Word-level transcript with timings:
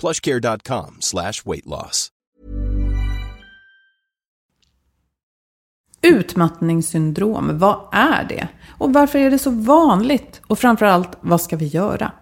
plushcare.com 0.00 0.96
slash 1.00 1.32
weight 1.44 1.66
loss. 1.66 2.08
Utmattningssyndrom, 6.02 7.58
vad 7.58 7.88
är 7.92 8.24
det? 8.24 8.48
Och 8.78 8.92
varför 8.92 9.18
är 9.18 9.30
det 9.30 9.38
så 9.38 9.50
vanligt? 9.50 10.40
Och 10.46 10.58
framförallt, 10.58 11.18
vad 11.20 11.40
ska 11.40 11.56
vi 11.56 11.66
göra? 11.66 12.12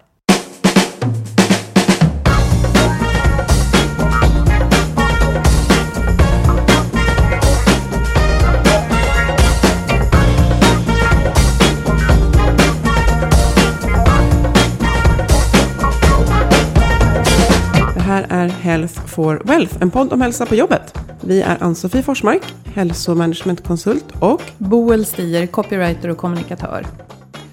Health 18.67 19.05
for 19.07 19.41
Wealth, 19.45 19.77
en 19.81 19.91
podd 19.91 20.13
om 20.13 20.21
hälsa 20.21 20.45
på 20.45 20.55
jobbet. 20.55 20.97
Vi 21.21 21.41
är 21.41 21.63
Ann-Sofie 21.63 22.03
Forsmark, 22.03 22.53
hälsomanagementkonsult 22.65 24.05
och 24.19 24.41
Boel 24.57 25.05
Stier, 25.05 25.47
copywriter 25.47 26.09
och 26.09 26.17
kommunikatör. 26.17 26.85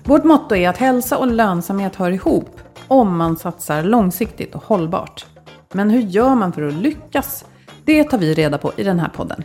Vårt 0.05 0.25
motto 0.25 0.55
är 0.55 0.69
att 0.69 0.77
hälsa 0.77 1.19
och 1.19 1.27
lönsamhet 1.27 1.97
hör 1.97 2.11
ihop 2.11 2.61
om 2.89 3.17
man 3.17 3.37
satsar 3.37 3.83
långsiktigt 3.83 4.55
och 4.55 4.65
hållbart. 4.65 5.27
Men 5.73 5.91
hur 5.91 6.01
gör 6.01 6.35
man 6.35 6.53
för 6.53 6.63
att 6.63 6.75
lyckas? 6.75 7.45
Det 7.85 8.05
tar 8.05 8.19
vi 8.19 8.35
reda 8.35 8.59
på 8.59 8.73
i 8.77 8.83
den 8.83 9.01
här 9.01 9.09
podden. 9.09 9.45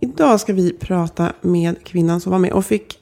idag 0.00 0.40
ska 0.40 0.52
vi 0.52 0.72
prata 0.72 1.32
med 1.40 1.84
kvinnan 1.84 2.20
som 2.20 2.32
var 2.32 2.38
med 2.38 2.52
och 2.52 2.64
fick 2.64 2.98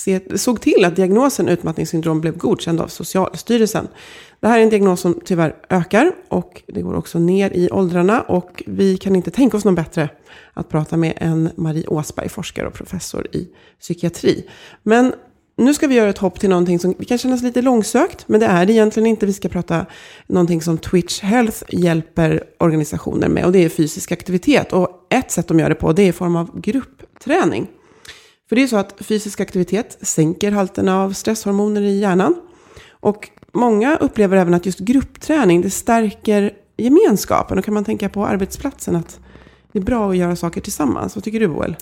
se, 0.00 0.38
såg 0.38 0.60
till 0.60 0.84
att 0.84 0.96
diagnosen 0.96 1.48
utmattningssyndrom 1.48 2.20
blev 2.20 2.36
godkänd 2.36 2.80
av 2.80 2.88
Socialstyrelsen. 2.88 3.88
Det 4.40 4.48
här 4.48 4.58
är 4.58 4.62
en 4.62 4.70
diagnos 4.70 5.00
som 5.00 5.20
tyvärr 5.24 5.54
ökar 5.68 6.12
och 6.28 6.62
det 6.66 6.82
går 6.82 6.94
också 6.94 7.18
ner 7.18 7.50
i 7.50 7.70
åldrarna 7.70 8.20
och 8.20 8.62
vi 8.66 8.96
kan 8.96 9.16
inte 9.16 9.30
tänka 9.30 9.56
oss 9.56 9.64
någon 9.64 9.74
bättre 9.74 10.08
att 10.54 10.68
prata 10.68 10.96
med 10.96 11.12
än 11.16 11.50
Marie 11.56 11.86
Åsberg, 11.86 12.28
forskare 12.28 12.66
och 12.66 12.74
professor 12.74 13.26
i 13.32 13.48
psykiatri. 13.80 14.46
Men 14.82 15.12
nu 15.56 15.74
ska 15.74 15.86
vi 15.86 15.94
göra 15.94 16.10
ett 16.10 16.18
hopp 16.18 16.40
till 16.40 16.48
någonting 16.48 16.78
som 16.78 16.94
kan 16.94 17.18
kännas 17.18 17.42
lite 17.42 17.62
långsökt, 17.62 18.28
men 18.28 18.40
det 18.40 18.46
är 18.46 18.66
det 18.66 18.72
egentligen 18.72 19.06
inte. 19.06 19.26
Vi 19.26 19.32
ska 19.32 19.48
prata 19.48 19.86
någonting 20.26 20.62
som 20.62 20.78
Twitch 20.78 21.20
Health 21.20 21.62
hjälper 21.68 22.44
organisationer 22.58 23.28
med 23.28 23.44
och 23.44 23.52
det 23.52 23.64
är 23.64 23.68
fysisk 23.68 24.12
aktivitet. 24.12 24.72
Och 24.72 25.06
ett 25.10 25.30
sätt 25.30 25.48
de 25.48 25.58
gör 25.58 25.68
det 25.68 25.74
på 25.74 25.92
det 25.92 26.02
är 26.02 26.08
i 26.08 26.12
form 26.12 26.36
av 26.36 26.60
gruppträning. 26.60 27.68
För 28.50 28.56
det 28.56 28.62
är 28.62 28.66
så 28.66 28.76
att 28.76 28.94
fysisk 29.00 29.40
aktivitet 29.40 29.98
sänker 30.02 30.52
halterna 30.52 31.02
av 31.02 31.12
stresshormoner 31.12 31.82
i 31.82 31.98
hjärnan. 31.98 32.34
Och 32.90 33.28
många 33.52 33.96
upplever 33.96 34.36
även 34.36 34.54
att 34.54 34.66
just 34.66 34.78
gruppträning, 34.78 35.60
det 35.60 35.70
stärker 35.70 36.52
gemenskapen. 36.76 37.58
Och 37.58 37.64
kan 37.64 37.74
man 37.74 37.84
tänka 37.84 38.08
på 38.08 38.26
arbetsplatsen 38.26 38.96
att 38.96 39.20
det 39.72 39.78
är 39.78 39.82
bra 39.82 40.10
att 40.10 40.16
göra 40.16 40.36
saker 40.36 40.60
tillsammans. 40.60 41.16
Vad 41.16 41.24
tycker 41.24 41.40
du 41.40 41.48
Boel? 41.48 41.76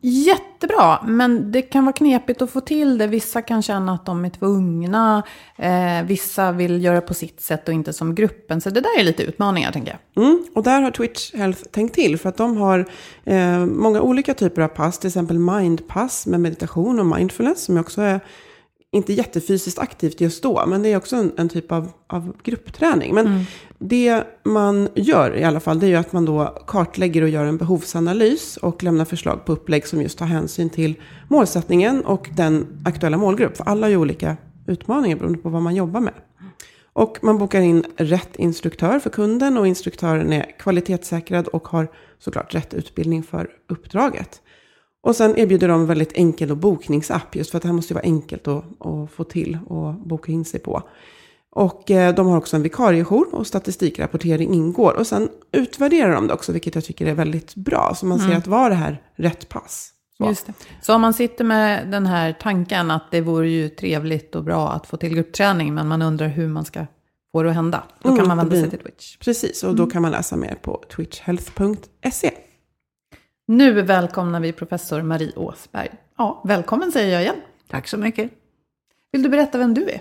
Jättebra, 0.00 0.98
men 1.06 1.52
det 1.52 1.62
kan 1.62 1.84
vara 1.84 1.92
knepigt 1.92 2.42
att 2.42 2.50
få 2.50 2.60
till 2.60 2.98
det. 2.98 3.06
Vissa 3.06 3.42
kan 3.42 3.62
känna 3.62 3.94
att 3.94 4.06
de 4.06 4.24
är 4.24 4.30
tvungna. 4.30 5.22
Eh, 5.56 6.02
vissa 6.04 6.52
vill 6.52 6.84
göra 6.84 7.00
på 7.00 7.14
sitt 7.14 7.40
sätt 7.40 7.68
och 7.68 7.74
inte 7.74 7.92
som 7.92 8.14
gruppen. 8.14 8.60
Så 8.60 8.70
det 8.70 8.80
där 8.80 9.00
är 9.00 9.04
lite 9.04 9.22
utmaningar, 9.22 9.72
tänker 9.72 9.98
jag. 10.14 10.24
Mm, 10.24 10.44
och 10.54 10.62
där 10.62 10.80
har 10.82 10.90
Twitch 10.90 11.34
Health 11.34 11.62
tänkt 11.62 11.94
till 11.94 12.18
för 12.18 12.28
att 12.28 12.36
de 12.36 12.56
har 12.56 12.88
eh, 13.24 13.66
många 13.66 14.00
olika 14.00 14.34
typer 14.34 14.62
av 14.62 14.68
pass, 14.68 14.98
till 14.98 15.08
exempel 15.08 15.38
mindpass 15.38 16.26
med 16.26 16.40
meditation 16.40 17.00
och 17.00 17.06
mindfulness 17.06 17.64
som 17.64 17.78
också 17.78 18.02
är 18.02 18.20
inte 18.94 19.12
jättefysiskt 19.12 19.78
aktivt 19.78 20.20
just 20.20 20.42
då, 20.42 20.66
men 20.66 20.82
det 20.82 20.88
är 20.88 20.96
också 20.96 21.16
en, 21.16 21.32
en 21.36 21.48
typ 21.48 21.72
av, 21.72 21.90
av 22.06 22.36
gruppträning. 22.42 23.14
Men 23.14 23.44
det 23.78 24.24
man 24.44 24.88
gör 24.94 25.36
i 25.36 25.44
alla 25.44 25.60
fall, 25.60 25.80
det 25.80 25.86
är 25.86 25.88
ju 25.88 25.96
att 25.96 26.12
man 26.12 26.24
då 26.24 26.62
kartlägger 26.66 27.22
och 27.22 27.28
gör 27.28 27.44
en 27.44 27.56
behovsanalys 27.56 28.56
och 28.56 28.82
lämnar 28.82 29.04
förslag 29.04 29.44
på 29.44 29.52
upplägg 29.52 29.86
som 29.86 30.02
just 30.02 30.18
tar 30.18 30.26
hänsyn 30.26 30.70
till 30.70 30.94
målsättningen 31.28 32.04
och 32.04 32.28
den 32.36 32.82
aktuella 32.84 33.16
målgrupp. 33.16 33.56
För 33.56 33.64
alla 33.64 33.86
har 33.86 33.90
ju 33.90 33.96
olika 33.96 34.36
utmaningar 34.66 35.16
beroende 35.16 35.38
på 35.38 35.48
vad 35.48 35.62
man 35.62 35.74
jobbar 35.74 36.00
med. 36.00 36.14
Och 36.92 37.18
man 37.22 37.38
bokar 37.38 37.60
in 37.60 37.84
rätt 37.96 38.36
instruktör 38.36 38.98
för 38.98 39.10
kunden 39.10 39.58
och 39.58 39.66
instruktören 39.66 40.32
är 40.32 40.58
kvalitetssäkrad 40.58 41.48
och 41.48 41.68
har 41.68 41.88
såklart 42.18 42.54
rätt 42.54 42.74
utbildning 42.74 43.22
för 43.22 43.50
uppdraget. 43.68 44.41
Och 45.02 45.16
sen 45.16 45.38
erbjuder 45.38 45.68
de 45.68 45.80
en 45.80 45.86
väldigt 45.86 46.12
enkel 46.12 46.56
bokningsapp 46.56 47.36
just 47.36 47.50
för 47.50 47.56
att 47.56 47.62
det 47.62 47.68
här 47.68 47.74
måste 47.74 47.92
ju 47.92 47.94
vara 47.94 48.04
enkelt 48.04 48.48
att, 48.48 48.64
att 48.86 49.10
få 49.10 49.24
till 49.24 49.58
och 49.66 49.94
boka 49.94 50.32
in 50.32 50.44
sig 50.44 50.60
på. 50.60 50.82
Och 51.54 51.90
eh, 51.90 52.14
de 52.14 52.26
har 52.26 52.36
också 52.36 52.56
en 52.56 52.62
vikariejour 52.62 53.34
och 53.34 53.46
statistikrapportering 53.46 54.54
ingår. 54.54 54.92
Och 54.92 55.06
sen 55.06 55.28
utvärderar 55.52 56.14
de 56.14 56.26
det 56.26 56.34
också, 56.34 56.52
vilket 56.52 56.74
jag 56.74 56.84
tycker 56.84 57.06
är 57.06 57.14
väldigt 57.14 57.54
bra. 57.54 57.94
Så 57.96 58.06
man 58.06 58.18
ser 58.18 58.36
att 58.36 58.46
var 58.46 58.70
det 58.70 58.76
här 58.76 59.02
rätt 59.16 59.48
pass? 59.48 59.88
Så. 60.18 60.34
Så 60.82 60.94
om 60.94 61.00
man 61.00 61.14
sitter 61.14 61.44
med 61.44 61.88
den 61.88 62.06
här 62.06 62.32
tanken 62.40 62.90
att 62.90 63.10
det 63.10 63.20
vore 63.20 63.48
ju 63.50 63.68
trevligt 63.68 64.34
och 64.34 64.44
bra 64.44 64.70
att 64.72 64.86
få 64.86 64.96
till 64.96 65.14
gruppträning, 65.14 65.74
men 65.74 65.88
man 65.88 66.02
undrar 66.02 66.28
hur 66.28 66.48
man 66.48 66.64
ska 66.64 66.86
få 67.32 67.42
det 67.42 67.48
att 67.48 67.54
hända, 67.54 67.82
då 68.02 68.08
kan 68.08 68.18
Mm, 68.18 68.28
man 68.28 68.36
vända 68.36 68.56
sig 68.56 68.70
till 68.70 68.78
Twitch. 68.78 69.16
Precis, 69.16 69.64
och 69.64 69.76
då 69.76 69.86
kan 69.86 70.02
man 70.02 70.10
läsa 70.10 70.36
mer 70.36 70.54
på 70.62 70.84
twitchhealth.se. 70.96 72.30
Nu 73.46 73.82
välkomnar 73.82 74.40
vi 74.40 74.52
professor 74.52 75.02
Marie 75.02 75.32
Åsberg. 75.36 75.88
Ja, 76.18 76.42
välkommen 76.44 76.92
säger 76.92 77.12
jag 77.12 77.22
igen. 77.22 77.36
Tack 77.68 77.88
så 77.88 77.98
mycket. 77.98 78.30
Vill 79.12 79.22
du 79.22 79.28
berätta 79.28 79.58
vem 79.58 79.74
du 79.74 79.90
är? 79.90 80.00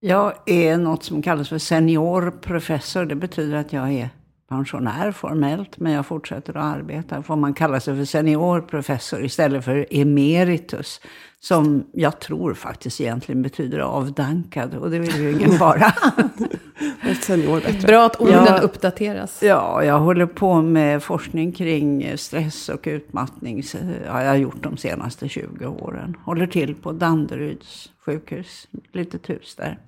Jag 0.00 0.32
är 0.46 0.76
något 0.76 1.04
som 1.04 1.22
kallas 1.22 1.48
för 1.48 1.58
seniorprofessor. 1.58 3.04
Det 3.04 3.14
betyder 3.14 3.56
att 3.56 3.72
jag 3.72 3.92
är 3.92 4.10
pensionär 4.48 5.12
formellt, 5.12 5.78
men 5.78 5.92
jag 5.92 6.06
fortsätter 6.06 6.56
att 6.56 6.76
arbeta. 6.76 7.22
Får 7.22 7.36
man 7.36 7.54
kalla 7.54 7.80
sig 7.80 7.96
för 7.96 8.04
seniorprofessor 8.04 9.24
istället 9.24 9.64
för 9.64 9.86
emeritus, 9.90 11.00
som 11.40 11.84
jag 11.92 12.20
tror 12.20 12.54
faktiskt 12.54 13.00
egentligen 13.00 13.42
betyder 13.42 13.78
avdankad, 13.78 14.74
och 14.74 14.90
det 14.90 14.98
vill 14.98 15.16
ju 15.16 15.32
ingen 15.32 15.58
vara. 15.58 15.92
Bra 17.86 18.06
att 18.06 18.20
orden 18.20 18.44
Ja. 18.46 18.58
uppdateras. 18.60 19.42
Ja, 19.42 19.84
jag 19.84 19.98
håller 19.98 20.26
på 20.26 20.62
med 20.62 21.02
forskning 21.02 21.52
kring 21.52 22.18
stress 22.18 22.68
och 22.68 22.80
utmattning. 22.84 23.62
Ja, 24.06 24.22
jag 24.22 24.28
har 24.30 24.36
gjort 24.36 24.62
de 24.62 24.76
senaste 24.76 25.28
20 25.28 25.66
åren. 25.66 26.16
Håller 26.24 26.46
till 26.46 26.74
på 26.74 26.92
Danderyds 26.92 27.90
sjukhus, 28.06 28.68
litet 28.92 29.30
hus 29.30 29.54
där. 29.54 29.78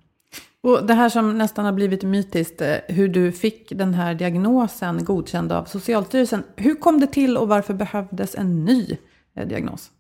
Och 0.62 0.87
det 0.87 0.95
här 0.95 1.09
som 1.09 1.39
nästan 1.39 1.65
har 1.65 1.73
blivit 1.73 2.03
mytiskt, 2.03 2.61
eh, 2.61 2.77
hur 2.89 3.09
du 3.09 3.33
fick 3.33 3.73
den 3.75 3.95
här 3.95 4.15
diagnosen 4.15 5.05
godkänd 5.05 5.53
av 5.53 5.65
Socialstyrelsen. 5.65 6.43
Hur 6.57 6.75
kom 6.75 7.01
det 7.01 7.07
till 7.07 7.37
och 7.37 7.49
varför 7.49 7.75
behövdes 7.75 8.35
en 8.35 8.65
ny 8.65 8.97
eh, 9.37 9.49
diagnos? 9.49 9.91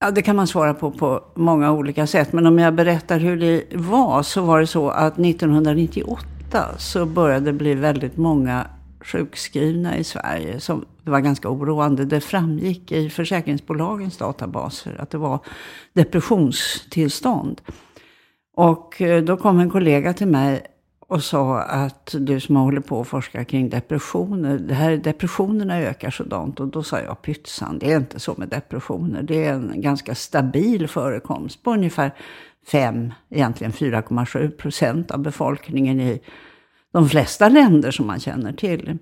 Ja, 0.00 0.10
det 0.10 0.22
kan 0.22 0.36
man 0.36 0.46
svara 0.46 0.74
på 0.74 0.90
på 0.90 1.24
många 1.34 1.72
olika 1.72 2.06
sätt. 2.06 2.32
Men 2.32 2.46
om 2.46 2.58
jag 2.58 2.74
berättar 2.74 3.18
hur 3.18 3.36
det 3.36 3.64
var 3.74 4.22
så 4.22 4.42
var 4.42 4.60
det 4.60 4.66
så 4.66 4.88
att 4.88 5.18
1998 5.18 6.68
så 6.78 7.06
började 7.06 7.44
det 7.44 7.52
bli 7.52 7.74
väldigt 7.74 8.16
många 8.16 8.66
sjukskrivna 9.00 9.96
i 9.96 10.04
Sverige. 10.04 10.60
Som, 10.60 10.84
det 11.02 11.10
var 11.10 11.20
ganska 11.20 11.48
oroande. 11.48 12.04
Det 12.04 12.20
framgick 12.20 12.92
i 12.92 13.10
försäkringsbolagens 13.10 14.16
databaser 14.16 15.00
att 15.00 15.10
det 15.10 15.18
var 15.18 15.38
depressionstillstånd. 15.92 17.60
Och 18.54 19.02
eh, 19.02 19.24
då 19.24 19.36
kom 19.36 19.60
en 19.60 19.70
kollega 19.70 20.12
till 20.12 20.28
mig 20.28 20.62
och 21.00 21.22
sa 21.22 21.60
att 21.60 22.14
du 22.18 22.40
som 22.40 22.56
håller 22.56 22.80
på 22.80 23.00
att 23.00 23.08
forska 23.08 23.44
kring 23.44 23.68
depressioner, 23.68 24.58
det 24.58 24.74
här, 24.74 24.96
depressionerna 24.96 25.80
ökar 25.80 26.10
sådant. 26.10 26.60
Och 26.60 26.68
då 26.68 26.82
sa 26.82 27.00
jag 27.00 27.22
pytsan, 27.22 27.78
det 27.78 27.92
är 27.92 27.96
inte 27.96 28.20
så 28.20 28.34
med 28.38 28.48
depressioner. 28.48 29.22
Det 29.22 29.44
är 29.44 29.52
en 29.52 29.80
ganska 29.80 30.14
stabil 30.14 30.88
förekomst 30.88 31.62
på 31.62 31.72
ungefär 31.72 32.14
5, 32.66 33.12
egentligen 33.30 33.72
4,7 33.72 34.50
procent 34.50 35.10
av 35.10 35.18
befolkningen 35.18 36.00
i 36.00 36.20
de 36.92 37.08
flesta 37.08 37.48
länder 37.48 37.90
som 37.90 38.06
man 38.06 38.20
känner 38.20 38.52
till. 38.52 38.98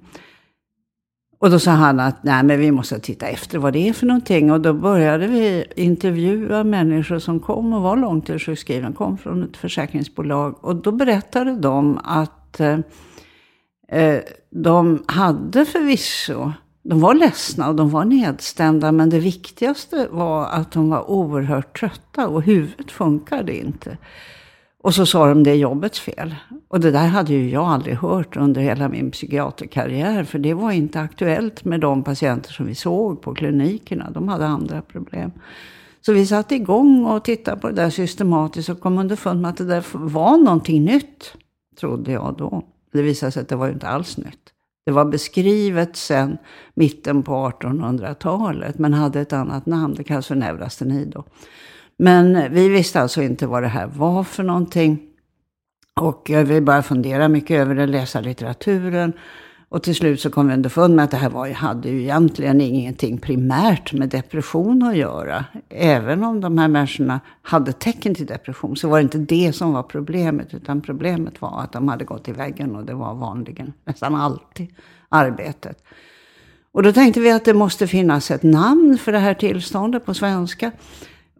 Och 1.42 1.50
då 1.50 1.58
sa 1.58 1.70
han 1.70 2.00
att 2.00 2.24
nej, 2.24 2.42
men 2.42 2.60
vi 2.60 2.70
måste 2.70 2.98
titta 2.98 3.26
efter 3.26 3.58
vad 3.58 3.72
det 3.72 3.88
är 3.88 3.92
för 3.92 4.06
någonting. 4.06 4.52
Och 4.52 4.60
då 4.60 4.72
började 4.72 5.26
vi 5.26 5.64
intervjua 5.76 6.64
människor 6.64 7.18
som 7.18 7.40
kom 7.40 7.72
och 7.72 7.82
var 7.82 7.96
långtidssjukskrivna, 7.96 8.92
kom 8.92 9.18
från 9.18 9.42
ett 9.42 9.56
försäkringsbolag. 9.56 10.64
Och 10.64 10.76
då 10.76 10.92
berättade 10.92 11.56
de 11.56 12.00
att 12.04 12.60
eh, 12.60 12.78
eh, 13.88 14.20
de 14.50 15.04
hade 15.06 15.64
förvisso, 15.64 16.52
de 16.82 17.00
var 17.00 17.14
ledsna 17.14 17.68
och 17.68 17.74
de 17.74 17.90
var 17.90 18.04
nedstämda. 18.04 18.92
Men 18.92 19.10
det 19.10 19.18
viktigaste 19.18 20.08
var 20.10 20.46
att 20.46 20.72
de 20.72 20.90
var 20.90 21.10
oerhört 21.10 21.80
trötta 21.80 22.28
och 22.28 22.42
huvudet 22.42 22.90
funkade 22.90 23.56
inte. 23.56 23.98
Och 24.82 24.94
så 24.94 25.06
sa 25.06 25.26
de 25.26 25.44
det 25.44 25.50
är 25.50 25.54
jobbets 25.54 26.00
fel. 26.00 26.34
Och 26.72 26.80
det 26.80 26.90
där 26.90 27.06
hade 27.06 27.32
ju 27.32 27.50
jag 27.50 27.64
aldrig 27.64 27.96
hört 27.96 28.36
under 28.36 28.60
hela 28.60 28.88
min 28.88 29.10
psykiaterkarriär. 29.10 30.24
För 30.24 30.38
det 30.38 30.54
var 30.54 30.72
inte 30.72 31.00
aktuellt 31.00 31.64
med 31.64 31.80
de 31.80 32.04
patienter 32.04 32.52
som 32.52 32.66
vi 32.66 32.74
såg 32.74 33.22
på 33.22 33.34
klinikerna. 33.34 34.10
De 34.10 34.28
hade 34.28 34.46
andra 34.46 34.82
problem. 34.82 35.32
Så 36.00 36.12
vi 36.12 36.26
satte 36.26 36.54
igång 36.54 37.04
och 37.04 37.24
tittade 37.24 37.60
på 37.60 37.68
det 37.68 37.74
där 37.74 37.90
systematiskt 37.90 38.68
och 38.68 38.80
kom 38.80 38.98
underfund 38.98 39.40
med 39.40 39.48
att 39.48 39.56
det 39.56 39.64
där 39.64 39.84
var 39.92 40.36
någonting 40.36 40.84
nytt. 40.84 41.34
Trodde 41.80 42.12
jag 42.12 42.34
då. 42.38 42.62
Det 42.92 43.02
visade 43.02 43.32
sig 43.32 43.42
att 43.42 43.48
det 43.48 43.56
var 43.56 43.66
ju 43.66 43.72
inte 43.72 43.88
alls 43.88 44.16
nytt. 44.16 44.52
Det 44.86 44.92
var 44.92 45.04
beskrivet 45.04 45.96
sedan 45.96 46.38
mitten 46.74 47.22
på 47.22 47.32
1800-talet 47.32 48.78
men 48.78 48.94
hade 48.94 49.20
ett 49.20 49.32
annat 49.32 49.66
namn. 49.66 49.94
Det 49.94 50.04
kallas 50.04 50.26
för 50.26 50.34
neurasteni 50.34 51.04
då. 51.04 51.24
Men 51.96 52.52
vi 52.52 52.68
visste 52.68 53.00
alltså 53.00 53.22
inte 53.22 53.46
vad 53.46 53.62
det 53.62 53.68
här 53.68 53.86
var 53.86 54.24
för 54.24 54.42
någonting. 54.42 55.11
Och 56.00 56.30
vi 56.30 56.60
började 56.60 56.82
fundera 56.82 57.28
mycket 57.28 57.60
över 57.60 57.74
det, 57.74 57.86
läsa 57.86 58.20
litteraturen. 58.20 59.12
Och 59.68 59.82
till 59.82 59.94
slut 59.94 60.20
så 60.20 60.30
kom 60.30 60.48
vi 60.48 60.54
underfund 60.54 60.96
med 60.96 61.04
att 61.04 61.10
det 61.10 61.16
här 61.16 61.30
var, 61.30 61.50
hade 61.50 61.88
ju 61.88 62.02
egentligen 62.02 62.60
ingenting 62.60 63.18
primärt 63.18 63.92
med 63.92 64.08
depression 64.08 64.82
att 64.82 64.96
göra. 64.96 65.44
Även 65.68 66.24
om 66.24 66.40
de 66.40 66.58
här 66.58 66.68
människorna 66.68 67.20
hade 67.42 67.72
tecken 67.72 68.14
till 68.14 68.26
depression 68.26 68.76
så 68.76 68.88
var 68.88 68.98
det 68.98 69.02
inte 69.02 69.18
det 69.18 69.52
som 69.52 69.72
var 69.72 69.82
problemet. 69.82 70.54
Utan 70.54 70.80
problemet 70.80 71.42
var 71.42 71.60
att 71.60 71.72
de 71.72 71.88
hade 71.88 72.04
gått 72.04 72.28
i 72.28 72.32
väggen 72.32 72.76
och 72.76 72.84
det 72.84 72.94
var 72.94 73.14
vanligen, 73.14 73.72
nästan 73.84 74.14
alltid, 74.14 74.68
arbetet. 75.08 75.84
Och 76.72 76.82
då 76.82 76.92
tänkte 76.92 77.20
vi 77.20 77.30
att 77.30 77.44
det 77.44 77.54
måste 77.54 77.86
finnas 77.86 78.30
ett 78.30 78.42
namn 78.42 78.98
för 78.98 79.12
det 79.12 79.18
här 79.18 79.34
tillståndet 79.34 80.06
på 80.06 80.14
svenska. 80.14 80.72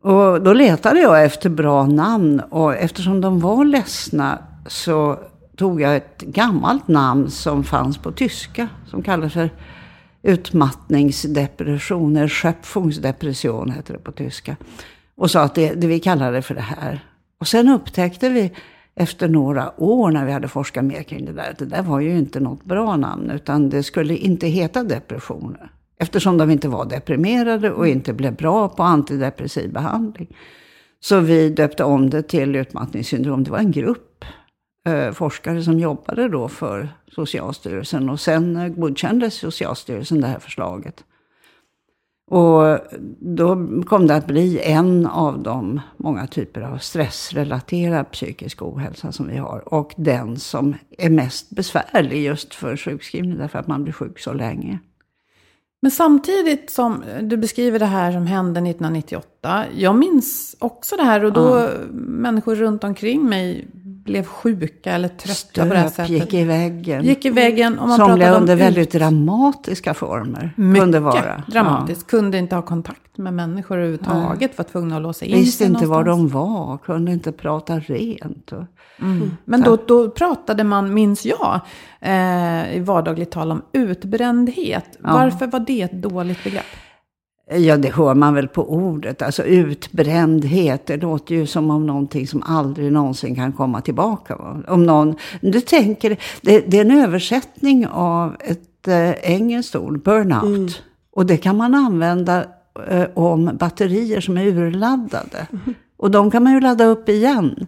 Och 0.03 0.43
då 0.43 0.53
letade 0.53 1.01
jag 1.01 1.25
efter 1.25 1.51
bra 1.51 1.87
namn 1.87 2.41
och 2.41 2.77
eftersom 2.77 3.21
de 3.21 3.41
var 3.41 3.65
ledsna 3.65 4.39
så 4.67 5.19
tog 5.57 5.81
jag 5.81 5.97
ett 5.97 6.21
gammalt 6.21 6.89
namn 6.89 7.31
som 7.31 7.65
fanns 7.65 7.99
på 7.99 8.13
tyska 8.13 8.69
som 8.87 9.03
kallas 9.03 9.33
för 9.33 9.51
utmattningsdepressioner. 10.23 12.29
Schöpfungsdepression 12.29 13.71
heter 13.71 13.95
det 13.95 14.01
på 14.01 14.13
tyska. 14.13 14.57
Och 15.15 15.31
sa 15.31 15.43
att 15.43 15.55
det, 15.55 15.75
det 15.75 15.87
vi 15.87 16.01
kallar 16.01 16.33
det 16.33 16.43
för 16.43 16.55
det 16.55 16.61
här. 16.61 17.05
Och 17.41 17.49
sen 17.49 17.69
upptäckte 17.69 18.29
vi 18.29 18.53
efter 18.95 19.29
några 19.29 19.81
år 19.81 20.11
när 20.11 20.25
vi 20.25 20.33
hade 20.33 20.49
forskat 20.49 20.85
mer 20.85 21.03
kring 21.03 21.25
det 21.25 21.33
där, 21.33 21.51
att 21.51 21.59
det 21.59 21.67
där 21.67 21.83
var 21.83 22.01
ju 22.01 22.19
inte 22.19 22.41
något 22.41 22.65
bra 22.65 22.97
namn, 22.97 23.31
utan 23.31 23.71
det 23.71 23.83
skulle 23.83 24.17
inte 24.17 24.47
heta 24.47 24.85
depressioner. 24.85 25.71
Eftersom 26.03 26.39
de 26.39 26.51
inte 26.51 26.69
var 26.69 26.85
deprimerade 26.85 27.73
och 27.73 27.89
inte 27.89 28.13
blev 28.13 28.37
bra 28.37 28.69
på 28.69 28.83
antidepressiv 28.83 29.73
behandling. 29.73 30.37
Så 31.01 31.21
vi 31.21 31.51
döpte 31.51 31.85
om 31.85 32.11
det 32.11 32.23
till 32.23 32.57
utmattningssyndrom. 32.57 33.45
Det 33.45 33.51
var 33.51 33.59
en 33.59 33.71
grupp 33.71 34.25
eh, 34.87 35.13
forskare 35.13 35.63
som 35.63 35.79
jobbade 35.79 36.29
då 36.29 36.49
för 36.49 36.89
Socialstyrelsen. 37.09 38.11
Och 38.11 38.21
sen 38.21 38.55
godkändes 38.55 38.77
godkände 38.77 39.31
Socialstyrelsen 39.31 40.21
det 40.21 40.27
här 40.27 40.39
förslaget. 40.39 41.05
Och 42.31 42.79
då 43.21 43.67
kom 43.87 44.07
det 44.07 44.15
att 44.15 44.27
bli 44.27 44.61
en 44.63 45.07
av 45.07 45.43
de 45.43 45.81
många 45.97 46.27
typer 46.27 46.61
av 46.61 46.79
stressrelaterad 46.79 48.11
psykisk 48.11 48.63
ohälsa 48.63 49.13
som 49.13 49.29
vi 49.29 49.37
har. 49.37 49.75
Och 49.75 49.93
den 49.97 50.37
som 50.37 50.75
är 50.99 51.11
mest 51.11 51.51
besvärlig 51.51 52.25
just 52.25 52.55
för 52.55 52.77
sjukskrivning 52.77 53.39
därför 53.39 53.59
att 53.59 53.67
man 53.67 53.83
blir 53.83 53.93
sjuk 53.93 54.19
så 54.19 54.33
länge. 54.33 54.79
Men 55.83 55.91
samtidigt 55.91 56.71
som 56.71 57.05
du 57.23 57.37
beskriver 57.37 57.79
det 57.79 57.87
här 57.87 58.13
som 58.13 58.27
hände 58.27 58.61
1998. 58.61 59.65
Jag 59.77 59.95
minns 59.95 60.57
också 60.59 60.97
det 60.97 61.03
här 61.03 61.25
och 61.25 61.33
då 61.33 61.59
ja. 61.59 61.69
människor 61.95 62.55
runt 62.55 62.85
omkring 62.85 63.29
mig 63.29 63.69
blev 64.05 64.25
sjuka 64.25 64.93
eller 64.93 65.09
trötta 65.09 65.35
Stöp, 65.35 65.69
på 65.69 65.75
det 65.75 65.81
här 65.81 65.89
sättet. 65.89 66.11
gick 66.11 66.35
i 66.35 66.45
väggen. 66.45 67.05
Gick 67.05 67.25
i 67.25 67.31
väggen. 67.31 67.79
Och 67.79 67.89
man 67.89 67.99
Somliga 67.99 68.35
under 68.35 68.57
väldigt 68.57 68.93
dramatiska 68.93 69.95
former. 69.95 70.55
Mycket 70.57 70.83
kunde 70.83 71.01
vara. 71.01 71.43
dramatiskt. 71.47 72.03
Ja. 72.03 72.19
Kunde 72.19 72.39
inte 72.39 72.55
ha 72.55 72.63
kontakt 72.63 73.19
med 73.19 73.35
människor 73.35 73.77
överhuvudtaget. 73.77 74.51
Ja. 74.57 74.65
Var 74.65 74.65
tvungna 74.65 74.97
att 74.97 75.03
låsa 75.03 75.25
in 75.25 75.37
Visste 75.37 75.65
inte 75.65 75.87
var 75.87 76.05
de 76.05 76.29
var. 76.29 76.79
Kunde 76.79 77.13
inte 77.13 77.33
prata 77.33 77.79
rent. 77.79 78.53
Och, 78.53 78.65
mm. 79.01 79.37
Men 79.45 79.63
då, 79.63 79.79
då 79.87 80.11
pratade 80.11 80.65
man, 80.65 80.95
minns 80.95 81.27
jag, 81.27 81.61
eh, 82.01 82.77
i 82.77 82.81
vardagligt 82.81 83.31
tal 83.31 83.53
om 83.53 83.63
utbrändhet. 83.73 84.99
Ja. 85.03 85.13
Varför 85.13 85.47
var 85.47 85.61
det 85.61 85.83
ett 85.83 85.93
dåligt 85.93 86.45
begrepp? 86.45 86.65
Ja, 87.57 87.77
det 87.77 87.89
hör 87.89 88.15
man 88.15 88.35
väl 88.35 88.49
på 88.49 88.73
ordet. 88.73 89.23
Alltså 89.23 89.43
utbrändhet, 89.43 90.87
det 90.87 90.97
låter 90.97 91.35
ju 91.35 91.47
som 91.47 91.71
om 91.71 91.87
någonting 91.87 92.27
som 92.27 92.43
aldrig 92.43 92.93
någonsin 92.93 93.35
kan 93.35 93.53
komma 93.53 93.81
tillbaka. 93.81 94.37
Om 94.69 94.87
någon, 94.87 95.17
du 95.41 95.61
tänker, 95.61 96.17
det, 96.41 96.61
det 96.61 96.77
är 96.77 96.85
en 96.85 97.01
översättning 97.05 97.87
av 97.87 98.37
ett 98.41 98.89
eh, 98.89 99.11
engelskt 99.11 99.77
ord, 99.77 100.03
burnout. 100.03 100.45
Mm. 100.45 100.69
Och 101.13 101.27
det 101.27 101.37
kan 101.37 101.57
man 101.57 101.75
använda 101.75 102.45
eh, 102.89 103.07
om 103.15 103.51
batterier 103.61 104.21
som 104.21 104.39
är 104.39 104.47
urladdade. 104.47 105.47
Mm. 105.53 105.75
Och 105.97 106.11
de 106.11 106.31
kan 106.31 106.43
man 106.43 106.53
ju 106.53 106.61
ladda 106.61 106.85
upp 106.85 107.09
igen. 107.09 107.67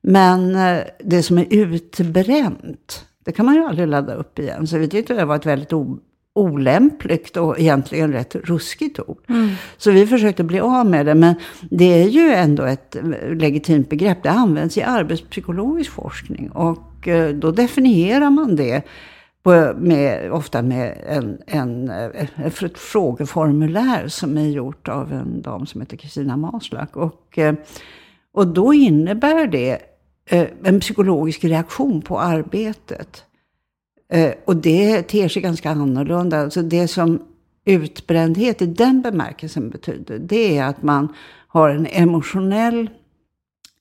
Men 0.00 0.56
eh, 0.56 0.78
det 1.04 1.22
som 1.22 1.38
är 1.38 1.46
utbränt, 1.50 3.06
det 3.24 3.32
kan 3.32 3.46
man 3.46 3.54
ju 3.54 3.64
aldrig 3.64 3.88
ladda 3.88 4.14
upp 4.14 4.38
igen. 4.38 4.66
Så 4.66 4.78
vi 4.78 4.88
tyckte 4.88 5.14
det 5.14 5.24
var 5.24 5.36
ett 5.36 5.46
väldigt 5.46 5.72
olämpligt 6.36 7.36
och 7.36 7.60
egentligen 7.60 8.12
rätt 8.12 8.34
ruskigt 8.34 9.00
ord. 9.00 9.18
Mm. 9.28 9.50
Så 9.76 9.90
vi 9.90 10.06
försökte 10.06 10.44
bli 10.44 10.60
av 10.60 10.86
med 10.86 11.06
det. 11.06 11.14
Men 11.14 11.34
det 11.70 12.02
är 12.02 12.08
ju 12.08 12.32
ändå 12.32 12.64
ett 12.64 12.96
legitimt 13.30 13.90
begrepp. 13.90 14.22
Det 14.22 14.30
används 14.30 14.78
i 14.78 14.82
arbetspsykologisk 14.82 15.90
forskning. 15.90 16.50
Och 16.50 17.08
eh, 17.08 17.34
då 17.34 17.50
definierar 17.50 18.30
man 18.30 18.56
det 18.56 18.82
med, 19.76 20.32
ofta 20.32 20.62
med 20.62 20.98
en, 21.06 21.38
en, 21.46 21.90
ett 21.90 22.62
eh, 22.62 22.68
frågeformulär 22.74 24.08
som 24.08 24.38
är 24.38 24.48
gjort 24.48 24.88
av 24.88 25.12
en 25.12 25.42
dam 25.42 25.66
som 25.66 25.80
heter 25.80 25.96
Kristina 25.96 26.36
Maslak. 26.36 26.96
Och, 26.96 27.38
eh, 27.38 27.54
och 28.32 28.46
då 28.46 28.74
innebär 28.74 29.46
det 29.46 29.78
en 30.62 30.80
psykologisk 30.80 31.44
reaktion 31.44 32.02
på 32.02 32.20
arbetet. 32.20 33.25
Eh, 34.08 34.32
och 34.44 34.56
det 34.56 35.02
ter 35.02 35.28
sig 35.28 35.42
ganska 35.42 35.70
annorlunda. 35.70 36.40
Alltså 36.40 36.62
det 36.62 36.88
som 36.88 37.22
utbrändhet 37.64 38.62
i 38.62 38.66
den 38.66 39.02
bemärkelsen 39.02 39.70
betyder, 39.70 40.18
det 40.18 40.58
är 40.58 40.64
att 40.64 40.82
man 40.82 41.08
har 41.48 41.68
en 41.68 41.86
emotionell 41.86 42.90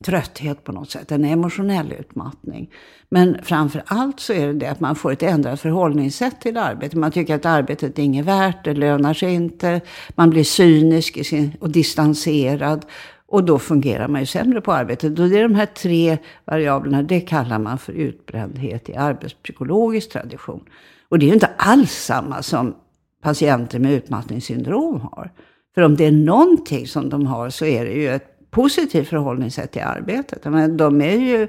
trötthet 0.06 0.64
på 0.64 0.72
något 0.72 0.92
sätt, 0.92 1.12
en 1.12 1.26
emotionell 1.26 1.94
utmattning. 2.00 2.72
Men 3.10 3.38
framför 3.44 3.84
allt 3.86 4.20
så 4.20 4.34
är 4.34 4.48
det 4.48 4.54
det 4.54 4.68
att 4.68 4.80
man 4.80 4.96
får 4.96 5.12
ett 5.12 5.24
ändrat 5.24 5.62
förhållningssätt 5.62 6.42
till 6.42 6.58
arbetet. 6.58 7.00
Man 7.00 7.12
tycker 7.12 7.36
att 7.36 7.46
arbetet 7.46 8.00
är 8.00 8.04
inget 8.04 8.26
värt, 8.26 8.64
det 8.64 8.74
lönar 8.74 9.14
sig 9.14 9.34
inte. 9.34 9.82
Man 10.10 10.30
blir 10.30 10.44
cynisk 10.44 11.34
och 11.60 11.70
distanserad. 11.70 12.86
Och 13.36 13.44
då 13.44 13.60
fungerar 13.60 14.08
man 14.08 14.22
ju 14.22 14.26
sämre 14.26 14.62
på 14.62 14.74
arbetet. 14.74 15.20
Och 15.20 15.30
det 15.30 15.40
är 15.40 15.44
de 15.44 15.56
här 15.56 15.66
tre 15.66 16.18
variablerna, 16.46 17.04
det 17.04 17.22
kallar 17.22 17.60
man 17.60 17.78
för 17.78 17.94
utbrändhet 17.94 18.90
i 18.90 18.96
arbetspsykologisk 18.96 20.12
tradition. 20.12 20.64
Och 21.10 21.20
det 21.20 21.26
är 21.26 21.28
ju 21.28 21.34
inte 21.34 21.50
alls 21.58 21.92
samma 21.92 22.42
som 22.42 22.76
patienter 23.24 23.80
med 23.80 23.94
utmattningssyndrom 23.94 25.02
har. 25.02 25.32
För 25.76 25.82
om 25.82 25.96
det 25.96 26.06
är 26.06 26.12
någonting 26.12 26.88
som 26.88 27.10
de 27.10 27.28
har 27.28 27.50
så 27.50 27.66
är 27.66 27.86
det 27.86 27.92
ju 27.92 28.10
ett 28.10 28.52
positivt 28.52 29.08
förhållningssätt 29.08 29.72
till 29.72 29.82
arbetet. 29.82 30.46
Men 30.46 30.78
de 30.78 31.02
är 31.02 31.18
ju, 31.18 31.48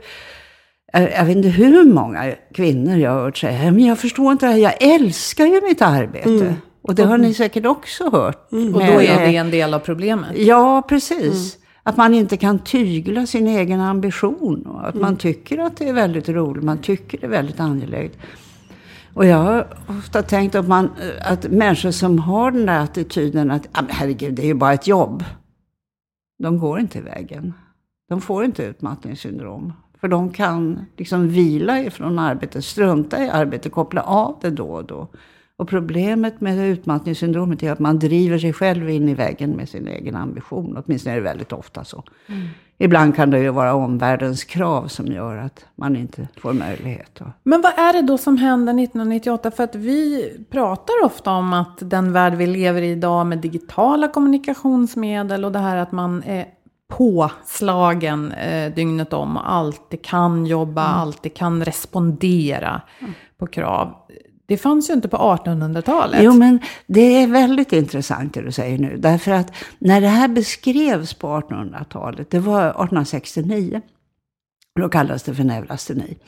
jag 0.92 1.24
vet 1.24 1.36
inte 1.36 1.48
hur 1.48 1.84
många 1.84 2.34
kvinnor 2.54 2.96
jag 2.96 3.10
har 3.10 3.22
hört 3.22 3.36
säga, 3.36 3.70
men 3.72 3.84
jag 3.84 3.98
förstår 3.98 4.32
inte 4.32 4.46
det 4.46 4.52
här, 4.52 4.58
jag 4.58 4.82
älskar 4.82 5.46
ju 5.46 5.60
mitt 5.60 5.82
arbete. 5.82 6.30
Mm. 6.30 6.54
Och 6.82 6.94
det 6.94 7.04
har 7.04 7.18
ni 7.18 7.34
säkert 7.34 7.66
också 7.66 8.10
hört. 8.10 8.52
Mm. 8.52 8.74
Och 8.74 8.80
då 8.80 9.02
är 9.02 9.26
det 9.26 9.36
en 9.36 9.50
del 9.50 9.74
av 9.74 9.78
problemet? 9.78 10.38
Ja, 10.38 10.82
precis. 10.88 11.56
Mm. 11.56 11.65
Att 11.86 11.96
man 11.96 12.14
inte 12.14 12.36
kan 12.36 12.58
tygla 12.58 13.26
sin 13.26 13.46
egen 13.46 13.80
ambition. 13.80 14.66
Och 14.66 14.88
att 14.88 14.94
man 14.94 15.04
mm. 15.04 15.16
tycker 15.16 15.58
att 15.58 15.76
det 15.76 15.88
är 15.88 15.92
väldigt 15.92 16.28
roligt, 16.28 16.64
man 16.64 16.78
tycker 16.78 17.18
det 17.18 17.26
är 17.26 17.30
väldigt 17.30 17.60
angeläget. 17.60 18.18
Och 19.14 19.26
jag 19.26 19.36
har 19.36 19.66
ofta 19.86 20.22
tänkt 20.22 20.54
att, 20.54 20.68
man, 20.68 20.90
att 21.24 21.50
människor 21.50 21.90
som 21.90 22.18
har 22.18 22.50
den 22.50 22.66
där 22.66 22.80
attityden 22.80 23.50
att 23.50 23.66
herregud, 23.88 24.34
det 24.34 24.42
är 24.42 24.46
ju 24.46 24.54
bara 24.54 24.72
ett 24.72 24.86
jobb. 24.86 25.24
De 26.38 26.58
går 26.58 26.80
inte 26.80 27.00
vägen. 27.00 27.54
De 28.08 28.20
får 28.20 28.44
inte 28.44 28.62
utmattningssyndrom. 28.62 29.72
För 30.00 30.08
de 30.08 30.30
kan 30.32 30.86
liksom 30.96 31.28
vila 31.28 31.80
ifrån 31.80 32.18
arbetet, 32.18 32.64
strunta 32.64 33.24
i 33.24 33.28
arbetet, 33.28 33.72
koppla 33.72 34.02
av 34.02 34.38
det 34.40 34.50
då 34.50 34.68
och 34.68 34.84
då. 34.84 35.08
Och 35.58 35.68
problemet 35.68 36.40
med 36.40 36.58
utmattningssyndromet 36.58 37.62
är 37.62 37.72
att 37.72 37.78
man 37.78 37.98
driver 37.98 38.38
sig 38.38 38.52
själv 38.52 38.90
in 38.90 39.08
i 39.08 39.14
väggen 39.14 39.50
med 39.50 39.68
sin 39.68 39.88
egen 39.88 40.16
ambition. 40.16 40.82
Åtminstone 40.84 41.12
är 41.12 41.16
det 41.16 41.24
väldigt 41.24 41.52
ofta 41.52 41.84
så. 41.84 42.04
Mm. 42.26 42.48
Ibland 42.78 43.16
kan 43.16 43.30
det 43.30 43.38
ju 43.38 43.50
vara 43.50 43.74
omvärldens 43.74 44.44
krav 44.44 44.88
som 44.88 45.06
gör 45.06 45.36
att 45.36 45.66
man 45.74 45.96
inte 45.96 46.28
får 46.36 46.52
möjlighet. 46.52 47.20
Men 47.42 47.60
vad 47.60 47.78
är 47.78 47.92
det 47.92 48.02
då 48.02 48.18
som 48.18 48.36
händer 48.36 48.72
1998? 48.72 49.50
För 49.50 49.64
att 49.64 49.74
vi 49.74 50.32
pratar 50.50 50.94
ofta 51.04 51.30
om 51.30 51.52
att 51.52 51.90
den 51.90 52.12
värld 52.12 52.34
vi 52.34 52.46
lever 52.46 52.82
i 52.82 52.90
idag 52.90 53.26
med 53.26 53.38
digitala 53.38 54.08
kommunikationsmedel 54.08 55.44
och 55.44 55.52
det 55.52 55.58
här 55.58 55.76
att 55.76 55.92
man 55.92 56.22
är 56.22 56.46
påslagen 56.88 58.32
eh, 58.32 58.74
dygnet 58.74 59.12
om 59.12 59.36
och 59.36 59.52
alltid 59.52 60.04
kan 60.04 60.46
jobba, 60.46 60.86
mm. 60.86 61.00
alltid 61.00 61.34
kan 61.34 61.64
respondera 61.64 62.80
mm. 63.00 63.12
på 63.38 63.46
krav. 63.46 63.94
Det 64.46 64.56
fanns 64.56 64.90
ju 64.90 64.94
inte 64.94 65.08
på 65.08 65.16
1800-talet. 65.16 66.20
Jo, 66.22 66.32
men 66.32 66.60
det 66.86 67.22
är 67.22 67.26
väldigt 67.26 67.72
intressant 67.72 68.34
det 68.34 68.42
du 68.42 68.52
säger 68.52 68.78
nu. 68.78 68.96
Därför 68.96 69.32
att 69.32 69.52
när 69.78 70.00
det 70.00 70.08
här 70.08 70.28
beskrevs 70.28 71.14
på 71.14 71.26
1800-talet, 71.26 72.30
det 72.30 72.38
var 72.38 72.60
1869. 72.60 73.80
Då 74.80 74.88
kallades 74.88 75.22
det 75.22 75.34
för 75.34 75.44
neurasteni. 75.44 76.18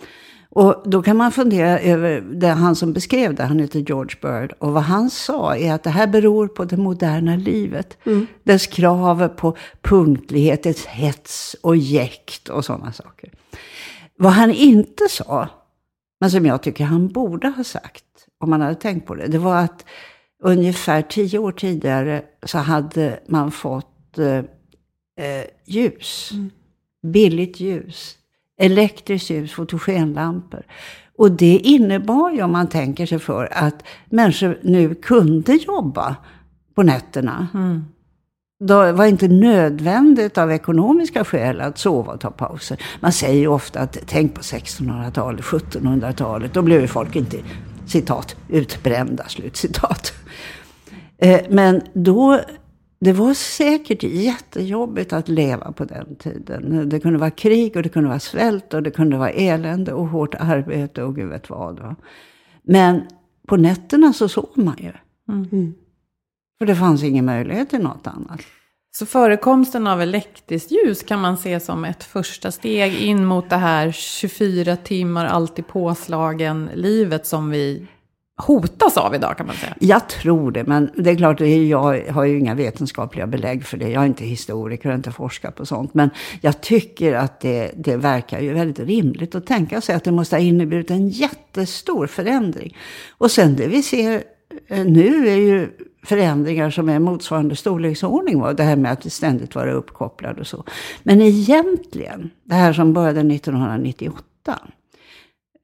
Och 0.51 0.83
då 0.85 1.03
kan 1.03 1.17
man 1.17 1.33
fundera 1.33 1.81
över, 1.81 2.21
det 2.21 2.49
han 2.49 2.77
som 2.77 2.93
beskrev 2.93 3.35
det, 3.35 3.45
han 3.45 3.59
heter 3.59 3.79
George 3.81 4.17
Bird. 4.23 4.53
Och 4.59 4.73
vad 4.73 4.83
han 4.83 5.11
sa 5.11 5.57
är 5.57 5.73
att 5.73 5.83
det 5.83 5.91
här 5.91 6.07
beror 6.07 6.49
på 6.49 6.65
det 6.65 6.77
moderna 6.77 7.37
livet. 7.37 7.99
Mm. 8.07 8.27
Dess 8.45 8.67
krav 8.67 9.29
på 9.29 9.57
punktlighet, 9.83 10.63
dess 10.63 10.87
hets 10.87 11.57
och 11.63 11.77
jäkt 11.77 12.49
och 12.49 12.65
sådana 12.65 12.93
saker. 12.93 13.33
Vad 14.17 14.33
han 14.33 14.51
inte 14.51 15.09
sa, 15.11 15.49
men 16.21 16.31
som 16.31 16.47
jag 16.47 16.63
tycker 16.63 16.85
han 16.85 17.09
borde 17.09 17.49
ha 17.49 17.65
sagt, 17.65 18.05
om 18.39 18.51
man 18.51 18.61
hade 18.61 18.75
tänkt 18.75 19.07
på 19.07 19.15
det, 19.15 19.27
det 19.27 19.39
var 19.39 19.57
att 19.57 19.85
ungefär 20.43 21.03
tio 21.03 21.39
år 21.39 21.53
tidigare 21.53 22.23
så 22.43 22.59
hade 22.59 23.21
man 23.29 23.51
fått 23.51 24.19
eh, 24.19 24.37
eh, 25.27 25.45
ljus. 25.67 26.31
Mm. 26.33 26.51
Billigt 27.03 27.61
ljus. 27.61 28.15
Elektriskt 28.61 29.31
ljus, 29.31 29.53
fotogenlampor. 29.53 30.63
Och 31.17 31.33
det 31.33 31.59
innebar 31.59 32.31
ju, 32.31 32.43
om 32.43 32.53
man 32.53 32.69
tänker 32.69 33.07
sig 33.07 33.19
för, 33.19 33.49
att 33.53 33.85
människor 34.07 34.59
nu 34.63 34.95
kunde 34.95 35.53
jobba 35.53 36.17
på 36.75 36.83
nätterna. 36.83 37.49
Mm. 37.55 37.85
Det 38.61 38.93
var 38.93 39.07
inte 39.07 39.29
nödvändigt 39.29 40.39
av 40.39 40.53
ekonomiska 40.53 41.25
skäl 41.25 41.61
att 41.61 41.79
sova 41.79 42.13
och 42.13 42.21
ta 42.21 42.31
pauser. 42.31 42.83
Man 43.01 43.13
säger 43.13 43.41
ju 43.41 43.47
ofta 43.47 43.81
att 43.81 43.99
tänk 44.07 44.35
på 44.35 44.41
1600-talet, 44.41 45.45
1700-talet. 45.45 46.55
Då 46.55 46.63
blev 46.63 46.81
ju 46.81 46.87
folk 46.87 47.17
inte 47.17 47.39
citat, 47.87 48.37
utbrända, 48.49 49.25
slutcitat. 49.25 50.13
Eh, 51.19 51.41
men 51.51 51.83
då, 51.93 52.41
det 53.01 53.13
var 53.13 53.35
säkert 53.35 54.03
jättejobbigt 54.03 55.13
att 55.13 55.29
leva 55.29 55.73
på 55.73 55.85
den 55.85 56.17
tiden. 56.17 56.89
Det 56.89 57.01
kunde 57.01 57.19
vara 57.19 57.31
krig 57.31 57.77
och 57.77 57.83
det 57.83 57.89
kunde 57.89 58.09
vara 58.09 58.21
svält 58.21 58.75
och 58.75 58.83
det 58.83 58.91
kunde 58.91 59.19
vara 59.19 59.31
elände 59.31 59.93
och 59.93 60.07
hårt 60.07 60.35
arbete 60.35 61.03
och 61.03 61.17
gud 61.17 61.29
vet 61.29 61.51
vad. 61.51 61.79
Va? 61.81 61.97
Men 62.63 63.03
på 63.47 63.57
nätterna 63.57 64.13
så 64.13 64.29
sov 64.29 64.51
man 64.55 64.77
ju. 64.79 64.93
Mm. 65.35 65.75
För 66.59 66.67
det 66.67 66.77
fanns 66.77 67.03
ingen 67.03 67.25
möjlighet 67.25 67.71
till 67.71 67.83
något 67.83 68.07
annat. 68.07 68.41
Så 68.91 69.07
förekomsten 69.07 69.87
av 69.87 70.03
elektriskt 70.03 70.71
ljus 70.71 71.03
kan 71.03 71.21
man 71.21 71.37
se 71.37 71.61
som 71.61 71.85
ett 71.85 72.05
första 72.05 72.51
steg 72.51 72.95
in 72.95 73.25
mot 73.25 73.51
det 73.51 73.57
här 73.57 73.93
24 73.93 74.77
timmar 74.77 75.27
alltid 75.27 75.67
påslagen 75.67 76.71
livet 76.75 77.27
som 77.27 77.51
vi 77.51 77.87
hotas 78.37 78.97
av 78.97 79.15
idag 79.15 79.37
kan 79.37 79.47
man 79.47 79.57
säga. 79.57 79.75
Jag 79.81 80.09
tror 80.09 80.53
det, 80.53 80.65
men 80.65 80.91
det 80.95 81.11
är 81.11 81.17
klart, 81.17 81.41
jag 81.41 82.13
har 82.13 82.25
ju 82.25 82.39
inga 82.39 82.55
vetenskapliga 82.55 83.27
belägg 83.27 83.65
för 83.65 83.77
det. 83.77 83.89
Jag 83.89 84.03
är 84.03 84.07
inte 84.07 84.25
historiker 84.25 84.89
och 84.89 84.95
inte 84.95 85.13
forskat 85.13 85.57
på 85.57 85.67
sånt. 85.67 85.95
Men 85.95 86.11
jag 86.41 86.61
tycker 86.61 87.15
att 87.15 87.41
det, 87.41 87.73
det 87.77 87.97
verkar 87.97 88.41
ju 88.41 88.53
väldigt 88.53 88.89
rimligt 88.89 89.35
att 89.35 89.47
tänka 89.47 89.81
sig 89.81 89.95
att 89.95 90.05
det 90.05 90.13
måste 90.13 90.37
ha 90.37 90.41
inneburit 90.41 90.91
en 90.91 91.09
jättestor 91.09 92.07
förändring. 92.07 92.77
Och 93.19 93.31
sen 93.31 93.57
det 93.57 93.67
vi 93.67 93.83
ser 93.83 94.23
eh, 94.69 94.85
nu 94.85 95.29
är 95.29 95.37
ju 95.37 95.71
förändringar 96.09 96.71
som 96.71 96.89
är 96.89 96.99
motsvarande 96.99 97.57
storleksordning. 97.57 98.41
Var 98.41 98.55
det 98.55 98.63
här 98.63 98.77
med 98.77 98.93
att 98.93 99.13
ständigt 99.13 99.55
vara 99.55 99.73
uppkopplad 99.73 100.39
och 100.39 100.47
så. 100.47 100.65
Men 101.03 101.23
egentligen, 101.23 102.31
det 102.45 102.55
här 102.55 102.73
som 102.73 102.93
började 102.93 103.35
1998. 103.35 104.59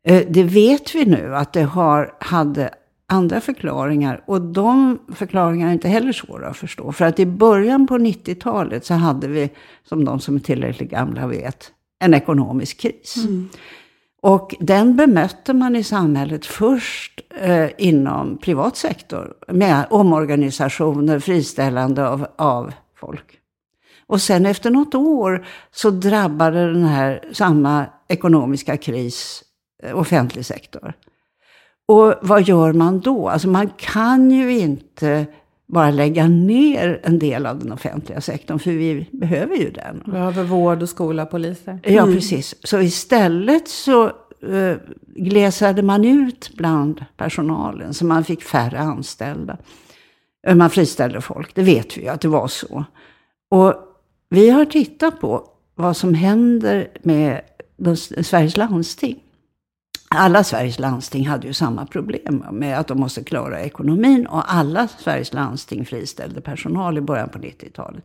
Eh, 0.06 0.22
det 0.28 0.42
vet 0.42 0.94
vi 0.94 1.04
nu 1.04 1.36
att 1.36 1.52
det 1.52 1.62
har, 1.62 2.14
hade 2.20 2.70
andra 3.06 3.40
förklaringar. 3.40 4.24
Och 4.26 4.40
de 4.40 4.98
förklaringarna 5.14 5.70
är 5.70 5.74
inte 5.74 5.88
heller 5.88 6.12
svåra 6.12 6.48
att 6.48 6.56
förstå. 6.56 6.92
För 6.92 7.04
att 7.04 7.18
i 7.18 7.26
början 7.26 7.86
på 7.86 7.94
90-talet 7.94 8.84
så 8.84 8.94
hade 8.94 9.28
vi, 9.28 9.50
som 9.88 10.04
de 10.04 10.20
som 10.20 10.36
är 10.36 10.40
tillräckligt 10.40 10.90
gamla 10.90 11.26
vet, 11.26 11.72
en 11.98 12.14
ekonomisk 12.14 12.80
kris. 12.80 13.16
Mm. 13.16 13.48
Och 14.24 14.54
den 14.60 14.96
bemötte 14.96 15.54
man 15.54 15.76
i 15.76 15.84
samhället 15.84 16.46
först 16.46 17.20
eh, 17.40 17.68
inom 17.78 18.38
privat 18.38 18.76
sektor 18.76 19.34
med 19.48 19.86
omorganisationer, 19.90 21.18
friställande 21.18 22.08
av, 22.08 22.26
av 22.36 22.72
folk. 22.96 23.38
Och 24.06 24.20
sen 24.20 24.46
efter 24.46 24.70
något 24.70 24.94
år 24.94 25.46
så 25.70 25.90
drabbade 25.90 26.72
den 26.72 26.84
här 26.84 27.24
samma 27.32 27.86
ekonomiska 28.08 28.76
kris 28.76 29.42
eh, 29.82 29.98
offentlig 29.98 30.46
sektor. 30.46 30.92
Och 31.88 32.14
vad 32.22 32.42
gör 32.42 32.72
man 32.72 33.00
då? 33.00 33.28
Alltså 33.28 33.48
man 33.48 33.70
kan 33.76 34.30
ju 34.30 34.58
inte 34.58 35.26
bara 35.66 35.90
lägga 35.90 36.28
ner 36.28 37.00
en 37.02 37.18
del 37.18 37.46
av 37.46 37.58
den 37.58 37.72
offentliga 37.72 38.20
sektorn, 38.20 38.58
för 38.58 38.70
vi 38.70 39.08
behöver 39.12 39.56
ju 39.56 39.70
den. 39.70 40.02
Vi 40.04 40.12
behöver 40.12 40.44
vård 40.44 40.82
och 40.82 40.88
skola, 40.88 41.26
poliser. 41.26 41.78
Ja, 41.82 42.02
mm. 42.02 42.14
precis. 42.14 42.54
Så 42.66 42.80
istället 42.80 43.68
så 43.68 44.10
uh, 44.48 44.76
glesade 45.16 45.82
man 45.82 46.04
ut 46.04 46.50
bland 46.56 47.04
personalen, 47.16 47.94
så 47.94 48.06
man 48.06 48.24
fick 48.24 48.42
färre 48.42 48.78
anställda. 48.78 49.56
Uh, 50.48 50.54
man 50.54 50.70
friställde 50.70 51.20
folk, 51.20 51.54
det 51.54 51.62
vet 51.62 51.96
vi 51.96 52.02
ju 52.02 52.08
att 52.08 52.20
det 52.20 52.28
var 52.28 52.48
så. 52.48 52.84
Och 53.50 53.74
vi 54.30 54.50
har 54.50 54.64
tittat 54.64 55.20
på 55.20 55.48
vad 55.74 55.96
som 55.96 56.14
händer 56.14 56.88
med 57.02 57.40
Sveriges 58.22 58.56
landsting 58.56 59.23
alla 60.14 60.44
Sveriges 60.44 60.78
landsting 60.78 61.26
hade 61.26 61.46
ju 61.46 61.52
samma 61.52 61.86
problem 61.86 62.44
med 62.52 62.78
att 62.78 62.86
de 62.86 63.00
måste 63.00 63.24
klara 63.24 63.60
ekonomin. 63.60 64.26
Och 64.26 64.54
alla 64.54 64.88
Sveriges 64.88 65.32
landsting 65.32 65.86
friställde 65.86 66.40
personal 66.40 66.98
i 66.98 67.00
början 67.00 67.28
på 67.28 67.38
90-talet. 67.38 68.04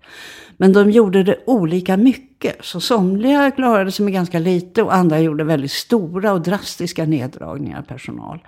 Men 0.57 0.73
de 0.73 0.91
gjorde 0.91 1.23
det 1.23 1.37
olika 1.45 1.97
mycket. 1.97 2.65
Så 2.65 2.81
somliga 2.81 3.51
klarade 3.51 3.91
sig 3.91 4.03
med 4.03 4.13
ganska 4.13 4.39
lite 4.39 4.83
och 4.83 4.95
andra 4.95 5.19
gjorde 5.19 5.43
väldigt 5.43 5.71
stora 5.71 6.33
och 6.33 6.41
drastiska 6.41 7.05
neddragningar 7.05 7.79
av 7.79 7.83
personal. 7.83 8.39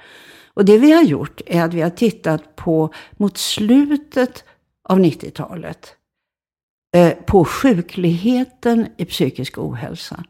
Och 0.53 0.65
det 0.65 0.77
vi 0.77 0.91
har 0.91 1.03
gjort 1.03 1.41
är 1.45 1.63
att 1.63 1.73
vi 1.73 1.81
har 1.81 1.89
tittat 1.89 2.55
på, 2.55 2.93
mot 3.17 3.37
slutet 3.37 4.43
av 4.89 4.99
90-talet, 4.99 5.95
eh, 6.95 7.13
på 7.13 7.45
sjukligheten 7.45 8.87
i 8.97 9.05
psykisk 9.05 9.57
ohälsa 9.57 10.23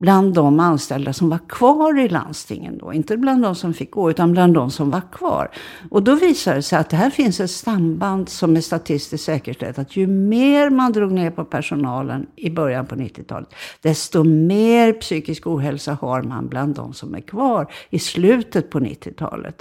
bland 0.00 0.34
de 0.34 0.60
anställda 0.60 1.12
som 1.12 1.28
var 1.28 1.48
kvar 1.48 1.98
i 1.98 2.08
landstingen 2.08 2.78
då. 2.78 2.92
Inte 2.92 3.16
bland 3.16 3.42
de 3.42 3.54
som 3.54 3.74
fick 3.74 3.90
gå, 3.90 4.10
utan 4.10 4.32
bland 4.32 4.54
de 4.54 4.70
som 4.70 4.90
var 4.90 5.02
kvar. 5.12 5.50
Och 5.90 6.02
då 6.02 6.14
visade 6.14 6.56
det 6.56 6.62
sig 6.62 6.78
att 6.78 6.90
det 6.90 6.96
här 6.96 7.10
finns 7.10 7.40
ett 7.40 7.50
samband 7.50 8.28
som 8.28 8.56
är 8.56 8.60
statistiskt 8.60 9.24
säkerställt. 9.24 9.78
Att 9.78 9.96
ju 9.96 10.06
mer 10.06 10.70
man 10.70 10.92
drog 10.92 11.12
ner 11.12 11.30
på 11.30 11.44
personalen 11.44 12.26
i 12.36 12.50
början 12.50 12.86
på 12.86 12.94
90-talet, 12.94 13.54
desto 13.82 14.24
mer 14.24 14.92
psykisk 14.92 15.46
ohälsa 15.46 15.98
har 16.00 16.22
man 16.22 16.48
bland 16.48 16.74
de 16.74 16.94
som 16.94 17.14
är 17.14 17.20
kvar 17.20 17.72
i 17.90 17.98
slutet 17.98 18.70
på 18.70 18.80
90-talet. 18.80 19.58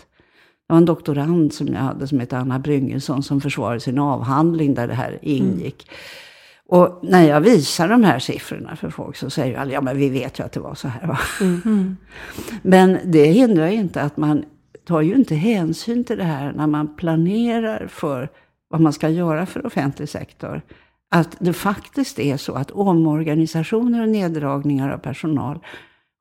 Det 0.67 0.73
var 0.73 0.77
en 0.77 0.85
doktorand 0.85 1.53
som 1.53 1.67
jag 1.67 1.79
hade 1.79 2.07
som 2.07 2.19
hette 2.19 2.37
Anna 2.37 2.59
Bryngesson 2.59 3.23
som 3.23 3.41
försvarade 3.41 3.79
sin 3.79 3.99
avhandling 3.99 4.73
där 4.73 4.87
det 4.87 4.93
här 4.93 5.19
ingick. 5.21 5.87
Mm. 5.87 5.97
Och 6.69 6.99
när 7.03 7.23
jag 7.23 7.41
visar 7.41 7.87
de 7.87 8.03
här 8.03 8.19
siffrorna 8.19 8.75
för 8.75 8.89
folk 8.89 9.15
så 9.15 9.29
säger 9.29 9.57
alla, 9.57 9.71
ja 9.71 9.81
men 9.81 9.97
vi 9.97 10.09
vet 10.09 10.39
ju 10.39 10.43
att 10.43 10.51
det 10.51 10.59
var 10.59 10.75
så 10.75 10.87
här. 10.87 11.07
Va? 11.07 11.19
Mm. 11.41 11.97
Men 12.61 12.99
det 13.05 13.25
hindrar 13.25 13.67
inte 13.67 14.01
att 14.01 14.17
man 14.17 14.45
tar 14.85 15.01
ju 15.01 15.15
inte 15.15 15.35
hänsyn 15.35 16.03
till 16.03 16.17
det 16.17 16.23
här 16.23 16.53
när 16.53 16.67
man 16.67 16.95
planerar 16.95 17.87
för 17.87 18.29
vad 18.69 18.81
man 18.81 18.93
ska 18.93 19.09
göra 19.09 19.45
för 19.45 19.65
offentlig 19.65 20.09
sektor. 20.09 20.61
Att 21.11 21.37
det 21.39 21.53
faktiskt 21.53 22.19
är 22.19 22.37
så 22.37 22.53
att 22.53 22.71
omorganisationer 22.71 24.01
och 24.01 24.09
neddragningar 24.09 24.89
av 24.89 24.97
personal 24.97 25.59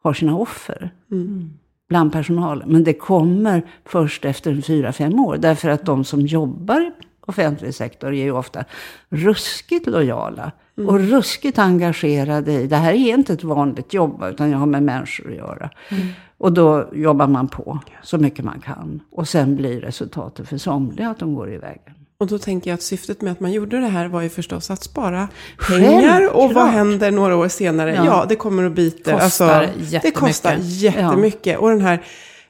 har 0.03 0.13
sina 0.13 0.37
offer. 0.37 0.91
Mm. 1.11 1.51
Bland 1.89 2.13
personalen. 2.13 2.69
Men 2.69 2.85
det 2.85 2.93
kommer 2.93 3.63
först 3.85 4.25
efter 4.25 4.61
fyra, 4.61 4.93
fem 4.93 5.21
år. 5.21 5.37
Därför 5.37 5.69
att 5.69 5.87
de 5.87 6.05
som 6.05 6.21
jobbar 6.21 6.93
offentlig 7.27 7.75
sektor 7.75 8.15
är 8.15 8.25
ju 8.25 8.33
ofta 8.33 8.65
ruskigt 9.09 9.87
lojala. 9.87 10.53
Mm. 10.79 10.89
Och 10.89 11.01
ruskigt 11.01 11.59
engagerade 11.59 12.53
i, 12.53 12.67
det 12.67 12.77
här 12.77 12.93
är 12.93 13.15
inte 13.15 13.33
ett 13.33 13.45
vanligt 13.45 13.95
jobb, 13.95 14.25
utan 14.31 14.51
jag 14.51 14.59
har 14.59 14.67
med 14.67 14.83
människor 14.83 15.31
att 15.31 15.37
göra. 15.37 15.71
Mm. 15.89 16.09
Och 16.39 16.53
då 16.53 16.91
jobbar 16.93 17.27
man 17.27 17.49
på 17.49 17.79
så 18.03 18.19
mycket 18.19 18.45
man 18.45 18.61
kan. 18.61 19.01
Och 19.11 19.29
sen 19.29 19.57
blir 19.57 19.81
resultatet 19.81 20.49
för 20.49 20.59
somliga 20.59 21.11
att 21.11 21.19
de 21.19 21.35
går 21.35 21.53
i 21.53 21.57
vägen. 21.59 21.95
Och 22.19 22.27
då 22.27 22.39
tänker 22.39 22.71
jag 22.71 22.75
att 22.75 22.83
syftet 22.83 23.21
med 23.21 23.33
att 23.33 23.41
man 23.41 23.53
gjorde 23.53 23.81
det 23.81 23.87
här 23.87 24.09
var 24.09 24.23
ju 24.23 24.29
förstås 24.29 24.71
att 24.71 24.83
spara 24.83 25.29
pengar. 25.69 26.37
Och 26.37 26.55
vad 26.55 26.67
händer 26.67 27.11
några 27.11 27.37
år 27.37 27.49
senare? 27.49 27.95
Ja, 27.95 28.05
ja 28.05 28.27
det 28.29 28.37
kommer 28.37 28.65
att 28.65 28.73
bita. 28.73 29.21
Kostar 29.21 29.63
alltså, 29.63 29.99
det 30.03 30.11
kostar 30.11 30.57
jättemycket. 30.61 31.53
Ja. 31.53 31.59
Och 31.59 31.71
den 31.71 31.81
här 31.81 32.03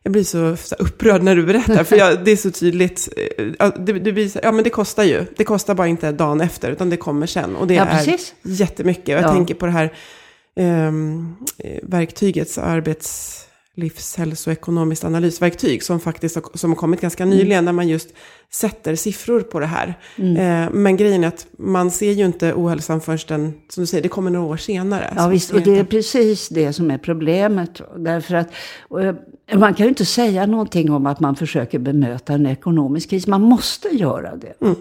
jag 0.07 0.13
blir 0.13 0.25
så, 0.25 0.57
så 0.57 0.75
upprörd 0.75 1.23
när 1.23 1.37
du 1.37 1.47
berättar, 1.47 1.85
för 1.85 1.97
jag, 1.97 2.25
det 2.25 2.31
är 2.31 2.37
så 2.37 2.51
tydligt. 2.51 3.09
Eh, 3.59 3.73
det, 3.79 3.93
det 3.93 4.13
blir, 4.13 4.31
ja, 4.43 4.53
men 4.53 4.65
det 4.65 4.71
kostar 4.71 5.05
ju. 5.05 5.25
Det 5.37 5.45
kostar 5.45 5.75
bara 5.75 5.87
inte 5.87 6.13
dagen 6.13 6.41
efter, 6.41 6.71
utan 6.71 6.91
det 6.91 6.97
kommer 6.97 7.27
sen. 7.27 7.57
Och 7.57 7.67
det 7.67 7.75
ja, 7.75 7.85
är 7.85 7.97
precis. 7.97 8.35
jättemycket. 8.43 9.09
Jag 9.09 9.23
ja. 9.23 9.33
tänker 9.33 9.55
på 9.55 9.67
det 9.67 9.73
här 9.73 9.93
um, 10.89 11.37
verktygets 11.83 12.59
arbets 12.59 13.43
livshälsoekonomiskt 13.75 15.05
analysverktyg 15.05 15.83
som 15.83 16.01
faktiskt 16.01 16.35
har, 16.35 16.45
som 16.55 16.71
har 16.71 16.77
kommit 16.77 17.01
ganska 17.01 17.25
nyligen, 17.25 17.53
mm. 17.53 17.65
där 17.65 17.73
man 17.73 17.89
just 17.89 18.09
sätter 18.53 18.95
siffror 18.95 19.41
på 19.41 19.61
det 19.61 19.67
här. 19.67 19.99
Mm. 20.17 20.37
Eh, 20.37 20.71
men 20.73 20.97
grejen 20.97 21.25
är 21.25 21.29
att 21.29 21.47
man 21.59 21.91
ser 21.91 22.13
ju 22.13 22.25
inte 22.25 22.53
ohälsan 22.53 23.01
förrän 23.01 23.19
den, 23.29 23.55
som 23.69 23.83
du 23.83 23.87
säger, 23.87 24.03
det 24.03 24.09
kommer 24.09 24.31
några 24.31 24.47
år 24.47 24.57
senare. 24.57 25.13
Ja 25.17 25.29
visst, 25.29 25.53
och 25.53 25.61
det 25.61 25.79
är 25.79 25.85
precis 25.85 26.49
det 26.49 26.73
som 26.73 26.91
är 26.91 26.99
problemet. 26.99 27.81
Därför 27.97 28.35
att 28.35 28.49
man 29.55 29.75
kan 29.75 29.87
ju 29.87 29.89
inte 29.89 30.05
säga 30.05 30.47
någonting 30.47 30.91
om 30.91 31.07
att 31.07 31.21
man 31.21 31.37
försöker 31.37 31.79
bemöta 31.79 32.33
en 32.33 32.47
ekonomisk 32.47 33.11
kris. 33.11 33.27
Man 33.27 33.43
måste 33.43 33.89
göra 33.89 34.37
det. 34.37 34.55
Mm. 34.61 34.77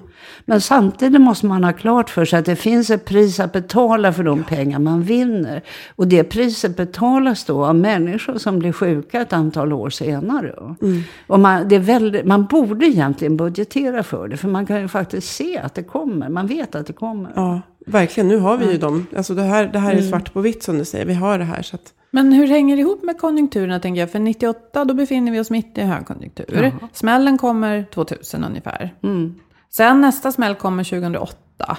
Men 0.45 0.61
samtidigt 0.61 1.21
måste 1.21 1.45
man 1.45 1.63
ha 1.63 1.73
klart 1.73 2.09
för 2.09 2.25
sig 2.25 2.39
att 2.39 2.45
det 2.45 2.55
finns 2.55 2.89
ett 2.89 3.05
pris 3.05 3.39
att 3.39 3.53
betala 3.53 4.13
för 4.13 4.23
de 4.23 4.43
pengar 4.43 4.79
man 4.79 5.03
vinner. 5.03 5.63
Och 5.95 6.07
det 6.07 6.23
priset 6.23 6.77
betalas 6.77 7.45
då 7.45 7.65
av 7.65 7.75
människor 7.75 8.37
som 8.37 8.59
blir 8.59 8.71
sjuka 8.71 9.21
ett 9.21 9.33
antal 9.33 9.73
år 9.73 9.89
senare. 9.89 10.53
Mm. 10.81 11.03
Och 11.27 11.39
man, 11.39 11.67
det 11.67 11.75
är 11.75 11.79
väldigt, 11.79 12.25
man 12.25 12.45
borde 12.45 12.85
egentligen 12.85 13.37
budgetera 13.55 14.03
för 14.03 14.27
det. 14.27 14.37
För 14.37 14.47
man 14.47 14.65
kan 14.65 14.81
ju 14.81 14.87
faktiskt 14.87 15.35
se 15.35 15.57
att 15.57 15.75
det 15.75 15.83
kommer. 15.83 16.29
Man 16.29 16.47
vet 16.47 16.75
att 16.75 16.87
det 16.87 16.93
kommer. 16.93 17.31
Ja, 17.35 17.61
verkligen. 17.85 18.27
Nu 18.27 18.37
har 18.37 18.57
vi 18.57 18.71
ju 18.71 18.77
dem. 18.77 19.07
Alltså 19.17 19.33
det 19.35 19.43
här, 19.43 19.67
det 19.67 19.79
här 19.79 19.91
är 19.91 19.97
mm. 19.97 20.09
svart 20.09 20.33
på 20.33 20.41
vitt 20.41 20.63
som 20.63 20.77
du 20.77 20.85
säger. 20.85 21.05
Vi 21.05 21.13
har 21.13 21.39
det 21.39 21.45
här. 21.45 21.61
Så 21.61 21.75
att... 21.75 21.93
Men 22.11 22.33
hur 22.33 22.47
hänger 22.47 22.75
det 22.75 22.81
ihop 22.81 23.03
med 23.03 23.17
konjunkturerna 23.17 23.79
tänker 23.79 24.01
jag? 24.01 24.11
För 24.11 24.19
98 24.19 24.85
då 24.85 24.93
befinner 24.93 25.31
vi 25.31 25.39
oss 25.39 25.49
mitt 25.49 25.77
i 25.77 25.81
högkonjunktur. 25.81 26.45
Jaha. 26.53 26.89
Smällen 26.93 27.37
kommer 27.37 27.83
2000 27.83 28.43
ungefär. 28.43 28.93
Mm. 29.03 29.35
Sen 29.71 30.01
nästa 30.01 30.31
smäll 30.31 30.55
kommer 30.55 30.83
2008. 30.83 31.77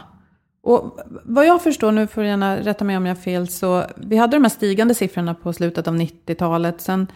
Och 0.63 0.99
vad 1.25 1.47
jag 1.47 1.63
förstår, 1.63 1.93
nu 1.93 2.07
får 2.07 2.23
du 2.23 2.29
gärna 2.29 2.57
rätta 2.57 2.85
mig 2.85 2.97
om 2.97 3.07
jag 3.07 3.15
har 3.15 3.23
fel, 3.23 3.49
så 3.49 3.85
vi 3.97 4.17
hade 4.17 4.37
de 4.37 4.45
här 4.45 4.51
stigande 4.51 4.95
siffrorna 4.95 5.35
på 5.35 5.53
slutet 5.53 5.89
av 5.89 5.97
90-talet. 5.97 6.81
Sen 6.81 7.07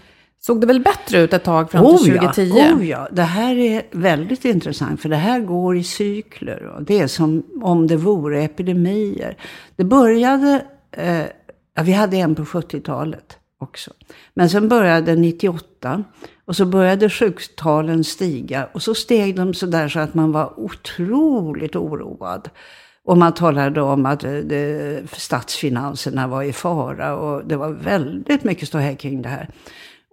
såg 0.40 0.61
det 0.61 0.66
väl 0.66 0.81
bättre 0.81 1.18
ut 1.18 1.33
ett 1.33 1.44
tag 1.44 1.70
fram 1.70 1.85
till 1.85 2.12
oh 2.12 2.18
2010? 2.18 2.53
Ja, 2.57 2.74
oh 2.74 2.87
ja, 2.87 3.09
det 3.12 3.22
här 3.22 3.57
är 3.57 3.83
väldigt 3.90 4.44
intressant 4.44 5.00
för 5.00 5.09
det 5.09 5.16
här 5.16 5.40
går 5.40 5.76
i 5.76 5.85
cykler. 5.85 6.76
Det 6.81 6.98
är 6.98 7.07
som 7.07 7.42
om 7.62 7.87
det 7.87 7.96
vore 7.96 8.42
epidemier. 8.42 9.37
Det 9.76 9.85
började 9.85 10.64
eh, 10.92 11.24
Ja, 11.74 11.83
vi 11.85 11.92
hade 11.92 12.16
en 12.16 12.35
på 12.35 12.44
70-talet 12.44 13.38
också. 13.59 13.90
Men 14.35 14.50
sen 14.50 14.68
började 14.68 15.14
98 15.14 16.05
och 16.44 16.57
så 16.57 16.66
började 16.66 17.11
sjuktalen 17.11 18.05
stiga. 18.05 18.68
Och 18.72 18.83
så 18.83 18.94
steg 18.94 19.37
de 19.37 19.55
sådär 19.55 19.88
så 19.88 20.00
att 20.00 20.14
man 20.14 20.33
var 20.33 20.61
otroligt 20.61 21.76
oroad. 21.76 22.50
Och 23.05 23.18
man 23.18 23.35
talade 23.35 23.83
om 23.83 24.07
att 24.07 24.20
det, 24.20 25.03
statsfinanserna 25.12 26.26
var 26.26 26.42
i 26.42 26.53
fara 26.53 27.16
och 27.16 27.44
det 27.44 27.57
var 27.57 27.70
väldigt 27.70 28.44
mycket 28.44 28.68
ståhej 28.68 28.96
kring 28.96 29.22
det 29.22 29.29
här. 29.29 29.48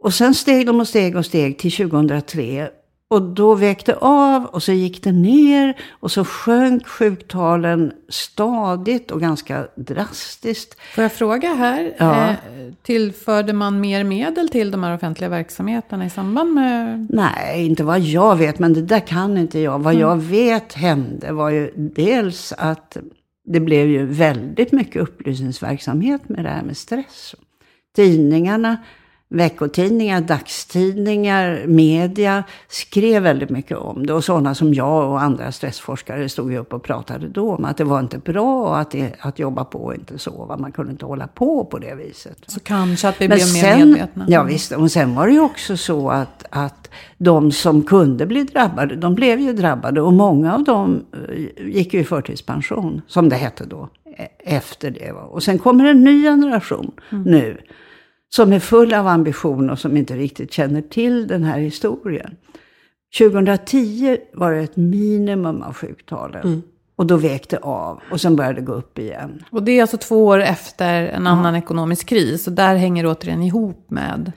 Och 0.07 0.13
sen 0.13 0.33
steg 0.33 0.65
de 0.65 0.79
och 0.79 0.87
steg 0.87 1.15
och 1.15 1.25
steg 1.25 1.57
till 1.57 1.71
2003 1.71 2.69
och 3.07 3.21
då 3.21 3.55
väckte 3.55 3.95
av 3.95 4.45
och 4.45 4.63
så 4.63 4.71
gick 4.71 5.03
det 5.03 5.11
ner 5.11 5.77
och 5.89 6.11
så 6.11 6.25
sjönk 6.25 6.87
sjuktalen 6.87 7.91
stadigt 8.09 9.11
och 9.11 9.21
ganska 9.21 9.67
drastiskt. 9.75 10.79
Får 10.95 11.01
jag 11.01 11.11
fråga 11.11 11.53
här, 11.53 11.95
ja. 11.97 12.29
eh, 12.29 12.35
tillförde 12.81 13.53
man 13.53 13.79
mer 13.79 14.03
medel 14.03 14.49
till 14.49 14.71
de 14.71 14.83
här 14.83 14.95
offentliga 14.95 15.29
verksamheterna 15.29 16.05
i 16.05 16.09
samband 16.09 16.53
med? 16.53 17.07
Nej, 17.09 17.65
inte 17.65 17.83
vad 17.83 17.99
jag 17.99 18.35
vet, 18.35 18.59
men 18.59 18.73
det 18.73 18.81
där 18.81 19.07
kan 19.07 19.37
inte 19.37 19.59
jag. 19.59 19.79
Vad 19.79 19.93
mm. 19.93 20.07
jag 20.07 20.17
vet 20.17 20.73
hände 20.73 21.31
var 21.31 21.49
ju 21.49 21.71
dels 21.75 22.53
att 22.57 22.97
det 23.45 23.59
blev 23.59 23.87
ju 23.87 24.05
väldigt 24.05 24.71
mycket 24.71 25.01
upplysningsverksamhet 25.01 26.29
med 26.29 26.45
det 26.45 26.49
här 26.49 26.63
med 26.63 26.77
stress. 26.77 27.35
Tidningarna 27.95 28.77
veckotidningar, 29.29 30.21
dagstidningar, 30.21 31.67
media 31.67 32.43
skrev 32.67 33.23
väldigt 33.23 33.49
mycket 33.49 33.77
om 33.77 34.05
det. 34.05 34.13
Och 34.13 34.23
sådana 34.23 34.55
som 34.55 34.73
jag 34.73 35.09
och 35.09 35.21
andra 35.21 35.51
stressforskare 35.51 36.29
stod 36.29 36.51
ju 36.51 36.57
upp 36.57 36.73
och 36.73 36.83
pratade 36.83 37.27
då 37.27 37.55
om 37.55 37.65
att 37.65 37.77
det 37.77 37.83
var 37.83 37.99
inte 37.99 38.17
bra 38.17 38.77
att, 38.77 38.91
det, 38.91 39.13
att 39.19 39.39
jobba 39.39 39.63
på 39.63 39.79
och 39.79 39.95
inte 39.95 40.19
sova. 40.19 40.57
Man 40.57 40.71
kunde 40.71 40.91
inte 40.91 41.05
hålla 41.05 41.27
på 41.27 41.65
på 41.65 41.79
det 41.79 41.95
viset. 41.95 42.37
Så 42.47 42.59
kanske 42.59 43.09
att 43.09 43.21
vi 43.21 43.27
blev 43.27 43.37
sen, 43.37 43.79
mer 43.79 43.85
medvetna. 43.85 44.25
Ja 44.27 44.43
visst, 44.43 44.71
och 44.71 44.91
sen 44.91 45.15
var 45.15 45.27
det 45.27 45.33
ju 45.33 45.39
också 45.39 45.77
så 45.77 46.09
att, 46.09 46.45
att 46.49 46.89
de 47.17 47.51
som 47.51 47.83
kunde 47.83 48.25
bli 48.25 48.43
drabbade, 48.43 48.95
de 48.95 49.15
blev 49.15 49.39
ju 49.39 49.53
drabbade. 49.53 50.01
Och 50.01 50.13
många 50.13 50.53
av 50.53 50.63
dem 50.63 51.05
eh, 51.13 51.67
gick 51.67 51.93
ju 51.93 51.99
i 51.99 52.03
förtidspension, 52.03 53.01
som 53.07 53.29
det 53.29 53.35
hette 53.35 53.65
då, 53.65 53.89
e-, 54.17 54.27
efter 54.39 54.91
det. 54.91 55.11
Och 55.11 55.43
sen 55.43 55.59
kommer 55.59 55.85
en 55.85 56.03
ny 56.03 56.23
generation 56.23 56.91
mm. 57.11 57.23
nu 57.23 57.57
som 58.35 58.53
är 58.53 58.59
full 58.59 58.93
av 58.93 59.07
ambition 59.07 59.69
och 59.69 59.79
som 59.79 59.97
inte 59.97 60.15
riktigt 60.15 60.53
känner 60.53 60.81
till 60.81 61.27
den 61.27 61.43
här 61.43 61.59
historien. 61.59 62.35
2010 63.17 64.17
var 64.33 64.51
det 64.51 64.59
ett 64.59 64.75
minimum 64.75 65.61
av 65.61 65.73
sjuktalen. 65.73 66.41
Mm. 66.43 66.61
Och 66.95 67.05
då 67.05 67.17
vägde 67.17 67.57
av 67.57 68.01
och 68.11 68.21
sen 68.21 68.35
började 68.35 68.55
det 68.55 68.65
gå 68.65 68.73
upp 68.73 68.99
igen. 68.99 69.43
Och 69.49 69.63
det 69.63 69.71
är 69.71 69.81
alltså 69.81 69.97
två 69.97 70.25
år 70.25 70.39
efter 70.39 71.03
en 71.03 71.27
annan 71.27 71.53
ja. 71.53 71.59
ekonomisk 71.59 72.07
kris. 72.07 72.47
Och 72.47 72.53
där 72.53 72.75
hänger 72.75 73.03
det 73.03 73.09
återigen 73.09 73.43
ihop 73.43 73.85
med... 73.89 74.31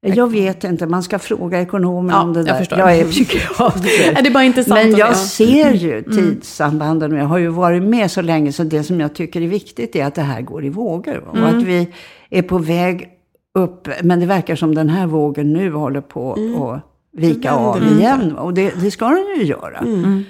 Jag 0.00 0.32
vet 0.32 0.64
inte, 0.64 0.86
man 0.86 1.02
ska 1.02 1.18
fråga 1.18 1.60
ekonomer 1.60 2.14
ja, 2.14 2.22
om 2.22 2.32
det 2.32 2.42
där. 2.42 2.48
Jag, 2.48 2.58
förstår. 2.58 2.78
jag 2.78 2.96
är 2.96 3.04
psykiater. 3.04 3.82
det 4.22 4.28
är 4.28 4.30
bara 4.30 4.44
intressant 4.44 4.80
Men 4.80 4.96
jag 4.96 5.16
ser 5.16 5.72
ju 5.72 5.98
mm. 5.98 6.16
tidssambanden. 6.16 7.12
Jag 7.12 7.24
har 7.24 7.38
ju 7.38 7.48
varit 7.48 7.82
med 7.82 8.10
så 8.10 8.22
länge 8.22 8.52
så 8.52 8.64
det 8.64 8.82
som 8.82 9.00
jag 9.00 9.14
tycker 9.14 9.40
är 9.42 9.48
viktigt 9.48 9.96
är 9.96 10.06
att 10.06 10.14
det 10.14 10.22
här 10.22 10.40
går 10.40 10.64
i 10.64 10.68
vågor. 10.68 11.24
Och 11.28 11.36
mm. 11.36 11.58
att 11.58 11.64
vi 11.64 11.88
är 12.30 12.42
på 12.42 12.58
väg 12.58 13.08
upp. 13.54 13.88
Men 14.02 14.20
det 14.20 14.26
verkar 14.26 14.56
som 14.56 14.74
den 14.74 14.88
här 14.88 15.06
vågen 15.06 15.52
nu 15.52 15.72
håller 15.72 16.00
på 16.00 16.36
mm. 16.36 16.62
att 16.62 16.80
vika 17.12 17.52
av 17.52 17.82
igen. 17.82 18.36
Och 18.36 18.54
det, 18.54 18.72
det, 18.80 18.90
ska 18.90 19.08
den 19.08 19.26
ju 19.38 19.44
göra. 19.44 19.78
Mm. 19.78 20.24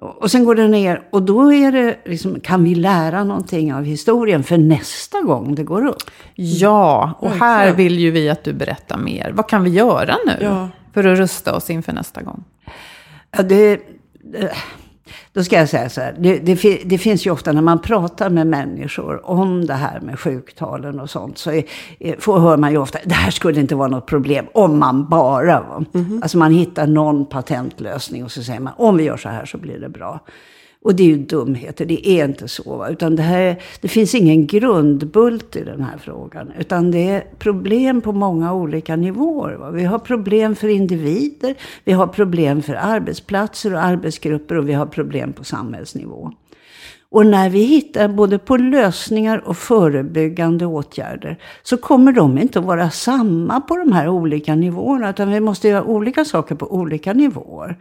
Och 0.00 0.30
sen 0.30 0.44
går 0.44 0.54
det 0.54 0.68
ner. 0.68 1.02
Och 1.10 1.22
då 1.22 1.52
är 1.52 1.72
det 1.72 1.96
liksom, 2.04 2.40
kan 2.40 2.64
vi 2.64 2.74
lära 2.74 3.24
någonting 3.24 3.74
av 3.74 3.84
historien 3.84 4.44
för 4.44 4.58
nästa 4.58 5.20
gång 5.20 5.54
det 5.54 5.64
går 5.64 5.86
upp? 5.86 6.10
Ja, 6.34 7.14
och 7.18 7.30
här 7.30 7.72
vill 7.72 7.98
ju 7.98 8.10
vi 8.10 8.30
att 8.30 8.44
du 8.44 8.52
berättar 8.52 8.98
mer. 8.98 9.32
Vad 9.34 9.48
kan 9.48 9.64
vi 9.64 9.70
göra 9.70 10.16
nu? 10.26 10.36
Ja. 10.40 10.68
För 10.94 11.04
att 11.04 11.18
rusta 11.18 11.56
oss 11.56 11.70
inför 11.70 11.92
nästa 11.92 12.22
gång? 12.22 12.44
Ja, 13.30 13.42
det, 13.42 13.80
Då 15.32 15.44
ska 15.44 15.56
jag 15.56 15.68
säga 15.68 15.88
så 15.88 16.00
här, 16.00 16.16
det, 16.18 16.38
det, 16.38 16.80
det, 16.84 16.98
finns 16.98 17.26
ju 17.26 17.30
ofta 17.30 17.52
när 17.52 17.62
man 17.62 17.78
pratar 17.78 18.30
med 18.30 18.46
människor 18.46 19.30
om 19.30 19.66
det 19.66 19.74
här 19.74 20.00
med 20.00 20.20
sjuktalen 20.20 21.00
och 21.00 21.10
sånt, 21.10 21.38
så 21.38 21.50
är, 21.50 21.64
får, 22.20 22.38
hör 22.38 22.56
man 22.56 22.70
ju 22.70 22.78
ofta, 22.78 22.98
det 23.04 23.14
här 23.14 23.30
skulle 23.30 23.60
inte 23.60 23.74
vara 23.74 23.88
något 23.88 24.06
problem 24.06 24.46
om 24.54 24.78
man 24.78 25.08
bara, 25.08 25.56
mm 25.58 25.86
-hmm. 25.92 26.22
alltså 26.22 26.38
man 26.38 26.52
hittar 26.52 26.86
någon 26.86 27.26
patentlösning 27.26 28.24
och 28.24 28.32
så 28.32 28.42
säger 28.42 28.60
man, 28.60 28.72
om 28.76 28.96
vi 28.96 29.04
gör 29.04 29.16
så 29.16 29.28
här 29.28 29.44
så 29.44 29.58
blir 29.58 29.78
det 29.78 29.88
bra. 29.88 30.20
Och 30.82 30.94
det 30.94 31.02
är 31.02 31.06
ju 31.06 31.16
dumheter, 31.16 31.86
det 31.86 32.08
är 32.08 32.24
inte 32.24 32.48
så. 32.48 32.86
Utan 32.90 33.16
det, 33.16 33.22
här, 33.22 33.62
det 33.80 33.88
finns 33.88 34.14
ingen 34.14 34.46
grundbult 34.46 35.56
i 35.56 35.64
den 35.64 35.82
här 35.82 35.98
frågan. 35.98 36.52
Utan 36.58 36.90
det 36.90 37.08
är 37.08 37.24
problem 37.38 38.00
på 38.00 38.12
många 38.12 38.54
olika 38.54 38.96
nivåer. 38.96 39.54
Va? 39.54 39.70
Vi 39.70 39.84
har 39.84 39.98
problem 39.98 40.56
för 40.56 40.68
individer, 40.68 41.54
vi 41.84 41.92
har 41.92 42.06
problem 42.06 42.62
för 42.62 42.74
arbetsplatser 42.74 43.74
och 43.74 43.84
arbetsgrupper 43.84 44.58
och 44.58 44.68
vi 44.68 44.72
har 44.72 44.86
problem 44.86 45.32
på 45.32 45.44
samhällsnivå. 45.44 46.32
Och 47.10 47.26
när 47.26 47.50
vi 47.50 47.62
hittar 47.62 48.08
både 48.08 48.38
på 48.38 48.56
lösningar 48.56 49.48
och 49.48 49.56
förebyggande 49.56 50.66
åtgärder 50.66 51.38
så 51.62 51.76
kommer 51.76 52.12
de 52.12 52.38
inte 52.38 52.58
att 52.58 52.64
vara 52.64 52.90
samma 52.90 53.60
på 53.60 53.76
de 53.76 53.92
här 53.92 54.08
olika 54.08 54.54
nivåerna. 54.54 55.10
Utan 55.10 55.30
vi 55.30 55.40
måste 55.40 55.68
göra 55.68 55.84
olika 55.84 56.24
saker 56.24 56.54
på 56.54 56.74
olika 56.74 57.12
nivåer. 57.12 57.78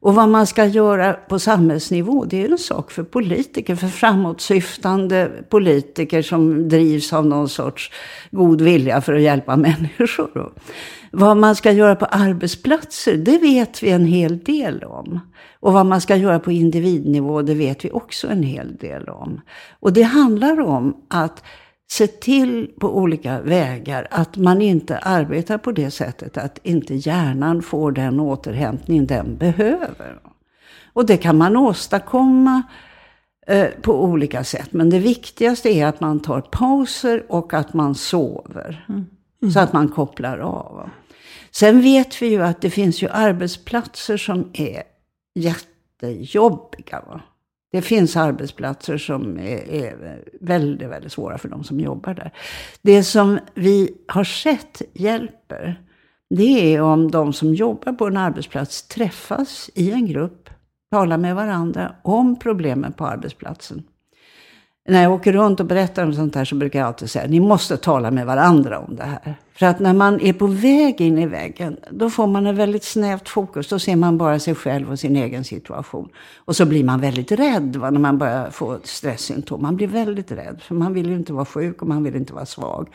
Och 0.00 0.14
vad 0.14 0.28
man 0.28 0.46
ska 0.46 0.64
göra 0.64 1.12
på 1.12 1.38
samhällsnivå, 1.38 2.24
det 2.24 2.44
är 2.44 2.50
en 2.50 2.58
sak 2.58 2.90
för 2.90 3.02
politiker, 3.02 3.76
för 3.76 3.88
framåtsyftande 3.88 5.30
politiker 5.48 6.22
som 6.22 6.68
drivs 6.68 7.12
av 7.12 7.26
någon 7.26 7.48
sorts 7.48 7.90
god 8.30 8.60
vilja 8.60 9.00
för 9.00 9.14
att 9.14 9.22
hjälpa 9.22 9.56
människor. 9.66 10.52
Vad 11.12 11.36
man 11.36 11.56
ska 11.56 11.72
göra 11.72 11.96
på 11.96 12.04
arbetsplatser, 12.04 13.16
det 13.16 13.38
vet 13.38 13.82
vi 13.82 13.90
en 13.90 14.04
hel 14.04 14.38
del 14.38 14.84
om. 14.84 15.20
Och 15.60 15.72
vad 15.72 15.86
man 15.86 16.00
ska 16.00 16.16
göra 16.16 16.38
på 16.38 16.52
individnivå, 16.52 17.42
det 17.42 17.54
vet 17.54 17.84
vi 17.84 17.90
också 17.90 18.28
en 18.28 18.42
hel 18.42 18.76
del 18.76 19.08
om. 19.08 19.40
Och 19.80 19.92
det 19.92 20.02
handlar 20.02 20.60
om 20.60 20.96
att 21.08 21.44
se 21.90 22.06
till 22.06 22.70
på 22.80 22.96
olika 22.96 23.40
vägar 23.40 24.08
att 24.10 24.36
man 24.36 24.62
inte 24.62 24.98
arbetar 24.98 25.58
på 25.58 25.72
det 25.72 25.90
sättet 25.90 26.36
att 26.36 26.58
inte 26.62 26.94
hjärnan 26.94 27.62
får 27.62 27.92
den 27.92 28.20
återhämtning 28.20 29.06
den 29.06 29.36
behöver. 29.36 30.20
Och 30.92 31.06
det 31.06 31.16
kan 31.16 31.38
man 31.38 31.56
åstadkomma 31.56 32.62
eh, 33.46 33.66
på 33.82 34.04
olika 34.04 34.44
sätt. 34.44 34.72
Men 34.72 34.90
det 34.90 34.98
viktigaste 34.98 35.68
är 35.68 35.86
att 35.86 36.00
man 36.00 36.20
tar 36.20 36.40
pauser 36.40 37.24
och 37.28 37.54
att 37.54 37.74
man 37.74 37.94
sover. 37.94 38.84
Mm. 38.88 39.06
Mm. 39.42 39.52
Så 39.52 39.60
att 39.60 39.72
man 39.72 39.88
kopplar 39.88 40.38
av. 40.38 40.90
Sen 41.50 41.80
vet 41.80 42.22
vi 42.22 42.26
ju 42.26 42.42
att 42.42 42.60
det 42.60 42.70
finns 42.70 43.02
ju 43.02 43.08
arbetsplatser 43.08 44.16
som 44.16 44.50
är 44.52 44.82
jättejobbiga. 45.34 47.02
Va? 47.08 47.20
Det 47.72 47.82
finns 47.82 48.16
arbetsplatser 48.16 48.98
som 48.98 49.38
är, 49.38 49.70
är, 49.70 50.24
väldigt, 50.40 50.88
väldigt 50.88 51.12
svåra 51.12 51.38
för 51.38 51.48
de 51.48 51.64
som 51.64 51.80
jobbar 51.80 52.14
där. 52.14 52.32
Det 52.82 53.02
som 53.04 53.38
vi 53.54 53.94
har 54.08 54.24
sett 54.24 54.82
hjälper, 54.94 55.82
det 56.30 56.74
är 56.74 56.80
om 56.80 57.10
de 57.10 57.32
som 57.32 57.54
jobbar 57.54 57.92
på 57.92 58.06
en 58.06 58.16
arbetsplats 58.16 58.88
träffas 58.88 59.70
i 59.74 59.92
en 59.92 60.06
grupp, 60.06 60.50
talar 60.90 61.18
med 61.18 61.34
varandra 61.34 61.94
om 62.02 62.38
problemen 62.38 62.92
på 62.92 63.06
arbetsplatsen 63.06 63.82
när 64.88 65.02
jag 65.02 65.12
åker 65.12 65.32
runt 65.32 65.60
och 65.60 65.66
berättar 65.66 66.04
om 66.04 66.14
sånt 66.14 66.34
här 66.34 66.44
så 66.44 66.54
brukar 66.54 66.78
jag 66.78 66.88
alltid 66.88 67.10
säga, 67.10 67.26
ni 67.26 67.40
måste 67.40 67.76
tala 67.76 68.10
med 68.10 68.26
varandra 68.26 68.78
om 68.78 68.96
det 68.96 69.04
här. 69.04 69.34
För 69.54 69.66
att 69.66 69.80
när 69.80 69.94
man 69.94 70.20
är 70.20 70.32
på 70.32 70.46
väg 70.46 71.00
in 71.00 71.18
i 71.18 71.26
väggen, 71.26 71.76
då 71.90 72.10
får 72.10 72.26
man 72.26 72.46
ett 72.46 72.54
väldigt 72.54 72.84
snävt 72.84 73.28
fokus. 73.28 73.68
Då 73.68 73.78
ser 73.78 73.96
man 73.96 74.18
bara 74.18 74.38
sig 74.38 74.54
själv 74.54 74.90
och 74.90 74.98
sin 74.98 75.16
egen 75.16 75.44
situation. 75.44 76.08
Och 76.36 76.56
så 76.56 76.66
blir 76.66 76.84
man 76.84 77.00
väldigt 77.00 77.32
rädd 77.32 77.76
va, 77.76 77.90
när 77.90 78.00
man 78.00 78.18
börjar 78.18 78.50
få 78.50 78.78
stresssymptom. 78.84 79.62
Man 79.62 79.76
blir 79.76 79.86
väldigt 79.86 80.32
rädd, 80.32 80.60
för 80.62 80.74
man 80.74 80.92
vill 80.92 81.08
ju 81.08 81.14
inte 81.14 81.32
vara 81.32 81.44
sjuk 81.44 81.82
och 81.82 81.88
man 81.88 82.04
vill 82.04 82.16
inte 82.16 82.32
vara 82.32 82.46
svag. 82.46 82.88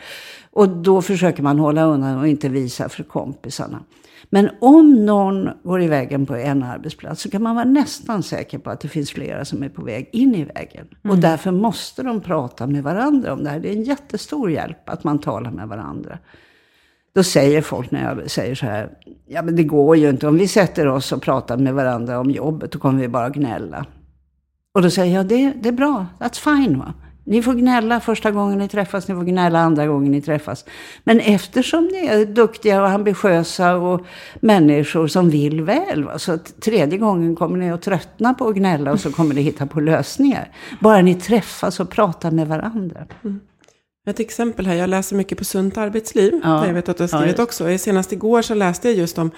Och 0.50 0.68
då 0.68 1.02
försöker 1.02 1.42
man 1.42 1.58
hålla 1.58 1.84
undan 1.84 2.18
och 2.18 2.28
inte 2.28 2.48
visa 2.48 2.88
för 2.88 3.02
kompisarna. 3.02 3.80
Men 4.34 4.50
om 4.60 5.06
någon 5.06 5.50
går 5.62 5.82
i 5.82 5.88
vägen 5.88 6.26
på 6.26 6.34
en 6.34 6.62
arbetsplats 6.62 7.22
så 7.22 7.30
kan 7.30 7.42
man 7.42 7.54
vara 7.54 7.64
nästan 7.64 8.22
säker 8.22 8.58
på 8.58 8.70
att 8.70 8.80
det 8.80 8.88
finns 8.88 9.10
flera 9.10 9.44
som 9.44 9.62
är 9.62 9.68
på 9.68 9.84
väg 9.84 10.08
in 10.12 10.34
i 10.34 10.44
vägen. 10.44 10.86
Mm. 11.04 11.16
Och 11.16 11.18
därför 11.18 11.50
måste 11.50 12.02
de 12.02 12.20
prata 12.20 12.66
med 12.66 12.82
varandra 12.82 13.32
om 13.32 13.44
det 13.44 13.50
här. 13.50 13.60
Det 13.60 13.68
är 13.68 13.72
en 13.72 13.82
jättestor 13.82 14.50
hjälp 14.50 14.88
att 14.88 15.04
man 15.04 15.18
talar 15.18 15.50
med 15.50 15.68
varandra. 15.68 16.18
Då 17.14 17.22
säger 17.22 17.62
folk 17.62 17.90
när 17.90 18.04
jag 18.04 18.30
säger 18.30 18.54
så 18.54 18.66
här, 18.66 18.90
ja 19.26 19.42
men 19.42 19.56
det 19.56 19.64
går 19.64 19.96
ju 19.96 20.10
inte. 20.10 20.28
Om 20.28 20.38
vi 20.38 20.48
sätter 20.48 20.86
oss 20.86 21.12
och 21.12 21.22
pratar 21.22 21.56
med 21.56 21.74
varandra 21.74 22.20
om 22.20 22.30
jobbet, 22.30 22.72
då 22.72 22.78
kommer 22.78 23.00
vi 23.00 23.08
bara 23.08 23.30
gnälla. 23.30 23.86
Och 24.74 24.82
då 24.82 24.90
säger 24.90 25.14
jag, 25.14 25.26
det, 25.26 25.52
det 25.62 25.68
är 25.68 25.72
bra, 25.72 26.06
that's 26.18 26.40
fine. 26.40 26.78
Va? 26.78 26.94
Ni 27.26 27.42
får 27.42 27.54
gnälla 27.54 28.00
första 28.00 28.30
gången 28.30 28.58
ni 28.58 28.68
träffas, 28.68 29.08
ni 29.08 29.14
får 29.14 29.24
gnälla 29.24 29.58
andra 29.58 29.86
gången 29.86 30.12
ni 30.12 30.22
träffas. 30.22 30.64
Men 31.04 31.20
eftersom 31.20 31.84
ni 31.84 32.06
är 32.06 32.26
duktiga 32.26 32.82
och 32.82 32.88
ambitiösa 32.88 33.76
och 33.76 34.00
människor 34.40 35.06
som 35.06 35.30
vill 35.30 35.62
väl, 35.62 36.08
så 36.16 36.32
att 36.32 36.60
tredje 36.60 36.98
gången 36.98 37.36
kommer 37.36 37.58
ni 37.58 37.70
att 37.70 37.82
tröttna 37.82 38.34
på 38.34 38.48
att 38.48 38.54
gnälla 38.54 38.92
och 38.92 39.00
så 39.00 39.12
kommer 39.12 39.34
ni 39.34 39.40
hitta 39.42 39.66
på 39.66 39.80
lösningar. 39.80 40.48
Bara 40.80 41.02
ni 41.02 41.14
träffas 41.14 41.80
och 41.80 41.90
pratar 41.90 42.30
med 42.30 42.48
varandra. 42.48 43.06
Mm. 43.24 43.40
Ett 44.06 44.20
exempel 44.20 44.66
här, 44.66 44.74
jag 44.74 44.90
läser 44.90 45.16
mycket 45.16 45.38
på 45.38 45.44
Sunt 45.44 45.78
arbetsliv, 45.78 46.40
ja. 46.44 46.66
jag 46.66 46.74
vet 46.74 46.88
att 46.88 46.96
du 46.96 47.02
har 47.02 47.08
skrivit 47.08 47.38
ja, 47.38 47.44
också. 47.44 47.78
Senast 47.78 48.12
igår 48.12 48.42
så 48.42 48.54
läste 48.54 48.88
jag 48.88 48.96
just 48.96 49.18
om 49.18 49.30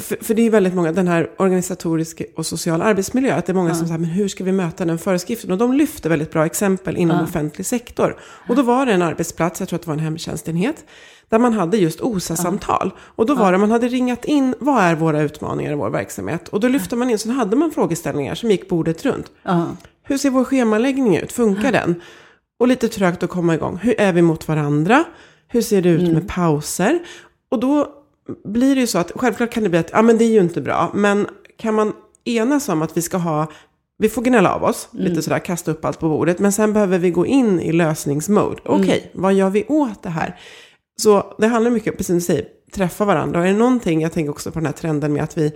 för, 0.00 0.24
för, 0.24 0.34
det 0.34 0.42
är 0.42 0.50
väldigt 0.50 0.74
många, 0.74 0.92
den 0.92 1.08
här 1.08 1.30
organisatoriska 1.38 2.24
och 2.36 2.46
social 2.46 2.82
arbetsmiljö, 2.82 3.34
att 3.34 3.46
det 3.46 3.52
är 3.52 3.54
många 3.54 3.68
ja. 3.68 3.74
som 3.74 3.86
säger, 3.86 3.98
men 3.98 4.10
hur 4.10 4.28
ska 4.28 4.44
vi 4.44 4.52
möta 4.52 4.84
den 4.84 4.98
föreskriften? 4.98 5.52
Och 5.52 5.58
de 5.58 5.72
lyfter 5.72 6.10
väldigt 6.10 6.32
bra 6.32 6.46
exempel 6.46 6.96
inom 6.96 7.16
ja. 7.16 7.24
offentlig 7.24 7.66
sektor. 7.66 8.16
Och 8.20 8.56
då 8.56 8.62
var 8.62 8.86
det 8.86 8.92
en 8.92 9.02
arbetsplats, 9.02 9.60
jag 9.60 9.68
tror 9.68 9.76
att 9.76 9.82
det 9.82 9.88
var 9.88 9.94
en 9.94 10.00
hemtjänstenhet, 10.00 10.84
där 11.28 11.38
man 11.38 11.52
hade 11.52 11.76
just 11.76 12.00
OSA-samtal. 12.00 12.90
Och 13.00 13.26
då 13.26 13.34
var 13.34 13.52
det, 13.52 13.58
man 13.58 13.70
hade 13.70 13.88
ringat 13.88 14.24
in, 14.24 14.54
vad 14.58 14.82
är 14.82 14.94
våra 14.94 15.22
utmaningar 15.22 15.72
i 15.72 15.74
vår 15.74 15.90
verksamhet? 15.90 16.48
Och 16.48 16.60
då 16.60 16.68
lyfte 16.68 16.96
man 16.96 17.10
in, 17.10 17.18
så 17.18 17.30
hade 17.30 17.56
man 17.56 17.70
frågeställningar 17.70 18.34
som 18.34 18.50
gick 18.50 18.68
bordet 18.68 19.04
runt. 19.04 19.30
Hur 20.02 20.18
ser 20.18 20.30
vår 20.30 20.44
schemaläggning 20.44 21.16
ut? 21.16 21.32
Funkar 21.32 21.72
den? 21.72 22.00
Och 22.58 22.68
lite 22.68 22.88
trögt 22.88 23.22
att 23.22 23.30
komma 23.30 23.54
igång. 23.54 23.78
Hur 23.82 24.00
är 24.00 24.12
vi 24.12 24.22
mot 24.22 24.48
varandra? 24.48 25.04
Hur 25.48 25.62
ser 25.62 25.82
det 25.82 25.88
ut 25.88 26.00
mm. 26.00 26.14
med 26.14 26.28
pauser? 26.28 26.98
Och 27.48 27.60
då 27.60 27.95
blir 28.44 28.74
det 28.74 28.80
ju 28.80 28.86
så 28.86 28.98
att 28.98 29.12
självklart 29.14 29.50
kan 29.50 29.62
det 29.62 29.68
bli 29.68 29.78
att 29.78 29.90
ja, 29.92 30.02
men 30.02 30.18
det 30.18 30.24
är 30.24 30.30
ju 30.30 30.40
inte 30.40 30.60
bra. 30.60 30.90
Men 30.94 31.26
kan 31.58 31.74
man 31.74 31.92
enas 32.24 32.68
om 32.68 32.82
att 32.82 32.96
vi 32.96 33.02
ska 33.02 33.16
ha, 33.16 33.50
vi 33.98 34.08
får 34.08 34.22
gnälla 34.22 34.54
av 34.54 34.64
oss, 34.64 34.88
mm. 34.92 35.04
lite 35.04 35.22
sådär, 35.22 35.38
kasta 35.38 35.70
upp 35.70 35.84
allt 35.84 36.00
på 36.00 36.08
bordet. 36.08 36.38
Men 36.38 36.52
sen 36.52 36.72
behöver 36.72 36.98
vi 36.98 37.10
gå 37.10 37.26
in 37.26 37.60
i 37.60 37.72
lösningsmode. 37.72 38.60
Okej, 38.64 38.84
okay, 38.84 38.98
mm. 38.98 39.08
vad 39.12 39.34
gör 39.34 39.50
vi 39.50 39.64
åt 39.64 40.02
det 40.02 40.10
här? 40.10 40.40
Så 40.96 41.34
det 41.38 41.46
handlar 41.46 41.70
mycket, 41.70 41.92
precis 41.92 42.06
som 42.06 42.14
du 42.14 42.20
säger, 42.20 42.44
träffa 42.72 43.04
varandra. 43.04 43.40
Och 43.40 43.46
är 43.46 43.52
det 43.52 43.58
någonting, 43.58 44.00
jag 44.00 44.12
tänker 44.12 44.30
också 44.30 44.50
på 44.50 44.58
den 44.58 44.66
här 44.66 44.72
trenden 44.72 45.12
med 45.12 45.24
att 45.24 45.38
vi 45.38 45.52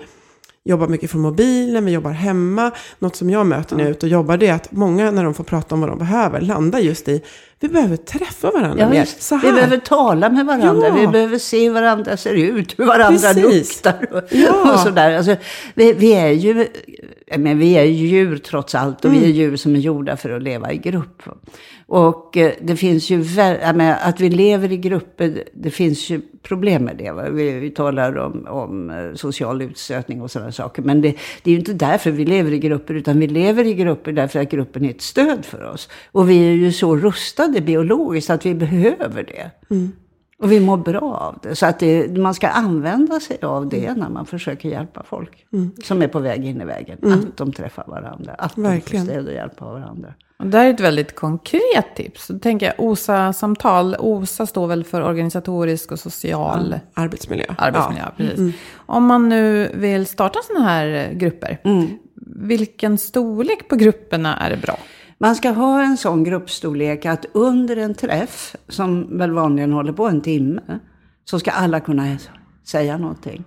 jobbar 0.64 0.88
mycket 0.88 1.10
från 1.10 1.20
mobilen, 1.20 1.84
vi 1.84 1.92
jobbar 1.92 2.10
hemma. 2.10 2.70
Något 2.98 3.16
som 3.16 3.30
jag 3.30 3.46
möter 3.46 3.76
när 3.76 3.82
jag 3.82 3.88
är 3.88 3.94
ute 3.94 4.06
och 4.06 4.12
jobbar 4.12 4.36
det 4.36 4.46
är 4.46 4.54
att 4.54 4.72
många 4.72 5.10
när 5.10 5.24
de 5.24 5.34
får 5.34 5.44
prata 5.44 5.74
om 5.74 5.80
vad 5.80 5.90
de 5.90 5.98
behöver 5.98 6.40
landar 6.40 6.78
just 6.78 7.08
i 7.08 7.22
vi 7.62 7.68
behöver 7.68 7.96
träffa 7.96 8.50
varandra 8.50 8.78
ja, 8.78 8.88
mer. 8.88 9.04
Så 9.04 9.34
här. 9.34 9.48
Vi 9.48 9.52
behöver 9.52 9.76
tala 9.76 10.30
med 10.30 10.46
varandra, 10.46 10.88
ja. 10.88 10.94
vi 10.94 11.06
behöver 11.06 11.38
se 11.38 11.64
hur 11.64 11.74
varandra 11.74 12.16
ser 12.16 12.34
ut, 12.34 12.78
hur 12.78 12.86
varandra 12.86 13.34
Precis. 13.34 13.84
luktar 13.84 14.08
och, 14.12 14.22
ja. 14.30 14.72
och 14.72 14.80
sådär. 14.80 15.16
Alltså, 15.16 15.36
vi, 15.74 15.92
vi, 15.92 16.12
är 16.12 16.30
ju 16.30 16.66
men 17.36 17.58
vi 17.58 17.72
är 17.72 17.84
djur 17.84 18.38
trots 18.38 18.74
allt 18.74 19.04
och 19.04 19.10
mm. 19.10 19.20
vi 19.20 19.26
är 19.28 19.32
djur 19.32 19.56
som 19.56 19.74
är 19.74 19.80
gjorda 19.80 20.16
för 20.16 20.30
att 20.30 20.42
leva 20.42 20.72
i 20.72 20.78
grupp. 20.78 21.22
Och 21.92 22.36
eh, 22.36 22.52
det 22.60 22.76
finns 22.76 23.10
ju, 23.10 23.24
att 24.00 24.20
vi 24.20 24.30
lever 24.30 24.72
i 24.72 24.76
grupper, 24.76 25.44
det 25.52 25.70
finns 25.70 26.10
ju 26.10 26.20
problem 26.42 26.84
med 26.84 26.96
det. 26.96 27.30
Vi, 27.32 27.52
vi, 27.52 27.70
talar 27.70 28.18
om, 28.18 28.46
om 28.48 28.90
eh, 28.90 29.14
social 29.14 29.62
utstötning 29.62 30.22
och 30.22 30.30
sådana 30.30 30.52
saker. 30.52 30.82
Men 30.82 31.00
det, 31.00 31.16
det 31.42 31.50
är 31.50 31.52
ju 31.52 31.58
inte 31.58 31.72
därför 31.72 32.10
vi 32.10 32.24
lever 32.24 32.52
i 32.52 32.58
grupper, 32.58 32.94
utan 32.94 33.20
vi 33.20 33.26
lever 33.26 33.64
i 33.64 33.74
grupper 33.74 34.12
därför 34.12 34.40
att 34.40 34.50
gruppen 34.50 34.84
är 34.84 34.90
ett 34.90 35.00
stöd 35.00 35.44
för 35.44 35.64
oss. 35.64 35.88
Och 36.12 36.30
vi 36.30 36.48
är 36.48 36.52
ju 36.52 36.72
så 36.72 36.96
rustade 36.96 37.60
biologiskt 37.60 38.30
att 38.30 38.46
vi 38.46 38.54
behöver 38.54 39.22
det. 39.22 39.74
Mm. 39.74 39.92
Och 40.38 40.52
vi 40.52 40.60
mår 40.60 40.76
bra 40.76 41.14
av 41.14 41.38
det. 41.42 41.56
Så 41.56 41.66
att 41.66 41.78
det, 41.78 42.18
man 42.18 42.34
ska 42.34 42.48
använda 42.48 43.20
sig 43.20 43.38
av 43.42 43.68
det 43.68 43.86
mm. 43.86 43.98
när 43.98 44.08
man 44.08 44.26
försöker 44.26 44.68
hjälpa 44.68 45.02
folk 45.02 45.46
mm. 45.52 45.70
som 45.84 46.02
är 46.02 46.08
på 46.08 46.18
väg 46.18 46.46
in 46.46 46.60
i 46.60 46.64
vägen. 46.64 46.98
Mm. 47.02 47.18
Att 47.18 47.36
de 47.36 47.52
träffar 47.52 47.84
varandra. 47.86 48.32
Att 48.32 48.58
Verkligen. 48.58 49.06
de 49.06 49.12
får 49.12 49.20
stöd 49.20 49.26
och 49.26 49.34
hjälp 49.34 49.62
av 49.62 49.72
varandra. 49.72 50.14
Och 50.40 50.46
det 50.46 50.58
här 50.58 50.66
är 50.66 50.74
ett 50.74 50.80
väldigt 50.80 51.14
konkret 51.14 51.96
tips. 51.96 52.28
Då 52.28 52.38
tänker 52.38 52.66
jag 52.66 52.74
OSA-samtal. 52.78 53.96
OSA 53.98 54.46
står 54.46 54.66
väl 54.66 54.84
för 54.84 55.02
organisatorisk 55.02 55.92
och 55.92 55.98
social 55.98 56.74
arbetsmiljö. 56.94 57.44
arbetsmiljö 57.58 58.02
ja. 58.04 58.12
precis. 58.16 58.38
Mm. 58.38 58.52
Om 58.74 59.06
man 59.06 59.28
nu 59.28 59.70
vill 59.74 60.06
starta 60.06 60.38
sådana 60.42 60.68
här 60.68 61.12
grupper. 61.12 61.60
Mm. 61.64 61.86
Vilken 62.36 62.98
storlek 62.98 63.68
på 63.68 63.76
grupperna 63.76 64.36
är 64.36 64.50
det 64.50 64.56
bra? 64.56 64.78
Man 65.18 65.36
ska 65.36 65.50
ha 65.50 65.82
en 65.82 65.96
sån 65.96 66.24
gruppstorlek 66.24 67.06
att 67.06 67.26
under 67.32 67.76
en 67.76 67.94
träff, 67.94 68.56
som 68.68 69.18
väl 69.18 69.30
vanligen 69.30 69.72
håller 69.72 69.92
på 69.92 70.08
en 70.08 70.20
timme, 70.20 70.78
så 71.24 71.38
ska 71.38 71.50
alla 71.50 71.80
kunna 71.80 72.16
säga 72.64 72.98
någonting. 72.98 73.44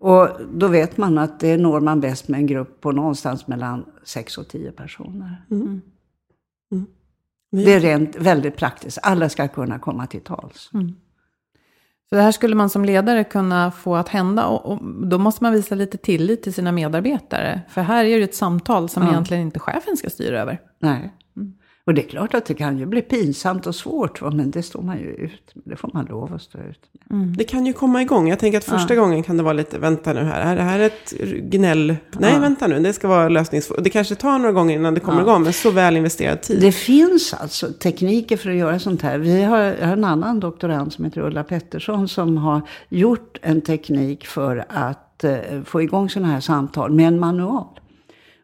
Och 0.00 0.28
då 0.52 0.68
vet 0.68 0.96
man 0.96 1.18
att 1.18 1.40
det 1.40 1.56
når 1.56 1.80
man 1.80 2.00
bäst 2.00 2.28
med 2.28 2.40
en 2.40 2.46
grupp 2.46 2.80
på 2.80 2.92
någonstans 2.92 3.46
mellan 3.46 3.84
6 4.04 4.38
och 4.38 4.48
10 4.48 4.72
personer. 4.72 5.44
Mm. 5.50 5.80
Det 7.50 7.74
är 7.74 7.80
rent 7.80 8.16
väldigt 8.16 8.56
praktiskt. 8.56 8.98
Alla 9.02 9.28
ska 9.28 9.48
kunna 9.48 9.78
komma 9.78 10.06
till 10.06 10.20
tals. 10.20 10.70
Så 12.08 12.14
det 12.14 12.22
här 12.22 12.32
skulle 12.32 12.54
man 12.54 12.70
som 12.70 12.84
ledare 12.84 13.24
kunna 13.24 13.70
få 13.70 13.96
att 13.96 14.08
hända 14.08 14.46
och, 14.46 14.72
och 14.72 15.06
då 15.06 15.18
måste 15.18 15.44
man 15.44 15.52
visa 15.52 15.74
lite 15.74 15.98
tillit 15.98 16.42
till 16.42 16.54
sina 16.54 16.72
medarbetare. 16.72 17.60
För 17.68 17.80
här 17.80 18.04
är 18.04 18.18
det 18.18 18.24
ett 18.24 18.34
samtal 18.34 18.88
som 18.88 19.02
Ja. 19.02 19.10
egentligen 19.10 19.42
inte 19.42 19.58
chefen 19.60 19.96
ska 19.96 20.10
styra 20.10 20.40
över. 20.40 20.60
Nej. 20.78 21.14
Och 21.88 21.94
det 21.94 22.02
är 22.02 22.08
klart 22.08 22.34
att 22.34 22.44
det 22.44 22.54
kan 22.54 22.78
ju 22.78 22.86
bli 22.86 23.02
pinsamt 23.02 23.66
och 23.66 23.74
svårt, 23.74 24.22
va? 24.22 24.30
men 24.30 24.50
det 24.50 24.62
står 24.62 24.82
man 24.82 24.98
ju 24.98 25.06
ut 25.06 25.54
med. 25.54 25.62
Det 25.64 25.76
får 25.76 25.90
man 25.94 26.04
lov 26.04 26.34
att 26.34 26.42
stå 26.42 26.58
ut 26.58 26.80
med. 27.10 27.36
Det 27.38 27.44
kan 27.44 27.66
ju 27.66 27.72
komma 27.72 28.02
igång. 28.02 28.28
Jag 28.28 28.38
tänker 28.38 28.58
att 28.58 28.64
första 28.64 28.94
gången 28.94 29.22
kan 29.22 29.36
det 29.36 29.42
vara 29.42 29.52
lite, 29.52 29.78
vänta 29.78 30.12
nu 30.12 30.20
här, 30.20 30.40
är 30.40 30.56
det 30.56 30.62
här 30.62 30.78
ett 30.78 31.12
gnäll? 31.42 31.96
Nej, 32.12 32.40
vänta 32.40 32.66
nu, 32.66 32.80
det 32.80 32.92
ska 32.92 33.08
vara 33.08 33.28
lösnings... 33.28 33.72
Det 33.78 33.90
kanske 33.90 34.14
tar 34.14 34.38
några 34.38 34.52
gånger 34.52 34.74
innan 34.74 34.94
det 34.94 35.00
kommer 35.00 35.20
igång, 35.20 35.42
men 35.42 35.52
så 35.52 35.70
väl 35.70 35.96
investerad 35.96 36.42
tid. 36.42 36.60
Det 36.60 36.72
finns 36.72 37.34
alltså 37.34 37.72
tekniker 37.72 38.36
för 38.36 38.50
att 38.50 38.56
göra 38.56 38.78
sånt 38.78 39.02
här. 39.02 39.18
Vi 39.18 39.42
har 39.42 39.58
en 39.60 40.04
annan 40.04 40.40
doktorand 40.40 40.92
som 40.92 41.04
heter 41.04 41.20
Ulla 41.20 41.44
Pettersson 41.44 42.08
som 42.08 42.36
har 42.36 42.60
gjort 42.88 43.38
en 43.42 43.60
teknik 43.60 44.26
för 44.26 44.64
att 44.68 45.24
eh, 45.24 45.36
få 45.64 45.82
igång 45.82 46.10
sådana 46.10 46.32
här 46.32 46.40
samtal 46.40 46.92
med 46.92 47.08
en 47.08 47.20
manual. 47.20 47.78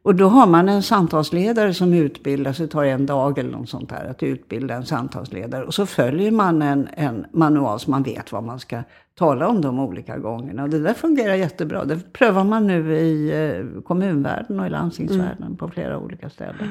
Och 0.05 0.15
då 0.15 0.29
har 0.29 0.47
man 0.47 0.69
en 0.69 0.83
samtalsledare 0.83 1.75
som 1.75 1.95
utbildas, 1.95 2.59
det 2.59 2.67
tar 2.67 2.85
en 2.85 3.07
dag 3.07 3.39
eller 3.39 3.51
något 3.51 3.69
sånt 3.69 3.89
där 3.89 4.05
att 4.05 4.23
utbilda 4.23 4.75
en 4.75 4.87
samtalsledare. 4.87 5.65
Och 5.65 5.75
så 5.75 5.87
följer 5.87 6.31
man 6.31 6.63
en, 6.63 6.89
en 6.93 7.27
manual 7.33 7.81
så 7.81 7.91
man 7.91 8.03
vet 8.03 8.33
vad 8.33 8.45
man 8.45 8.61
ska 8.61 8.83
tala 9.15 9.49
om 9.49 9.61
de 9.61 9.79
olika 9.79 10.19
gångerna. 10.19 10.63
Och 10.63 10.71
det 10.71 10.79
där 10.79 10.95
fungerar 10.95 11.35
jättebra. 11.35 11.85
Det 11.85 12.13
prövar 12.13 12.45
man 12.45 12.67
nu 12.67 12.97
i 12.97 13.31
eh, 13.31 13.83
kommunvärlden 13.83 14.61
och 14.61 14.67
i 14.67 14.71
landstingsvärlden 14.71 15.57
på 15.57 15.69
flera 15.69 15.99
olika 15.99 16.31
ställen. 16.31 16.69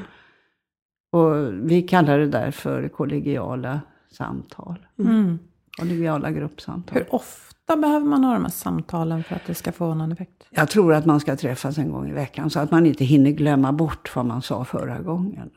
Och 1.11 1.53
vi 1.53 1.81
kallar 1.81 2.19
det 2.19 2.27
där 2.27 2.51
för 2.51 2.87
kollegiala 2.87 3.81
samtal. 4.11 4.79
Mm. 4.99 5.39
Kollegiala 5.79 6.31
gruppsamtal. 6.31 6.97
Hur 6.97 7.15
ofta 7.15 7.52
behöver 7.67 8.05
man 8.05 8.23
ha 8.23 8.33
de 8.33 8.43
här 8.43 8.51
samtalen 8.51 9.23
för 9.23 9.35
att 9.35 9.45
det 9.45 9.55
ska 9.55 9.71
få 9.71 9.93
någon 9.93 10.11
effekt? 10.11 10.43
Jag 10.49 10.69
tror 10.69 10.93
att 10.93 11.05
man 11.05 11.19
ska 11.19 11.35
träffas 11.35 11.77
en 11.77 11.91
gång 11.91 12.09
i 12.09 12.13
veckan 12.13 12.49
så 12.49 12.59
att 12.59 12.71
man 12.71 12.85
inte 12.85 13.05
hinner 13.05 13.31
glömma 13.31 13.71
bort 13.71 14.15
vad 14.15 14.25
man 14.25 14.41
sa 14.41 14.65
förra 14.65 14.99
gången. 14.99 15.49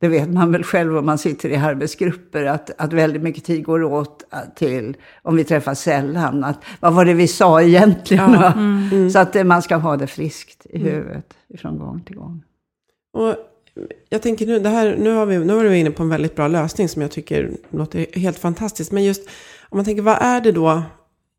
Det 0.00 0.08
vet 0.08 0.28
man 0.28 0.52
väl 0.52 0.64
själv 0.64 0.96
om 0.96 1.06
man 1.06 1.18
sitter 1.18 1.48
i 1.48 1.56
arbetsgrupper, 1.56 2.44
att, 2.44 2.70
att 2.78 2.92
väldigt 2.92 3.22
mycket 3.22 3.44
tid 3.44 3.64
går 3.64 3.82
åt 3.82 4.22
till, 4.54 4.96
om 5.22 5.36
vi 5.36 5.44
träffas 5.44 5.80
sällan, 5.80 6.44
att 6.44 6.64
vad 6.80 6.94
var 6.94 7.04
det 7.04 7.14
vi 7.14 7.28
sa 7.28 7.62
egentligen? 7.62 8.32
va? 8.32 8.54
Så 9.12 9.18
att 9.18 9.36
eh, 9.36 9.44
man 9.44 9.62
ska 9.62 9.76
ha 9.76 9.96
det 9.96 10.06
friskt 10.06 10.66
i 10.70 10.78
huvudet 10.78 11.34
från 11.58 11.78
gång 11.78 12.00
till 12.00 12.16
gång. 12.16 12.42
Och 13.12 13.34
jag 14.08 14.22
tänker 14.22 14.46
nu, 14.46 14.58
det 14.58 14.68
här, 14.68 14.96
nu, 14.98 15.14
har 15.14 15.26
vi, 15.26 15.38
nu 15.38 15.54
var 15.54 15.64
vi 15.64 15.78
inne 15.78 15.90
på 15.90 16.02
en 16.02 16.08
väldigt 16.08 16.36
bra 16.36 16.48
lösning 16.48 16.88
som 16.88 17.02
jag 17.02 17.10
tycker 17.10 17.50
låter 17.70 18.18
helt 18.18 18.38
fantastiskt. 18.38 18.92
Men 18.92 19.04
just 19.04 19.28
om 19.68 19.78
man 19.78 19.84
tänker, 19.84 20.02
vad 20.02 20.18
är 20.20 20.40
det 20.40 20.52
då 20.52 20.82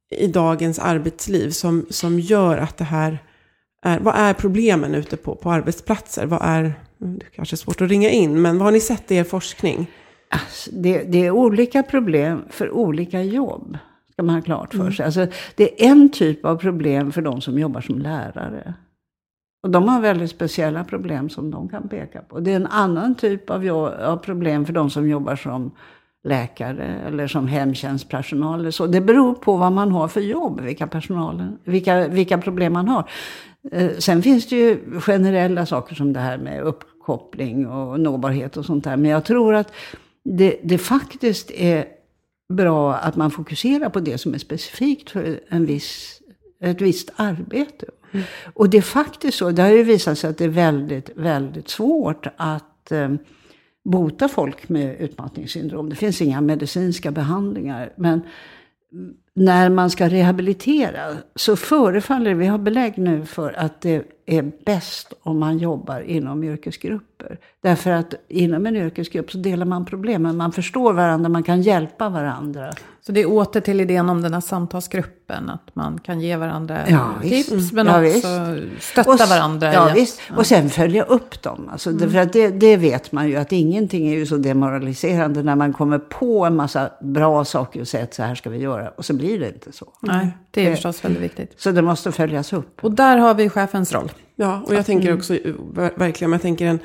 i 0.10 0.28
dagens 0.28 0.80
arbetsliv 0.80 1.50
som, 1.50 1.86
som 1.90 2.20
gör 2.20 2.58
att 2.58 2.78
det 2.78 2.84
här 2.84 3.20
är, 3.84 4.00
vad 4.00 4.16
är 4.16 4.34
problemen 4.34 4.96
ute 4.96 5.18
på, 5.18 5.36
på 5.36 5.52
arbetsplatser? 5.52 6.26
Vad 6.26 6.40
är, 6.44 6.74
det 6.98 7.26
kanske 7.36 7.54
är 7.54 7.58
svårt 7.58 7.82
att 7.82 7.90
ringa 7.90 8.10
in, 8.10 8.42
men 8.42 8.58
vad 8.58 8.66
har 8.66 8.72
ni 8.72 8.80
sett 8.80 9.12
i 9.12 9.16
er 9.16 9.24
forskning? 9.24 9.92
Alltså, 10.30 10.72
det, 10.74 11.04
det 11.04 11.26
är 11.26 11.32
olika 11.32 11.84
problem 11.84 12.44
för 12.50 12.72
olika 12.72 13.24
jobb. 13.24 13.78
Ska 14.12 14.24
man 14.24 14.36
ha 14.36 14.42
klart 14.42 14.74
för 14.74 14.92
sig. 14.92 15.06
Alltså, 15.06 15.28
det 15.56 15.86
är 15.86 15.90
en 15.90 16.10
typ 16.10 16.46
av 16.46 16.56
problem 16.56 17.12
för 17.12 17.22
de 17.22 17.42
som 17.42 17.60
jobbar 17.60 17.82
som 17.82 18.00
lärare. 18.00 18.74
Och 19.64 19.70
de 19.70 19.88
har 19.88 20.02
väldigt 20.02 20.32
speciella 20.32 20.84
problem 20.84 21.30
som 21.30 21.52
de 21.52 21.70
kan 21.70 21.90
peka 21.90 22.22
på. 22.22 22.40
Det 22.40 22.52
är 22.52 22.56
en 22.56 22.68
annan 22.68 23.16
typ 23.16 23.50
av, 23.50 23.68
av 24.02 24.18
problem 24.18 24.66
för 24.66 24.74
de 24.74 24.90
som 24.90 25.10
jobbar 25.10 25.36
som 25.36 25.72
läkare 26.28 27.02
eller 27.08 27.28
som 27.28 27.48
hemtjänstpersonal. 27.48 28.60
Eller 28.60 28.72
så. 28.72 28.88
Det 28.88 29.02
beror 29.02 29.34
på 29.34 29.58
vad 29.58 29.72
man 29.72 29.92
har 29.92 30.08
för 30.08 30.22
jobb, 30.22 30.62
vilka, 30.62 30.88
personalen, 30.88 31.58
vilka, 31.64 32.08
vilka 32.08 32.38
problem 32.38 32.74
man 32.74 32.88
har. 32.88 33.10
Eh, 33.72 33.92
Sen 33.98 34.22
finns 34.22 34.50
det 34.50 34.56
ju 34.56 35.00
generella 35.00 35.66
saker 35.66 35.96
som 35.96 36.14
det 36.14 36.20
här 36.20 36.38
med 36.38 36.64
uppkoppling 36.64 37.68
och 37.68 38.00
nåbarhet 38.00 38.58
och 38.58 38.66
sånt 38.66 38.84
där. 38.84 38.98
Men 38.98 39.12
jag 39.12 39.26
tror 39.26 39.56
att 39.56 39.72
det, 40.24 40.60
det 40.64 40.78
faktiskt 40.78 41.52
är 41.52 41.86
bra 42.54 42.94
att 42.94 43.16
man 43.16 43.32
fokuserar 43.32 43.90
på 43.90 44.00
det 44.00 44.18
som 44.18 44.34
är 44.34 44.38
specifikt 44.38 45.10
för 45.10 45.40
en 45.50 45.66
viss, 45.66 46.22
ett 46.62 46.82
visst 46.82 47.12
arbete. 47.16 47.86
Och 48.54 48.70
det 48.70 48.78
är 48.78 48.82
faktiskt 48.82 49.38
så, 49.38 49.52
det 49.52 49.62
har 49.62 49.70
ju 49.70 49.84
visat 49.84 50.18
sig 50.18 50.30
att 50.30 50.38
det 50.38 50.46
är 50.46 50.50
väldigt, 50.50 51.10
väldigt 51.16 51.70
svårt 51.70 52.28
att 52.38 52.92
eh, 52.92 53.10
bota 53.88 54.28
folk 54.28 54.70
med 54.70 55.02
utmattningssyndrom. 55.02 55.90
Det 55.90 55.96
finns 55.96 56.22
inga 56.22 56.42
medicinska 56.42 57.12
behandlingar. 57.12 57.94
Men 57.96 58.22
när 59.34 59.70
man 59.70 59.90
ska 59.90 60.10
rehabilitera 60.10 61.02
så 61.36 61.56
förefaller 61.56 62.30
det, 62.30 62.36
vi 62.36 62.48
har 62.48 62.58
belägg 62.58 62.98
nu 62.98 63.26
för 63.26 63.60
att 63.60 63.82
det 63.82 64.04
är 64.26 64.52
bäst 64.66 65.14
om 65.24 65.40
man 65.40 65.58
jobbar 65.58 66.02
inom 66.02 66.44
yrkesgrupper. 66.44 67.40
Därför 67.62 67.92
att 67.92 68.14
inom 68.28 68.66
en 68.66 68.76
yrkesgrupp 68.76 69.32
så 69.32 69.38
delar 69.38 69.66
man 69.66 69.86
problemen, 69.86 70.38
man 70.38 70.52
förstår 70.52 70.94
varandra, 70.94 71.30
man 71.30 71.44
kan 71.44 71.62
hjälpa 71.62 72.10
varandra. 72.10 72.74
Så 73.08 73.14
det 73.14 73.22
är 73.22 73.30
åter 73.32 73.62
till 73.62 73.82
idén 73.82 74.10
om 74.10 74.22
den 74.22 74.34
här 74.34 74.42
samtalsgruppen, 74.42 75.50
att 75.50 75.76
man 75.76 76.00
kan 76.00 76.22
ge 76.22 76.36
varandra 76.38 76.80
Ja, 76.90 77.10
visst. 77.22 77.50
tips, 77.50 77.72
men 77.72 77.88
Ja, 77.88 78.08
också 78.08 78.28
stötta 78.80 79.12
Och 79.12 79.20
varandra. 79.30 79.74
Ja, 79.74 79.92
visst. 79.96 80.20
Och 80.38 80.46
sen 80.46 80.70
följa 80.70 81.04
upp 81.04 81.42
dem. 81.44 81.70
Alltså, 81.72 81.90
Mm. 81.90 82.02
det, 82.02 82.10
för 82.10 82.18
att 82.20 82.34
det, 82.34 82.48
det 82.48 82.78
vet 82.78 83.12
man 83.12 83.30
ju 83.30 83.36
att 83.36 83.52
ingenting 83.52 84.08
är 84.08 84.14
ju 84.18 84.26
så 84.26 84.38
demoraliserande 84.38 85.44
när 85.44 85.56
man 85.56 85.74
kommer 85.74 86.00
på 86.00 86.46
en 86.46 86.56
massa 86.56 86.90
bra 87.02 87.46
saker 87.46 87.82
och 87.82 87.88
säger 87.88 88.04
att 88.06 88.14
så 88.14 88.24
här 88.24 88.36
ska 88.36 88.50
vi 88.50 88.58
göra. 88.58 88.90
Och 88.90 89.06
så 89.06 89.14
blir 89.14 89.40
det 89.40 89.48
inte 89.48 89.72
så. 89.72 89.86
Nej, 90.02 90.28
det 90.52 90.62
är 90.66 90.70
Det- 90.70 90.76
förstås 90.76 91.06
väldigt 91.06 91.22
viktigt. 91.24 91.54
Så 91.58 91.72
det 91.72 91.82
måste 91.82 92.12
följas 92.12 92.54
upp. 92.54 92.84
Och 92.84 92.92
där 92.92 93.18
har 93.18 93.34
vi 93.34 93.50
chefens 93.50 93.94
roll. 93.94 94.12
Ja, 94.36 94.62
och 94.68 94.74
jag 94.76 94.86
tänker 94.86 95.14
också, 95.14 95.34
eh, 95.36 95.54
ver- 95.74 95.92
verkligen, 96.00 96.32
jag 96.32 96.42
tänker 96.42 96.66
en, 96.66 96.80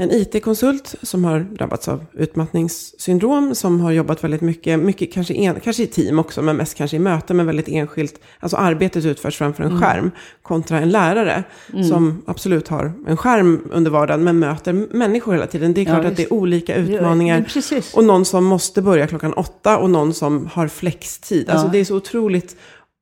en 0.00 0.10
IT-konsult 0.10 0.94
som 1.02 1.24
har 1.24 1.40
drabbats 1.40 1.88
av 1.88 2.04
utmattningssyndrom, 2.12 3.54
som 3.54 3.80
har 3.80 3.92
jobbat 3.92 4.24
väldigt 4.24 4.40
mycket, 4.40 4.78
mycket 4.80 5.12
kanske, 5.12 5.34
en, 5.34 5.60
kanske 5.60 5.82
i 5.82 5.86
team 5.86 6.18
också, 6.18 6.42
men 6.42 6.56
mest 6.56 6.74
kanske 6.74 6.96
i 6.96 7.00
möten, 7.00 7.36
men 7.36 7.46
väldigt 7.46 7.68
enskilt. 7.68 8.20
Alltså 8.40 8.56
arbetet 8.56 9.04
utförs 9.04 9.36
framför 9.36 9.64
en 9.64 9.80
skärm, 9.80 10.10
kontra 10.42 10.78
en 10.80 10.88
lärare 10.90 11.44
som 11.88 12.22
absolut 12.26 12.68
har 12.68 12.92
en 13.06 13.16
skärm 13.16 13.60
under 13.72 13.90
vardagen, 13.90 14.24
men 14.24 14.38
möter 14.38 14.72
människor 14.72 15.32
hela 15.32 15.46
tiden. 15.46 15.74
Det 15.74 15.80
är 15.80 15.84
Ja, 15.86 15.92
klart 15.94 16.04
att 16.06 16.16
det 16.16 16.22
är 16.22 16.32
olika 16.32 16.74
utmaningar. 16.74 17.46
Ja. 17.70 17.80
Och 17.94 18.04
någon 18.04 18.24
som 18.24 18.44
måste 18.44 18.82
börja 18.82 19.06
klockan 19.06 19.32
åtta 19.32 19.78
och 19.78 19.90
någon 19.90 20.14
som 20.14 20.46
har 20.52 20.68
flextid. 20.68 21.50
Alltså 21.50 21.66
Ja. 21.66 21.72
det 21.72 21.78
är 21.78 21.84
så 21.84 21.96
otroligt 21.96 22.56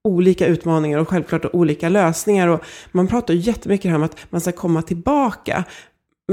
olika 0.04 0.46
utmaningar 0.46 0.98
och 0.98 1.08
självklart 1.08 1.44
olika 1.52 1.88
lösningar. 1.88 2.48
Och 2.48 2.61
man 2.92 3.06
pratar 3.08 3.34
ju 3.34 3.40
jättemycket 3.40 3.90
här 3.90 3.96
om 3.96 4.02
att 4.02 4.16
man 4.30 4.40
ska 4.40 4.52
komma 4.52 4.82
tillbaka. 4.82 5.64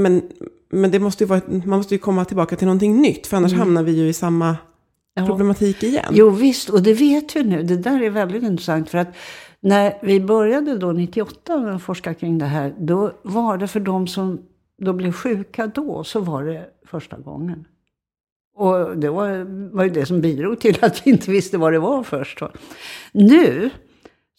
Men, 0.00 0.22
men 0.68 0.90
det 0.90 0.98
måste 0.98 1.24
ju 1.24 1.28
vara, 1.28 1.40
man 1.48 1.78
måste 1.78 1.94
ju 1.94 1.98
komma 1.98 2.24
tillbaka 2.24 2.56
till 2.56 2.66
någonting 2.66 3.00
nytt, 3.00 3.26
för 3.26 3.36
annars 3.36 3.52
hamnar 3.52 3.82
vi 3.82 3.92
ju 3.92 4.08
i 4.08 4.12
samma 4.12 4.56
Mm. 5.18 5.26
Ja. 5.28 5.32
problematik 5.32 5.82
igen. 5.82 6.04
Jo 6.10 6.30
visst, 6.30 6.68
och 6.68 6.82
det 6.82 6.94
vet 6.94 7.36
vi 7.36 7.42
nu. 7.44 7.62
Det 7.62 7.76
där 7.76 8.02
är 8.02 8.10
väldigt 8.10 8.42
intressant. 8.42 8.90
För 8.90 8.98
att 8.98 9.08
när 9.60 9.98
vi 10.02 10.20
började 10.20 10.78
då 10.78 10.92
98 10.92 11.56
med 11.58 11.74
att 11.76 11.82
forska 11.82 12.14
kring 12.14 12.38
det 12.38 12.44
här. 12.46 12.74
Då 12.78 13.12
var 13.22 13.58
det 13.58 13.68
för 13.68 13.80
de 13.80 14.06
som 14.06 14.38
då 14.82 14.92
blev 14.92 15.12
sjuka 15.12 15.66
då, 15.66 16.04
så 16.04 16.20
var 16.20 16.44
det 16.44 16.66
första 16.86 17.16
gången. 17.18 17.64
Och 18.56 18.96
det 18.96 19.10
var, 19.10 19.44
var 19.74 19.84
ju 19.84 19.90
det 19.90 20.06
som 20.06 20.20
bidrog 20.20 20.60
till 20.60 20.84
att 20.84 21.06
vi 21.06 21.10
inte 21.10 21.30
visste 21.30 21.58
vad 21.58 21.72
det 21.72 21.78
var 21.78 22.02
först. 22.02 22.40
Nu 23.12 23.70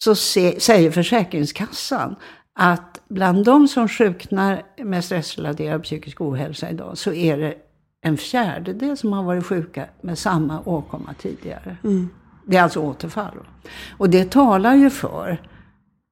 så 0.04 0.14
se, 0.14 0.60
säger 0.60 0.90
Försäkringskassan 0.90 2.16
att 2.52 2.97
bland 3.08 3.44
de 3.44 3.68
som 3.68 3.88
sjuknar 3.88 4.62
med 4.84 5.04
stressrelaterad 5.04 5.82
psykisk 5.82 6.20
ohälsa 6.20 6.70
idag 6.70 6.98
så 6.98 7.12
är 7.12 7.38
det 7.38 7.54
en 8.00 8.16
fjärdedel 8.16 8.96
som 8.96 9.12
har 9.12 9.22
varit 9.22 9.46
sjuka 9.46 9.84
med 10.00 10.18
samma 10.18 10.60
åkomma 10.64 11.14
tidigare. 11.18 11.76
Det 12.46 12.56
är 12.56 12.62
alltså 12.62 12.80
återfall. 12.80 13.38
Och 13.96 14.10
det 14.10 14.30
talar 14.30 14.74
ju 14.74 14.90
för 14.90 15.40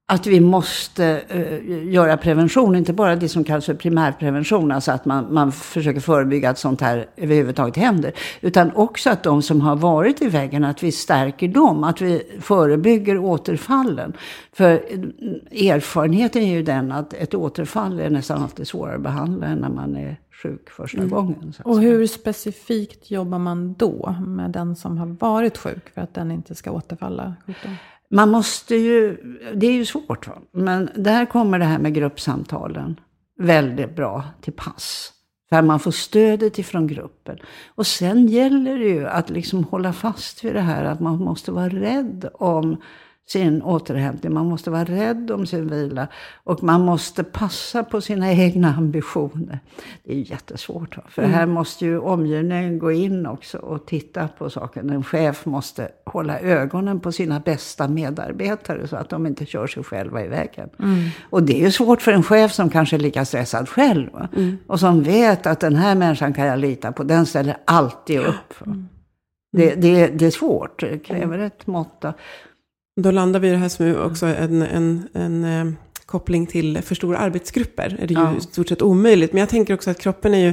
att 0.09 0.27
vi 0.27 0.41
måste 0.41 1.23
eh, 1.29 1.93
göra 1.93 2.17
prevention, 2.17 2.77
inte 2.77 2.93
bara 2.93 3.17
det 3.17 3.29
som 3.29 3.45
kallas 3.45 3.67
för 3.67 3.75
primärprevention, 3.75 4.73
alltså 4.73 4.93
att 4.93 5.05
man, 5.05 5.35
man 5.35 5.53
försöker 5.53 6.01
förebygga 6.01 6.51
att 6.51 6.59
sånt 6.59 6.81
här 6.81 7.07
överhuvudtaget 7.17 7.77
händer, 7.77 8.13
utan 8.41 8.71
också 8.75 9.11
att 9.11 9.23
de 9.23 9.43
som 9.43 9.61
har 9.61 9.77
varit 9.77 10.23
i 10.23 10.29
väggen, 10.29 10.65
att 10.65 10.83
vi 10.83 10.93
stärker 10.93 11.49
dem, 11.49 11.85
att 11.85 12.01
vi 12.01 12.23
förebygger 12.41 13.19
återfallen. 13.19 14.13
För 14.53 14.73
eh, 14.73 15.71
erfarenheten 15.71 16.43
är 16.43 16.53
ju 16.53 16.63
den 16.63 16.93
att 16.93 17.13
ett 17.13 17.35
återfall 17.35 18.01
är 18.01 18.11
nästan 18.11 18.43
alltid 18.43 18.69
svårare 18.69 18.97
att 18.97 19.03
behandla 19.03 19.47
än 19.47 19.59
när 19.59 19.69
man 19.69 19.97
är 19.97 20.17
sjuk 20.43 20.71
första 20.71 21.05
gången. 21.05 21.53
Så 21.53 21.63
att 21.63 21.67
Och 21.67 21.81
hur 21.81 22.07
specifikt 22.07 23.11
jobbar 23.11 23.39
man 23.39 23.75
då 23.75 24.17
med 24.27 24.51
den 24.51 24.77
som 24.77 24.99
har 24.99 25.07
varit 25.07 25.59
sjuk 25.59 25.89
för 25.95 26.01
att 26.01 26.15
den 26.15 26.31
inte 26.31 26.55
ska 26.55 26.71
återfalla 26.71 27.35
sjukdom? 27.47 27.77
Man 28.11 28.31
måste 28.31 28.75
ju, 28.75 29.17
det 29.55 29.67
är 29.67 29.73
ju 29.73 29.85
svårt, 29.85 30.29
va? 30.29 30.39
men 30.53 30.91
där 30.95 31.27
kommer 31.27 31.59
det 31.59 31.65
här 31.65 31.79
med 31.79 31.95
gruppsamtalen 31.95 33.01
väldigt 33.39 33.97
bra 33.97 34.25
till 34.41 34.53
pass. 34.53 35.13
För 35.49 35.63
man 35.63 35.81
får 35.81 35.91
stödet 35.91 36.59
ifrån 36.59 36.87
gruppen. 36.87 37.39
Och 37.75 37.87
sen 37.87 38.27
gäller 38.27 38.79
det 38.79 38.85
ju 38.85 39.07
att 39.07 39.31
liksom 39.31 39.65
hålla 39.65 39.93
fast 39.93 40.45
vid 40.45 40.55
det 40.55 40.61
här 40.61 40.85
att 40.85 41.01
man 41.01 41.19
måste 41.19 41.53
vara 41.53 41.69
rädd 41.69 42.29
om 42.35 42.77
sin 43.29 43.63
återhämtning. 43.63 44.35
Man 44.35 44.47
måste 44.47 44.71
vara 44.71 44.85
rädd 44.85 45.31
om 45.31 45.47
sin 45.47 45.69
vila. 45.69 46.09
Och 46.45 46.63
man 46.63 46.81
måste 46.81 47.25
passa 47.25 47.85
på 47.85 48.01
sina 48.01 48.33
egna 48.33 48.75
ambitioner. 48.75 49.61
Det 50.05 50.13
är 50.13 50.31
jättesvårt. 50.31 50.99
För 51.09 51.23
mm. 51.23 51.35
här 51.35 51.47
måste 51.47 51.85
ju 51.85 51.99
omgivningen 51.99 52.79
gå 52.79 52.93
in 52.93 53.27
också 53.27 53.59
och 53.59 53.87
titta 53.87 54.29
på 54.29 54.51
saken. 54.51 54.91
En 54.91 55.05
chef 55.05 55.47
måste 55.47 55.89
hålla 56.05 56.41
ögonen 56.41 57.01
på 57.01 57.13
sina 57.13 57.41
bästa 57.41 57.89
medarbetare 57.89 58.89
så 58.89 58.97
att 58.97 59.09
de 59.09 59.27
inte 59.27 59.47
kör 59.47 59.67
sig 59.67 59.85
själva 59.85 60.25
i 60.25 60.29
vägen. 60.29 60.69
Mm. 60.79 61.09
Och 61.31 61.43
det 61.43 61.61
är 61.61 61.65
ju 61.65 61.71
svårt 61.71 62.03
för 62.03 62.13
en 62.13 62.23
chef 62.23 62.53
som 62.53 62.71
kanske 62.71 62.97
är 62.97 63.01
lika 63.01 63.25
stressad 63.25 63.69
själv. 63.69 64.11
Mm. 64.37 64.59
Och 64.67 64.81
som 64.81 65.03
vet 65.03 65.47
att 65.47 65.61
den 65.61 65.77
här 65.77 65.95
människan 65.95 66.33
kan 66.35 66.47
jag 66.47 66.59
lita 66.59 66.93
på. 66.93 67.03
Den 67.03 67.27
ställer 67.27 67.57
alltid 67.65 68.21
upp. 68.21 68.67
Mm. 68.67 68.89
Det, 69.53 69.75
det, 69.75 70.07
det, 70.07 70.27
är 70.27 70.31
svårt. 70.31 70.81
Det 70.81 70.99
kräver 70.99 71.39
ett 71.39 71.67
mått 71.67 72.05
då 72.97 73.11
landar 73.11 73.41
vi 73.41 73.49
i 73.49 73.51
det 73.51 73.57
här 73.57 73.69
som 73.69 73.97
också 73.97 74.27
en, 74.27 74.63
en, 74.63 75.09
en 75.13 75.45
eh, 75.45 75.73
koppling 76.07 76.47
till 76.47 76.83
för 76.83 76.95
stora 76.95 77.19
arbetsgrupper. 77.19 77.97
Är 78.01 78.07
det 78.07 78.15
ju 78.15 78.21
ja. 78.21 78.41
stort 78.41 78.69
sett 78.69 78.83
omöjligt. 78.83 79.33
Men 79.33 79.41
jag 79.41 79.49
tänker 79.49 79.75
också 79.75 79.91
att 79.91 80.01
kroppen 80.01 80.35
är 80.35 80.39
ju, 80.39 80.53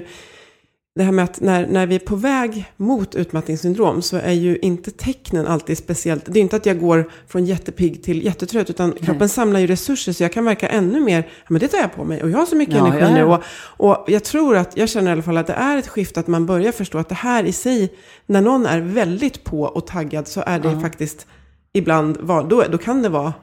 det 0.96 1.04
här 1.04 1.12
med 1.12 1.26
att 1.26 1.42
när, 1.42 1.68
när 1.68 1.88
vi 1.88 1.96
är 1.96 2.00
på 2.00 2.16
väg 2.16 2.72
mot 2.78 3.16
utmattningssyndrom 3.16 4.02
så 4.02 4.18
är 4.18 4.32
ju 4.32 4.58
inte 4.58 4.92
tecknen 4.92 5.48
alltid 5.48 5.78
speciellt. 5.78 6.26
Det 6.26 6.40
är 6.40 6.42
inte 6.42 6.56
att 6.56 6.66
jag 6.66 6.80
går 6.80 7.12
från 7.28 7.46
jättepigg 7.46 8.04
till 8.04 8.26
jättetrött 8.26 8.70
utan 8.70 8.90
Nej. 8.90 9.00
kroppen 9.00 9.30
samlar 9.30 9.60
ju 9.60 9.68
resurser 9.68 10.14
så 10.14 10.24
jag 10.24 10.34
kan 10.34 10.46
verka 10.46 10.70
ännu 10.70 11.00
mer, 11.00 11.20
ja 11.20 11.48
men 11.50 11.60
det 11.60 11.68
tar 11.68 11.78
jag 11.78 11.96
på 11.96 12.04
mig 12.04 12.24
och 12.24 12.30
jag 12.30 12.38
har 12.38 12.46
så 12.46 12.56
mycket 12.56 12.76
ja, 12.76 12.88
energi 12.88 13.06
ja, 13.06 13.16
nu. 13.16 13.24
Och, 13.24 13.44
och 13.90 14.06
jag 14.08 14.24
tror 14.24 14.56
att, 14.56 14.78
jag 14.78 14.90
känner 14.90 15.10
i 15.10 15.12
alla 15.12 15.22
fall 15.22 15.38
att 15.38 15.48
det 15.48 15.54
är 15.54 15.78
ett 15.78 15.88
skifte 15.88 16.20
att 16.20 16.28
man 16.28 16.46
börjar 16.46 16.72
förstå 16.72 16.98
att 16.98 17.10
det 17.10 17.16
här 17.16 17.44
i 17.44 17.52
sig, 17.52 17.94
när 18.26 18.42
någon 18.42 18.66
är 18.66 18.82
väldigt 18.82 19.44
på 19.44 19.62
och 19.62 19.88
taggad 19.88 20.28
så 20.28 20.44
är 20.46 20.60
det 20.60 20.80
faktiskt 20.80 21.28
ibland, 21.74 22.18
då, 22.28 22.64
då 22.70 22.78
kan 22.78 23.02
det 23.02 23.10
vara 23.10 23.34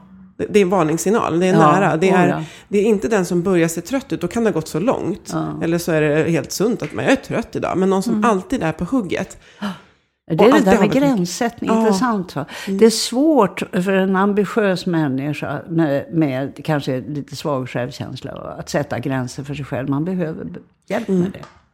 det 0.49 0.59
är 0.59 0.63
en 0.63 0.69
varningssignal, 0.69 1.39
det 1.39 1.47
är 1.47 1.53
ja, 1.53 1.71
nära. 1.71 1.97
Det 1.97 2.09
är, 2.09 2.27
ja. 2.27 2.43
det 2.67 2.79
är 2.79 2.83
inte 2.83 3.07
den 3.07 3.25
som 3.25 3.41
börjar 3.41 3.67
se 3.67 3.81
trött 3.81 4.13
ut, 4.13 4.21
då 4.21 4.27
kan 4.27 4.43
det 4.43 4.49
ha 4.49 4.53
gått 4.53 4.67
så 4.67 4.79
långt. 4.79 5.29
Ja. 5.33 5.59
Eller 5.63 5.77
så 5.77 5.91
är 5.91 6.01
det 6.01 6.31
helt 6.31 6.51
sunt 6.51 6.81
att 6.81 6.93
man 6.93 7.05
är 7.05 7.15
trött 7.15 7.55
idag. 7.55 7.77
Men 7.77 7.89
någon 7.89 8.03
som 8.03 8.13
mm. 8.13 8.29
alltid 8.29 8.63
är 8.63 8.71
på 8.71 8.85
hugget. 8.85 9.37
Det 10.31 10.45
är 10.45 10.51
det 10.51 10.59
där 10.59 10.79
med 10.79 10.91
gränssättning, 10.91 11.71
intressant. 11.71 12.35
Va? 12.35 12.45
Mm. 12.67 12.79
Det 12.79 12.85
är 12.85 12.89
svårt 12.89 13.63
för 13.71 13.91
en 13.91 14.15
ambitiös 14.15 14.85
människa 14.85 15.61
med, 15.69 16.05
med 16.13 16.65
kanske 16.65 17.01
lite 17.01 17.35
svag 17.35 17.69
självkänsla 17.69 18.31
att 18.31 18.69
sätta 18.69 18.99
gränser 18.99 19.43
för 19.43 19.53
sig 19.53 19.65
själv. 19.65 19.89
Man 19.89 20.05
behöver 20.05 20.47
hjälp 20.87 21.07
med 21.07 21.17
mm. 21.17 21.31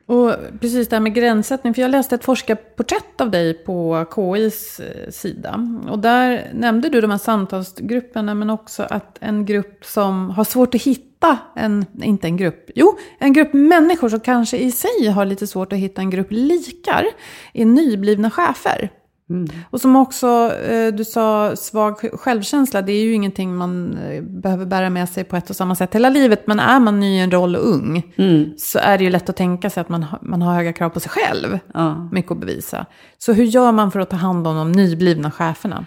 Och 0.08 0.34
precis 0.60 0.88
det 0.88 0.96
här 0.96 1.02
med 1.02 1.14
gränssättning, 1.14 1.74
för 1.74 1.82
jag 1.82 1.92
läste 1.92 2.16
ett 2.16 2.24
forskarporträtt 2.24 3.22
av 3.22 3.32
dig 3.32 3.54
på 3.54 4.06
KIs 4.16 4.80
eh, 4.80 5.10
sida. 5.10 5.68
Och 5.90 6.00
där 6.00 6.52
nämnde 6.54 6.90
du 6.90 7.02
de 7.02 7.12
här 7.12 7.18
samtalsgrupperna, 7.18 8.34
men 8.34 8.50
också 8.50 8.84
att 8.90 9.18
en 9.20 9.46
grupp 9.46 9.86
som 9.86 10.30
har 10.30 10.44
svårt 10.44 10.76
att 10.76 10.82
hitta 10.82 11.38
en, 11.56 11.86
inte 12.04 12.28
en 12.28 12.38
grupp, 12.38 12.70
jo, 12.76 12.98
en 13.20 13.34
grupp 13.34 13.54
människor 13.54 14.10
som 14.10 14.20
kanske 14.20 14.58
i 14.58 14.72
sig 14.72 15.08
har 15.08 15.26
lite 15.26 15.48
svårt 15.48 15.74
att 15.74 15.80
hitta 15.80 16.02
en 16.02 16.10
grupp 16.10 16.28
likar, 16.30 17.06
är 17.54 17.66
nyblivna 17.66 18.32
chefer. 18.32 18.90
Mm. 19.30 19.48
Och 19.70 19.82
som 19.82 19.96
också 19.96 20.52
eh, 20.54 20.94
du 20.94 21.06
sa, 21.06 21.56
svag 21.56 21.98
självkänsla, 22.14 22.82
det 22.82 22.92
är 22.92 23.04
ju 23.04 23.14
ingenting 23.14 23.56
man 23.56 23.98
eh, 23.98 24.24
behöver 24.24 24.66
bära 24.66 24.90
med 24.90 25.10
sig 25.10 25.24
på 25.24 25.36
ett 25.36 25.50
och 25.50 25.56
samma 25.56 25.76
sätt 25.76 25.96
hela 25.96 26.10
livet. 26.10 26.48
Men 26.48 26.60
är 26.60 26.80
man 26.80 27.00
ny 27.00 27.16
i 27.16 27.20
en 27.20 27.32
roll 27.32 27.56
och 27.56 27.68
ung 27.68 28.14
mm. 28.16 28.54
så 28.58 28.80
är 28.80 28.98
det 28.98 29.04
ju 29.04 29.10
lätt 29.10 29.30
att 29.30 29.36
tänka 29.36 29.70
sig 29.70 29.82
att 29.82 29.90
man, 29.90 30.06
man 30.22 30.42
har 30.42 30.56
höga 30.56 30.74
krav 30.74 30.90
på 30.90 31.00
sig 31.00 31.12
själv. 31.12 31.60
Ja. 31.74 32.10
Mycket 32.12 32.32
att 32.32 32.40
bevisa. 32.40 32.86
Så 33.18 33.34
hur 33.34 33.46
gör 33.46 33.72
man 33.72 33.92
för 33.92 34.00
att 34.00 34.10
ta 34.10 34.16
hand 34.16 34.48
om 34.48 34.56
de 34.56 34.72
nyblivna 34.72 35.32
cheferna? 35.32 35.86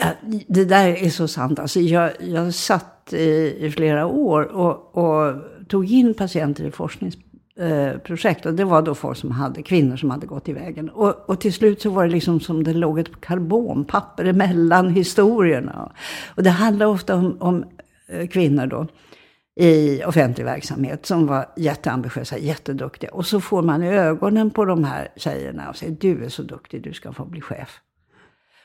Ja, 0.00 0.06
det 0.48 0.64
där 0.64 0.86
är 0.86 1.10
så 1.10 1.28
sant. 1.28 1.58
Alltså 1.58 1.80
jag, 1.80 2.10
jag 2.20 2.54
satt 2.54 3.12
i, 3.12 3.56
i 3.60 3.70
flera 3.70 4.06
år 4.06 4.42
och, 4.42 4.96
och 4.96 5.34
tog 5.68 5.92
in 5.92 6.14
patienter 6.14 6.64
i 6.64 6.70
forsknings 6.70 7.16
Eh, 7.60 7.98
projekt. 7.98 8.46
Och 8.46 8.54
det 8.54 8.64
var 8.64 8.82
då 8.82 8.94
folk 8.94 9.18
som 9.18 9.30
hade, 9.30 9.62
kvinnor 9.62 9.96
som 9.96 10.10
hade 10.10 10.26
gått 10.26 10.48
i 10.48 10.52
vägen. 10.52 10.90
Och, 10.90 11.30
och 11.30 11.40
till 11.40 11.52
slut 11.52 11.82
så 11.82 11.90
var 11.90 12.04
det 12.04 12.10
liksom 12.10 12.40
som 12.40 12.64
det 12.64 12.72
låg 12.72 12.98
ett 12.98 13.20
karbonpapper 13.20 14.24
emellan 14.24 14.90
historierna. 14.94 15.92
Och 16.34 16.42
det 16.42 16.50
handlade 16.50 16.90
ofta 16.90 17.14
om, 17.14 17.36
om 17.40 17.64
eh, 18.08 18.28
kvinnor 18.28 18.66
då 18.66 18.86
i 19.60 20.04
offentlig 20.04 20.44
verksamhet 20.44 21.06
som 21.06 21.26
var 21.26 21.46
jätteambitiösa, 21.56 22.38
jätteduktiga. 22.38 23.10
Och 23.10 23.26
så 23.26 23.40
får 23.40 23.62
man 23.62 23.82
i 23.82 23.88
ögonen 23.88 24.50
på 24.50 24.64
de 24.64 24.84
här 24.84 25.08
tjejerna 25.16 25.68
och 25.68 25.76
säger 25.76 25.96
du 26.00 26.24
är 26.24 26.28
så 26.28 26.42
duktig, 26.42 26.82
du 26.82 26.92
ska 26.92 27.12
få 27.12 27.24
bli 27.24 27.40
chef. 27.40 27.80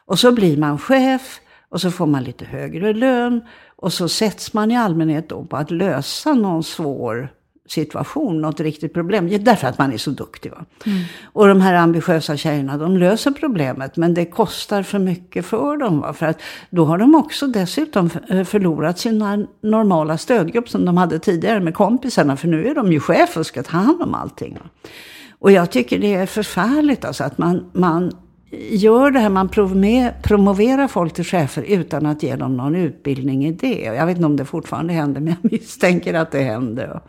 Och 0.06 0.20
så 0.20 0.32
blir 0.32 0.58
man 0.58 0.80
chef 0.80 1.42
och 1.70 1.82
så 1.82 1.92
får 1.92 2.06
man 2.06 2.24
lite 2.24 2.46
högre 2.46 2.94
lön. 2.94 3.42
Och 3.76 3.94
så 3.94 4.10
sätts 4.10 4.54
man 4.54 4.72
i 4.72 4.78
allmänhet 4.78 5.30
då 5.30 5.46
på 5.46 5.58
att 5.58 5.72
lösa 5.72 6.34
någon 6.34 6.64
svår 6.64 7.30
situation, 7.66 8.42
något 8.42 8.60
riktigt 8.60 8.94
problem. 8.94 9.30
Därför 9.42 9.68
att 9.68 9.78
man 9.78 9.94
är 9.94 9.98
så 9.98 10.12
duktig. 10.12 10.52
Va? 10.52 10.66
Mm. 10.86 11.04
Och 11.24 11.48
de 11.48 11.62
här 11.62 11.74
ambitiösa 11.74 12.38
tjejerna, 12.38 12.78
de 12.78 12.98
löser 12.98 13.32
problemet. 13.32 13.98
Men 13.98 14.14
det 14.14 14.26
kostar 14.26 14.84
för 14.84 15.00
mycket 15.00 15.46
för 15.46 15.78
dem. 15.78 16.00
Va? 16.00 16.14
För 16.14 16.26
att 16.26 16.42
då 16.70 16.86
har 16.86 16.98
de 16.98 17.16
också 17.16 17.48
dessutom 17.48 18.10
eh, 18.30 18.44
förlorat 18.44 19.00
sin 19.00 19.48
normala 19.62 20.18
stödgrupp 20.18 20.70
som 20.70 20.86
de 20.86 20.98
hade 20.98 21.20
tidigare 21.20 21.60
med 21.60 21.74
kompisarna. 21.74 22.38
För 22.38 22.48
nu 22.48 22.68
är 22.68 22.76
de 22.76 22.92
ju 22.92 23.00
chef 23.00 23.38
och 23.38 23.46
ska 23.46 23.64
ta 23.64 23.78
hand 23.78 24.02
om 24.02 24.14
allting. 24.14 24.54
Va? 24.54 24.70
Och 25.40 25.52
jag 25.52 25.72
tycker 25.72 26.00
det 26.00 26.14
är 26.14 26.26
förfärligt 26.26 27.06
alltså 27.06 27.24
att 27.24 27.38
man, 27.38 27.66
man 27.74 28.12
gör 28.70 29.12
det 29.12 29.20
här, 29.20 29.30
man 29.30 29.50
promoverar 30.24 30.88
folk 30.88 31.14
till 31.14 31.24
chefer 31.24 31.62
utan 31.62 32.06
att 32.06 32.24
ge 32.24 32.36
dem 32.36 32.58
någon 32.58 32.76
utbildning 32.76 33.46
i 33.46 33.52
det. 33.52 33.80
Jag 33.80 34.06
vet 34.06 34.16
inte 34.16 34.26
om 34.26 34.36
det 34.36 34.46
fortfarande 34.46 34.94
händer, 34.94 35.22
men 35.22 35.36
jag 35.42 35.52
misstänker 35.52 36.14
att 36.14 36.32
det 36.32 36.42
händer. 36.42 37.02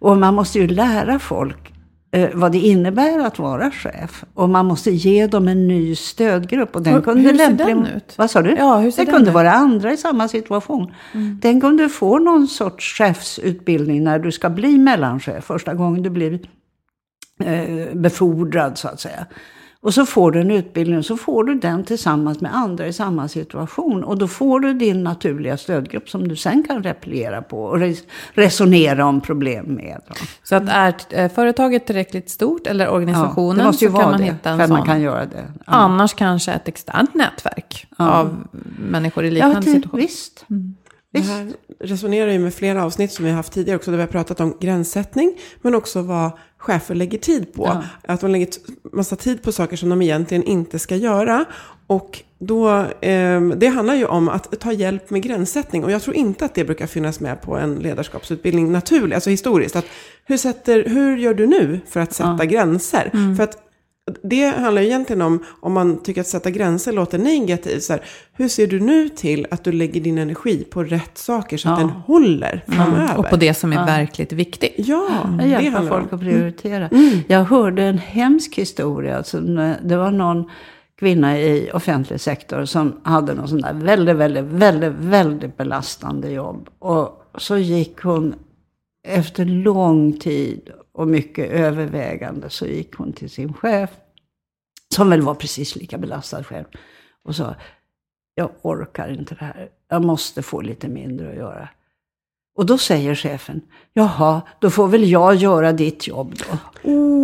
Och 0.00 0.16
man 0.16 0.34
måste 0.34 0.58
ju 0.58 0.66
lära 0.66 1.18
folk 1.18 1.72
eh, 2.12 2.28
vad 2.34 2.52
det 2.52 2.58
innebär 2.58 3.18
att 3.18 3.38
vara 3.38 3.70
chef. 3.70 4.24
Och 4.34 4.48
man 4.48 4.66
måste 4.66 4.90
ge 4.90 5.26
dem 5.26 5.48
en 5.48 5.68
ny 5.68 5.94
stödgrupp. 5.94 6.76
Och 6.76 6.82
den 6.82 6.94
och, 6.94 7.04
kunde 7.04 7.22
hur 7.22 7.38
ser 7.38 7.50
den 7.50 7.86
ut? 7.86 8.14
Vad 8.16 8.30
sa 8.30 8.42
du? 8.42 8.54
Ja, 8.58 8.78
hur 8.78 8.90
ser 8.90 9.06
det 9.06 9.12
kunde 9.12 9.30
ut? 9.30 9.34
vara 9.34 9.52
andra 9.52 9.92
i 9.92 9.96
samma 9.96 10.28
situation. 10.28 10.94
Mm. 11.12 11.38
Den 11.42 11.60
kunde 11.60 11.88
få 11.88 12.18
någon 12.18 12.48
sorts 12.48 12.94
chefsutbildning 12.98 14.04
när 14.04 14.18
du 14.18 14.32
ska 14.32 14.50
bli 14.50 14.78
mellanchef. 14.78 15.44
Första 15.44 15.74
gången 15.74 16.02
du 16.02 16.10
blir 16.10 16.40
eh, 17.44 17.94
befordrad 17.94 18.78
så 18.78 18.88
att 18.88 19.00
säga. 19.00 19.26
Och 19.82 19.94
så 19.94 20.06
får 20.06 20.32
du 20.32 20.40
en 20.40 20.50
utbildning 20.50 20.98
och 20.98 21.04
så 21.04 21.16
får 21.16 21.44
du 21.44 21.54
den 21.54 21.84
tillsammans 21.84 22.40
med 22.40 22.54
andra 22.56 22.86
i 22.86 22.92
samma 22.92 23.28
situation. 23.28 24.04
Och 24.04 24.18
då 24.18 24.28
får 24.28 24.60
du 24.60 24.74
din 24.74 25.04
naturliga 25.04 25.56
stödgrupp 25.56 26.10
som 26.10 26.28
du 26.28 26.36
sen 26.36 26.62
kan 26.62 26.82
repliera 26.82 27.42
på 27.42 27.64
och 27.64 27.78
resonera 28.34 29.06
om 29.06 29.20
problem 29.20 29.66
med. 29.66 30.00
Så 30.42 30.56
att 30.56 30.68
är 30.68 30.94
eh, 31.10 31.30
företaget 31.32 31.86
tillräckligt 31.86 32.30
stort 32.30 32.66
eller 32.66 32.90
organisationen 32.90 33.56
ja, 33.56 33.62
det 33.62 33.66
måste 33.66 33.84
ju 33.84 33.90
så 33.90 33.94
vara 33.94 34.02
kan 34.02 34.10
man 34.10 34.20
det, 34.20 34.26
hitta 34.26 34.50
en 34.50 34.58
för 34.58 34.66
sån. 34.66 34.76
man 34.76 34.86
kan 34.86 35.00
göra 35.00 35.26
det. 35.26 35.44
Ja. 35.58 35.72
Annars 35.72 36.14
kanske 36.14 36.52
ett 36.52 36.68
externt 36.68 37.14
nätverk 37.14 37.86
ja. 37.98 38.10
av 38.10 38.46
människor 38.78 39.24
i 39.24 39.30
liknande 39.30 39.56
ja, 39.56 39.74
situation. 39.74 40.00
Visst. 40.00 40.44
Mm. 40.50 40.74
Det 41.12 41.20
här 41.20 41.52
resonerar 41.80 42.32
ju 42.32 42.38
med 42.38 42.54
flera 42.54 42.84
avsnitt 42.84 43.12
som 43.12 43.24
vi 43.24 43.30
har 43.30 43.36
haft 43.36 43.52
tidigare 43.52 43.76
också, 43.76 43.90
där 43.90 43.98
vi 43.98 44.02
har 44.02 44.08
pratat 44.08 44.40
om 44.40 44.56
gränssättning, 44.60 45.38
men 45.62 45.74
också 45.74 46.02
vad 46.02 46.30
chefer 46.58 46.94
lägger 46.94 47.18
tid 47.18 47.52
på. 47.52 47.66
Ja. 47.66 47.84
Att 48.12 48.20
de 48.20 48.30
lägger 48.30 48.48
massa 48.92 49.16
tid 49.16 49.42
på 49.42 49.52
saker 49.52 49.76
som 49.76 49.88
de 49.88 50.02
egentligen 50.02 50.42
inte 50.42 50.78
ska 50.78 50.96
göra. 50.96 51.44
Och 51.86 52.22
då, 52.38 52.68
eh, 53.00 53.40
det 53.40 53.66
handlar 53.66 53.94
ju 53.94 54.04
om 54.04 54.28
att 54.28 54.60
ta 54.60 54.72
hjälp 54.72 55.10
med 55.10 55.22
gränssättning. 55.22 55.84
Och 55.84 55.90
jag 55.90 56.02
tror 56.02 56.16
inte 56.16 56.44
att 56.44 56.54
det 56.54 56.64
brukar 56.64 56.86
finnas 56.86 57.20
med 57.20 57.42
på 57.42 57.56
en 57.56 57.74
ledarskapsutbildning 57.74 58.72
naturligt, 58.72 59.14
alltså 59.14 59.30
historiskt. 59.30 59.76
Att 59.76 59.86
hur, 60.24 60.36
sätter, 60.36 60.84
hur 60.84 61.16
gör 61.16 61.34
du 61.34 61.46
nu 61.46 61.80
för 61.86 62.00
att 62.00 62.12
sätta 62.12 62.36
ja. 62.38 62.44
gränser? 62.44 63.10
Mm. 63.12 63.36
För 63.36 63.44
att 63.44 63.69
det 64.22 64.46
handlar 64.46 64.82
ju 64.82 64.88
egentligen 64.88 65.22
om, 65.22 65.44
om 65.60 65.72
man 65.72 66.02
tycker 66.02 66.20
att 66.20 66.26
sätta 66.26 66.50
gränser 66.50 66.92
låter 66.92 67.18
negativt. 67.18 67.82
Så 67.82 67.92
här, 67.92 68.02
hur 68.32 68.48
ser 68.48 68.66
du 68.66 68.80
nu 68.80 69.08
till 69.08 69.46
att 69.50 69.64
du 69.64 69.72
lägger 69.72 70.00
din 70.00 70.18
energi 70.18 70.64
på 70.70 70.82
rätt 70.82 71.18
saker 71.18 71.56
så 71.56 71.68
ja. 71.68 71.72
att 71.72 71.78
den 71.78 71.90
håller 71.90 72.64
framöver? 72.68 73.04
Mm. 73.04 73.16
Och 73.16 73.30
på 73.30 73.36
det 73.36 73.54
som 73.54 73.72
är 73.72 73.76
ja. 73.76 73.84
verkligt 73.84 74.32
viktigt. 74.32 74.74
Ja, 74.76 75.08
mm. 75.24 75.36
det 75.36 75.46
hjälper 75.46 75.88
folk 75.88 76.12
att 76.12 76.20
prioritera. 76.20 76.88
Mm. 76.88 77.18
Jag 77.28 77.44
hörde 77.44 77.82
en 77.82 77.98
hemsk 77.98 78.58
historia. 78.58 79.16
Alltså, 79.16 79.40
det 79.82 79.96
var 79.96 80.10
någon 80.10 80.44
kvinna 80.98 81.40
i 81.40 81.70
offentlig 81.74 82.20
sektor 82.20 82.64
som 82.64 83.00
hade 83.02 83.34
någon 83.34 83.48
sån 83.48 83.60
där 83.60 83.74
väldigt, 83.74 84.16
väldigt, 84.16 84.44
väldigt, 84.44 84.92
väldigt 84.92 85.56
belastande 85.56 86.30
jobb. 86.30 86.68
Och 86.78 87.24
så 87.38 87.56
gick 87.56 88.02
hon 88.02 88.34
efter 89.08 89.44
lång 89.44 90.12
tid 90.12 90.70
och 90.92 91.08
mycket 91.08 91.50
övervägande 91.50 92.50
så 92.50 92.66
gick 92.66 92.94
hon 92.94 93.12
till 93.12 93.30
sin 93.30 93.52
chef, 93.54 93.90
som 94.94 95.10
väl 95.10 95.22
var 95.22 95.34
precis 95.34 95.76
lika 95.76 95.98
belastad 95.98 96.44
själv, 96.44 96.64
och 97.24 97.36
sa 97.36 97.54
jag 98.34 98.50
orkar 98.62 99.08
inte 99.12 99.34
det 99.34 99.44
här. 99.44 99.68
Jag 99.88 100.04
måste 100.04 100.42
få 100.42 100.60
lite 100.60 100.88
mindre 100.88 101.30
att 101.30 101.36
göra. 101.36 101.68
Och 102.56 102.66
då 102.66 102.78
säger 102.78 103.14
chefen, 103.14 103.60
jaha, 103.92 104.40
då 104.60 104.70
får 104.70 104.88
väl 104.88 105.10
jag 105.10 105.34
göra 105.34 105.72
ditt 105.72 106.06
jobb 106.06 106.34
då. 106.38 106.58
Oh, 106.90 107.20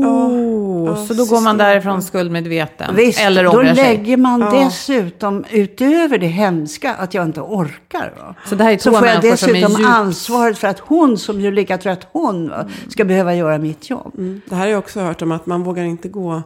Ja, 0.87 1.07
så 1.07 1.15
då 1.15 1.25
går 1.25 1.41
man 1.41 1.57
därifrån 1.59 2.03
skuldmedveten? 2.03 2.97
Visst, 2.97 3.21
eller 3.21 3.45
då 3.45 3.53
sig? 3.53 3.75
lägger 3.75 4.17
man 4.17 4.41
Ja. 4.41 4.51
dessutom, 4.65 5.45
utöver 5.51 6.19
det 6.19 6.27
hemska, 6.27 6.95
att 6.95 7.15
jag 7.15 7.25
inte 7.25 7.41
orkar. 7.41 8.15
Va? 8.19 8.35
Så 8.47 8.55
det 8.55 8.65
här 8.65 8.73
är 8.73 8.79
Så 8.79 8.93
får 8.93 9.07
jag 9.07 9.23
dessutom 9.23 9.57
djupt... 9.73 9.87
ansvaret 9.87 10.59
för 10.59 10.69
att 10.69 10.79
hon, 10.79 11.19
som 11.19 11.41
ju 11.41 11.47
är 11.47 11.53
lika 11.53 11.79
trött 11.79 12.07
hon, 12.13 12.49
va, 12.49 12.69
ska 12.89 13.05
behöva 13.05 13.35
göra 13.35 13.59
mitt 13.59 13.91
jobb. 13.91 14.15
Mm. 14.19 14.41
Det 14.47 14.55
här 14.55 14.63
har 14.63 14.71
jag 14.71 14.79
också 14.79 15.01
hört 15.01 15.23
om 15.23 15.33
att 15.33 15.47
man 15.47 15.63
vågar 15.63 15.85
inte 15.85 16.09
gå 16.09 16.43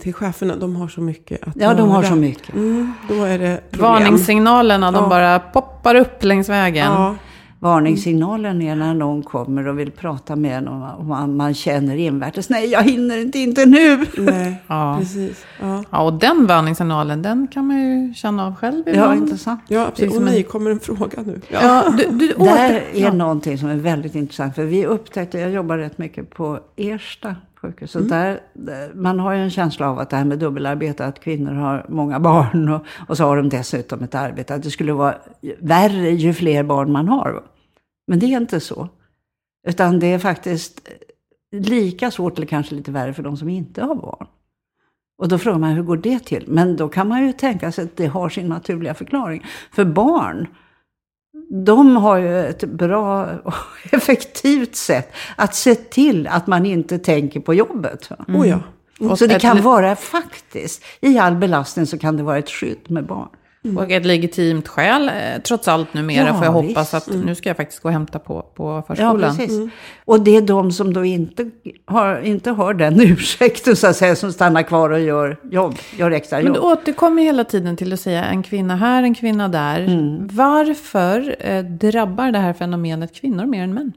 till 0.00 0.14
cheferna. 0.14 0.56
De 0.56 0.76
har 0.76 0.88
så 0.88 1.00
mycket 1.00 1.48
att 1.48 1.56
Ja, 1.56 1.74
de 1.74 1.88
har 1.90 2.02
göra. 2.02 2.10
så 2.12 2.16
mycket. 2.16 2.54
Mm, 2.54 2.92
då 3.08 3.24
är 3.24 3.38
det 3.38 3.60
problem. 3.70 3.90
Varningssignalerna, 3.92 4.90
de 4.92 5.02
Ja. 5.02 5.08
bara 5.08 5.38
poppar 5.38 5.94
upp 5.94 6.24
längs 6.24 6.48
vägen. 6.48 6.92
Ja, 6.92 7.14
Varningssignalen 7.60 8.62
är 8.62 8.76
när 8.76 8.94
någon 8.94 9.22
kommer 9.22 9.68
och 9.68 9.78
vill 9.78 9.90
prata 9.90 10.36
med 10.36 10.58
en 10.58 10.68
och 10.68 11.04
man, 11.04 11.36
man 11.36 11.54
känner 11.54 11.96
invärtes, 11.96 12.48
nej 12.48 12.66
jag 12.70 12.82
hinner 12.82 13.18
inte, 13.18 13.38
inte 13.38 13.66
nu. 13.66 14.04
nej, 14.16 14.62
Ja. 14.66 14.96
precis. 15.00 15.44
Ja. 15.60 15.84
Ja, 15.90 16.02
och 16.02 16.12
den 16.12 16.46
varningssignalen, 16.46 17.22
den 17.22 17.48
kan 17.48 17.66
man 17.66 17.80
ju 17.80 18.14
känna 18.14 18.46
av 18.46 18.54
själv 18.56 18.82
Ja, 18.86 18.92
ibland. 18.92 19.22
intressant. 19.22 19.60
Ja, 19.68 19.78
Det 19.78 19.84
är 19.84 19.88
absolut. 19.88 20.16
Och 20.16 20.22
nej, 20.22 20.42
kommer 20.42 20.70
en 20.70 20.80
fråga 20.80 21.22
nu? 21.26 21.40
Ja. 21.48 21.58
Ja, 21.62 21.84
du, 21.98 22.04
du, 22.18 22.26
Där 22.26 22.36
åter... 22.36 22.82
är 22.94 23.00
ja. 23.02 23.12
någonting 23.12 23.58
som 23.58 23.68
är 23.68 23.76
väldigt 23.76 24.14
intressant. 24.14 24.54
För 24.54 24.64
vi 24.64 24.86
upptäckte, 24.86 25.38
jag 25.38 25.50
jobbar 25.50 25.78
rätt 25.78 25.98
mycket 25.98 26.30
på 26.30 26.58
Ersta 26.76 27.36
sjukhus. 27.62 27.90
Så 27.90 28.00
där, 28.00 28.40
där, 28.52 28.92
man 28.94 29.20
har 29.20 29.32
ju 29.32 29.42
en 29.42 29.50
känsla 29.50 29.90
av 29.90 29.98
att 29.98 30.10
det 30.10 30.16
här 30.16 30.24
med 30.24 30.38
dubbelarbete, 30.38 31.06
att 31.06 31.20
kvinnor 31.20 31.52
har 31.52 31.86
många 31.88 32.20
barn 32.20 32.68
och, 32.68 32.86
och 33.08 33.16
så 33.16 33.24
har 33.24 33.36
de 33.36 33.48
dessutom 33.48 34.02
ett 34.02 34.14
arbete. 34.14 34.54
Att 34.54 34.62
det 34.62 34.70
skulle 34.70 34.92
vara 34.92 35.14
värre 35.58 36.10
ju 36.10 36.32
fler 36.34 36.62
barn 36.62 36.92
man 36.92 37.08
har. 37.08 37.42
Men 38.06 38.18
det 38.18 38.26
är 38.26 38.36
inte 38.36 38.60
så. 38.60 38.88
Utan 39.68 39.98
det 39.98 40.06
är 40.06 40.18
faktiskt 40.18 40.88
lika 41.52 42.10
svårt, 42.10 42.36
eller 42.36 42.46
kanske 42.46 42.74
lite 42.74 42.90
värre, 42.90 43.14
för 43.14 43.22
de 43.22 43.36
som 43.36 43.48
inte 43.48 43.82
har 43.82 43.94
barn. 43.94 44.26
Och 45.18 45.28
då 45.28 45.38
frågar 45.38 45.58
man 45.58 45.72
hur 45.72 45.82
går 45.82 45.96
det 45.96 46.18
till? 46.18 46.44
Men 46.48 46.76
då 46.76 46.88
kan 46.88 47.08
man 47.08 47.26
ju 47.26 47.32
tänka 47.32 47.72
sig 47.72 47.84
att 47.84 47.96
det 47.96 48.06
har 48.06 48.28
sin 48.28 48.48
naturliga 48.48 48.94
förklaring. 48.94 49.46
För 49.72 49.84
barn, 49.84 50.46
de 51.50 51.96
har 51.96 52.18
ju 52.18 52.46
ett 52.46 52.64
bra 52.64 53.28
och 53.44 53.54
effektivt 53.90 54.76
sätt 54.76 55.12
att 55.36 55.54
se 55.54 55.74
till 55.74 56.26
att 56.26 56.46
man 56.46 56.66
inte 56.66 56.98
tänker 56.98 57.40
på 57.40 57.54
jobbet. 57.54 58.10
va? 58.10 58.16
Oh, 58.28 58.48
ja. 58.48 58.60
Och 59.00 59.18
Så 59.18 59.26
det 59.26 59.40
kan 59.40 59.62
vara 59.62 59.96
faktiskt, 59.96 60.84
i 61.00 61.18
all 61.18 61.34
belastning 61.34 61.86
så 61.86 61.98
kan 61.98 62.16
det 62.16 62.22
vara 62.22 62.38
ett 62.38 62.50
skydd 62.50 62.90
med 62.90 63.06
barn. 63.06 63.28
Och 63.76 63.90
ett 63.90 64.06
legitimt 64.06 64.68
skäl, 64.68 65.08
eh, 65.08 65.42
trots 65.42 65.68
allt 65.68 65.94
numera, 65.94 66.26
Ja, 66.26 66.34
får 66.34 66.44
jag 66.44 66.52
hoppas 66.52 66.94
visst. 66.94 67.08
att 67.08 67.14
nu 67.24 67.34
ska 67.34 67.48
jag 67.50 67.56
faktiskt 67.56 67.82
gå 67.82 67.88
och 67.88 67.92
hämta 67.92 68.18
på, 68.18 68.42
på 68.54 68.64
Ja, 68.64 68.82
förskolan. 68.94 69.36
precis. 69.36 69.70
Och 70.04 70.20
det 70.20 70.36
är 70.36 70.42
de 70.42 70.72
som 70.72 70.92
då 70.92 71.04
inte 71.04 71.50
har, 71.84 72.20
inte 72.20 72.50
har 72.50 72.74
den 72.74 73.00
ursäkten 73.10 73.76
så 73.76 73.86
att 73.86 73.96
säga, 73.96 74.16
som 74.16 74.32
stannar 74.32 74.62
kvar 74.62 74.90
och 74.90 75.00
gör 75.00 75.36
jobb, 75.50 75.74
gör 75.98 76.10
extra 76.10 76.36
Men 76.38 76.46
jobb. 76.46 76.54
du 76.54 76.60
återkommer 76.60 77.22
hela 77.22 77.44
tiden 77.44 77.76
till 77.76 77.92
att 77.92 78.00
säga 78.00 78.24
en 78.24 78.42
kvinna 78.42 78.76
här, 78.76 79.02
en 79.02 79.14
kvinna 79.14 79.48
där. 79.48 79.80
Mm. 79.80 80.28
Varför 80.32 81.36
eh, 81.40 81.62
drabbar 81.64 82.32
det 82.32 82.38
här 82.38 82.52
fenomenet 82.52 83.14
kvinnor 83.14 83.46
mer 83.46 83.62
än 83.64 83.74
män? 83.74 83.92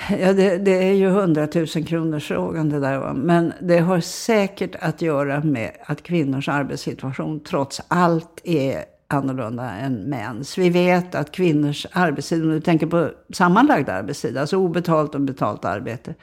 Ja, 0.20 0.32
det, 0.32 0.58
det 0.58 0.88
är 0.88 0.92
ju 0.92 1.08
hundratusen 1.08 1.84
kronors 1.84 2.28
frågan 2.28 2.68
det 2.68 2.80
där. 2.80 2.98
Va? 2.98 3.12
Men 3.12 3.52
det 3.60 3.78
har 3.78 4.00
säkert 4.00 4.76
att 4.80 5.02
göra 5.02 5.40
med 5.40 5.72
att 5.86 6.02
kvinnors 6.02 6.48
arbetssituation 6.48 7.40
trots 7.40 7.80
allt 7.88 8.40
är 8.44 8.84
annorlunda 9.08 9.70
än 9.70 9.94
mäns. 9.94 10.58
Vi 10.58 10.70
vet 10.70 11.14
att 11.14 11.32
kvinnors 11.32 11.86
arbetstid, 11.92 12.42
om 12.42 12.50
du 12.50 12.60
tänker 12.60 12.86
på 12.86 13.10
sammanlagd 13.32 13.88
arbetstid, 13.88 14.36
alltså 14.36 14.56
obetalt 14.56 15.14
och 15.14 15.20
betalt 15.20 15.64
arbete, 15.64 16.14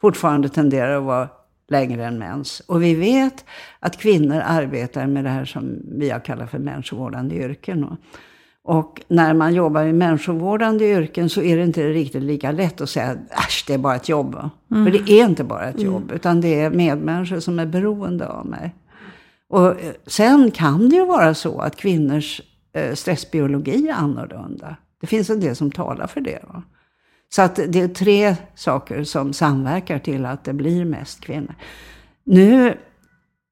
fortfarande 0.00 0.48
tenderar 0.48 0.96
att 0.96 1.04
vara 1.04 1.28
längre 1.68 2.06
än 2.06 2.18
mäns. 2.18 2.60
Och 2.60 2.82
vi 2.82 2.94
vet 2.94 3.44
att 3.80 3.96
kvinnor 3.96 4.42
arbetar 4.46 5.06
med 5.06 5.24
det 5.24 5.30
här 5.30 5.44
som 5.44 5.78
vi 5.98 6.10
har 6.10 6.20
kallat 6.20 6.50
för 6.50 6.58
människovårdande 6.58 7.34
yrken. 7.34 7.96
Och 8.66 9.02
när 9.08 9.34
man 9.34 9.54
jobbar 9.54 9.84
i 9.84 9.92
människovårdande 9.92 10.84
yrken 10.84 11.30
så 11.30 11.42
är 11.42 11.56
det 11.56 11.62
inte 11.62 11.88
riktigt 11.88 12.22
lika 12.22 12.50
lätt 12.52 12.80
att 12.80 12.90
säga 12.90 13.16
äsch, 13.30 13.64
det 13.66 13.74
är 13.74 13.78
bara 13.78 13.96
ett 13.96 14.08
jobb. 14.08 14.34
va?" 14.34 14.50
För 14.68 14.90
det 14.90 15.10
är 15.12 15.24
inte 15.24 15.44
bara 15.44 15.64
ett 15.64 15.80
jobb, 15.80 16.12
utan 16.14 16.40
det 16.40 16.60
är 16.60 16.70
medmänniskor 16.70 17.40
som 17.40 17.58
är 17.58 17.66
beroende 17.66 18.28
av 18.28 18.46
mig. 18.46 18.74
Och 19.48 19.66
eh, 19.66 19.92
sen 20.06 20.50
kan 20.50 20.88
det 20.88 20.96
ju 20.96 21.06
vara 21.06 21.34
så 21.34 21.58
att 21.58 21.76
kvinnors 21.76 22.40
eh, 22.72 22.94
stressbiologi 22.94 23.88
är 23.88 23.94
annorlunda. 23.94 24.76
Det 25.00 25.06
finns 25.06 25.30
en 25.30 25.40
del 25.40 25.56
som 25.56 25.70
talar 25.70 26.06
för 26.06 26.20
det. 26.20 26.40
Va? 26.48 26.62
Så 27.28 27.42
att 27.42 27.56
det 27.68 27.80
är 27.80 27.88
tre 27.88 28.36
saker 28.54 29.04
som 29.04 29.32
samverkar 29.32 29.98
till 29.98 30.26
att 30.26 30.44
det 30.44 30.52
blir 30.52 30.84
mest 30.84 31.20
kvinnor. 31.20 31.54
Nu 32.24 32.78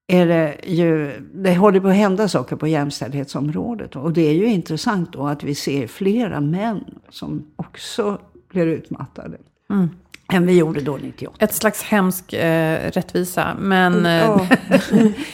är 0.06 0.26
det 0.26 0.56
ju, 0.64 1.20
det 1.34 1.54
håller 1.54 1.80
på 1.80 1.88
att 1.88 1.94
hända 1.94 2.28
saker 2.28 2.56
på 2.56 2.66
jämställdhetsområdet. 2.68 3.96
Och 3.96 4.12
det 4.12 4.28
är 4.28 4.34
ju 4.34 4.46
intressant 4.46 5.12
då 5.12 5.26
att 5.26 5.42
vi 5.44 5.54
ser 5.54 5.86
flera 5.86 6.40
män 6.40 6.84
som 7.10 7.46
också 7.56 8.18
blir 8.50 8.66
utmattade. 8.66 9.38
Än 10.32 10.46
vi 10.46 10.58
gjorde 10.58 10.80
då 10.80 10.96
98. 11.02 11.36
Ett 11.44 11.54
slags 11.54 11.82
hemsk 11.82 12.32
eh, 12.32 12.90
rättvisa. 12.90 13.56
Men, 13.60 14.06
eh, 14.06 14.12
Ja. 14.12 14.48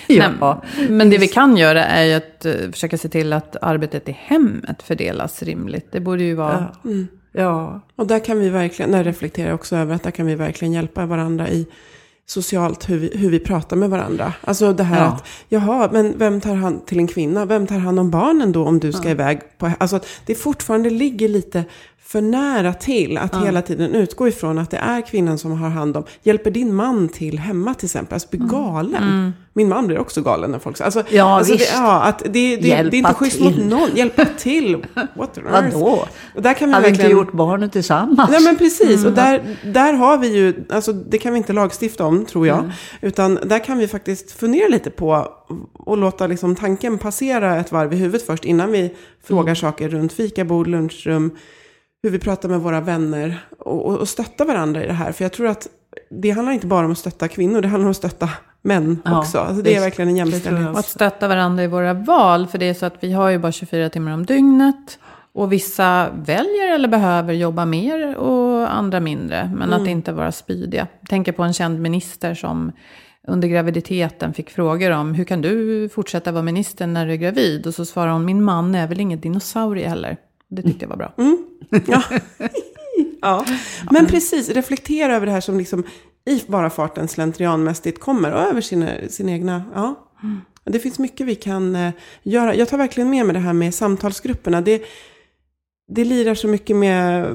Ja, 0.41 0.63
men 0.89 1.11
det 1.11 1.19
vi 1.19 1.29
kan 1.29 1.57
göra 1.57 1.85
är 1.85 2.05
ju 2.05 2.15
att 2.15 2.45
eh, 2.45 2.55
försöka 2.73 2.99
se 2.99 3.09
till 3.09 3.33
att 3.33 3.57
arbetet 3.63 4.09
i 4.09 4.13
hemmet 4.13 4.83
fördelas 4.83 5.43
rimligt. 5.43 5.93
Det 5.93 6.01
borde 6.01 6.23
ju 6.23 6.35
vara... 6.35 6.67
ja. 6.83 6.91
ja. 7.33 7.81
Och 7.97 8.07
där 8.07 8.19
kan 8.19 8.39
vi 8.39 8.49
verkligen, 8.49 8.91
där 8.91 9.05
reflekterar 9.05 9.49
jag 9.49 9.55
också 9.55 9.77
över 9.77 9.95
att 9.95 10.03
där 10.03 10.11
kan 10.11 10.27
vi 10.27 10.35
verkligen 10.35 10.73
hjälpa 10.73 11.07
varandra 11.07 11.49
i 11.49 11.67
socialt 12.31 12.91
hur 12.91 12.99
vi, 12.99 13.11
hur 13.17 13.31
vi 13.31 13.39
pratar 13.39 13.77
med 13.77 13.91
varandra. 13.91 14.33
Alltså 14.45 14.73
det 14.73 14.83
här 14.85 14.99
Ja. 14.99 15.05
att, 15.07 15.27
jaha, 15.49 15.89
men 15.93 16.19
vem 16.19 16.41
tar 16.41 16.55
hand 16.55 16.87
till 16.87 16.99
en 16.99 17.07
kvinna? 17.07 17.45
Vem 17.45 17.67
tar 17.67 17.79
hand 17.79 18.01
om 18.01 18.11
barnen 18.11 18.53
då 18.53 18.65
om 18.65 18.79
du 18.81 18.93
ska 18.93 19.11
iväg? 19.11 19.41
På, 19.59 19.71
alltså 19.79 20.01
det 20.27 20.35
fortfarande 20.35 20.91
ligger 20.91 21.29
lite 21.29 21.65
för 22.11 22.21
nära 22.21 22.73
till 22.75 23.19
att 23.19 23.45
hela 23.45 23.63
tiden 23.63 23.95
utgå 23.95 24.29
ifrån 24.29 24.59
att 24.59 24.71
det 24.71 24.77
är 24.77 25.01
kvinnan 25.01 25.39
som 25.39 25.53
har 25.53 25.69
hand 25.69 25.97
om. 25.97 26.05
Hjälper 26.23 26.51
din 26.51 26.75
man 26.75 27.09
till 27.09 27.39
hemma 27.39 27.75
till 27.75 27.87
exempel? 27.87 28.15
Alltså 28.15 28.29
bli 28.31 28.39
galen. 28.39 29.33
Min 29.53 29.69
man 29.69 29.87
blir 29.87 29.99
också 29.99 30.23
galen 30.23 30.51
när 30.51 30.59
folk 30.59 30.77
säger. 30.77 30.87
Alltså, 30.87 31.03
Ja, 31.15 31.37
alltså 31.37 31.53
det, 31.53 31.59
visst. 31.59 31.73
ja, 31.75 32.03
att 32.03 32.19
det, 32.19 32.31
det, 32.31 32.57
det 32.57 32.73
är 32.73 32.95
inte 32.95 33.15
schysst 33.15 33.41
mot 33.41 33.57
någon. 33.57 33.89
Hjälpa 33.97 34.25
till. 34.25 34.77
What 35.15 35.39
on 35.39 35.47
earth? 35.47 35.75
Vadå? 35.77 36.07
Och 36.35 36.43
där 36.43 36.55
kan 36.55 36.69
vi 36.69 36.75
Har 36.75 36.81
vi 36.81 36.89
inte 36.89 36.99
verkligen... 37.03 37.19
gjort 37.21 37.33
barnen 37.33 37.71
tillsammans? 37.71 38.31
Nej 38.31 38.43
men 38.45 38.57
precis, 38.57 39.05
och 39.05 39.13
där, 39.13 39.57
där 39.65 39.93
har 39.93 40.19
vi 40.19 40.37
ju, 40.37 40.65
alltså 40.71 40.93
det 40.93 41.19
kan 41.19 41.33
vi 41.33 41.39
inte 41.39 41.53
lagstifta 41.53 42.05
om 42.05 42.25
tror 42.25 42.47
jag. 42.47 42.71
Utan 43.01 43.39
där 43.45 43.65
kan 43.65 43.79
vi 43.79 43.89
faktiskt 43.89 44.33
fundera 44.33 44.69
lite 44.69 44.91
på 44.91 45.29
och 45.73 45.97
låta 45.99 46.27
liksom 46.27 46.57
tanken 46.57 46.99
passera 46.99 47.57
ett 47.57 47.73
varv 47.73 47.93
i 47.93 47.97
huvudet 47.97 48.27
först 48.27 48.45
innan 48.45 48.73
vi 48.73 48.95
frågar 49.25 49.55
saker 49.55 49.89
runt 49.89 50.13
fikabord, 50.13 50.67
lunchrum, 50.67 51.31
hur 52.03 52.11
vi 52.11 52.19
pratar 52.19 52.49
med 52.49 52.61
våra 52.61 52.81
vänner 52.81 53.45
och, 53.59 53.87
och, 53.87 53.99
och 53.99 54.09
stötta 54.09 54.45
varandra 54.45 54.85
i 54.85 54.87
det 54.87 54.93
här. 54.93 55.13
För 55.13 55.25
jag 55.25 55.33
tror 55.33 55.47
att 55.47 55.69
det 56.11 56.31
handlar 56.31 56.53
inte 56.53 56.67
bara 56.67 56.85
om 56.87 56.93
att 56.93 56.99
stötta 56.99 57.29
kvinnor, 57.29 57.61
det 57.61 57.69
handlar 57.69 57.87
om 57.87 57.91
att 57.91 57.97
stötta 57.97 58.31
män 58.63 59.03
Ja, 59.05 59.19
också. 59.19 59.39
Alltså 59.39 59.63
det 59.63 59.77
är 59.77 59.81
verkligen 59.81 60.09
en 60.09 60.17
jämställdhet. 60.17 60.69
Och 60.69 60.79
att 60.79 60.87
stötta 60.87 61.29
varandra 61.29 61.65
i 61.65 61.67
våra 61.67 61.95
val. 61.95 62.47
För 62.47 62.59
det 62.59 62.69
är 62.69 62.75
så 62.75 62.87
att 62.87 62.97
vi 63.01 63.13
har 63.13 63.31
ju 63.31 63.39
bara 63.39 63.53
24 63.53 63.91
timmar 63.91 64.13
om 64.13 64.27
dygnet. 64.27 64.99
Och 65.33 65.53
vissa 65.53 66.11
väljer 66.11 66.75
eller 66.75 66.89
behöver 66.89 67.33
jobba 67.33 67.65
mer 67.65 68.17
och 68.17 68.75
andra 68.75 69.01
mindre. 69.01 69.53
Men 69.55 69.73
att 69.73 69.89
inte 69.89 70.13
vara 70.13 70.33
spydiga. 70.33 70.87
Jag 71.01 71.09
tänker 71.09 71.33
på 71.33 71.43
en 71.43 71.53
känd 71.53 71.81
minister 71.81 72.35
som 72.35 72.73
under 73.29 73.49
graviditeten 73.49 74.35
fick 74.35 74.51
frågor 74.51 74.91
om 74.91 75.15
hur 75.15 75.25
kan 75.25 75.41
du 75.41 75.89
fortsätta 75.89 76.33
vara 76.33 76.43
minister 76.43 76.87
när 76.87 77.07
du 77.07 77.13
är 77.13 77.17
gravid? 77.17 77.67
Och 77.67 77.75
så 77.75 77.85
svarar 77.85 78.13
hon, 78.13 78.25
min 78.25 78.43
man 78.43 78.75
är 78.75 78.87
väl 78.87 79.01
ingen 79.01 79.21
dinosaurie 79.21 79.89
heller. 79.89 80.17
Det 80.51 80.63
tyckte 80.63 80.85
jag 80.85 80.89
var 80.89 80.97
bra. 80.97 81.13
Ja. 81.87 82.03
ja. 83.21 83.45
Men 83.91 84.07
precis, 84.07 84.49
reflektera 84.49 85.17
över 85.17 85.27
det 85.27 85.33
här 85.33 85.41
som 85.41 85.59
liksom 85.59 85.85
i 86.27 86.43
bara 86.47 86.71
farten 86.71 87.09
slentrianmässigt 87.09 88.01
kommer 88.01 88.33
och 88.33 88.41
över 88.41 88.61
sina, 88.61 88.91
sina 89.09 89.33
egna, 89.33 89.63
ja. 89.75 90.07
Det 90.65 90.79
finns 90.79 90.99
mycket 90.99 91.27
vi 91.27 91.35
kan 91.35 91.77
eh, 91.77 91.93
göra. 92.23 92.55
Jag 92.55 92.69
tar 92.69 92.79
verkligen 92.79 93.11
med 93.11 93.27
mig 93.27 93.35
det 93.35 93.41
här 93.41 93.53
med 93.53 93.75
samtalsgrupperna. 93.75 94.61
Det, 94.61 94.83
det 95.89 96.05
lirar 96.05 96.35
så 96.35 96.49
mycket 96.49 96.77
med, 96.77 97.27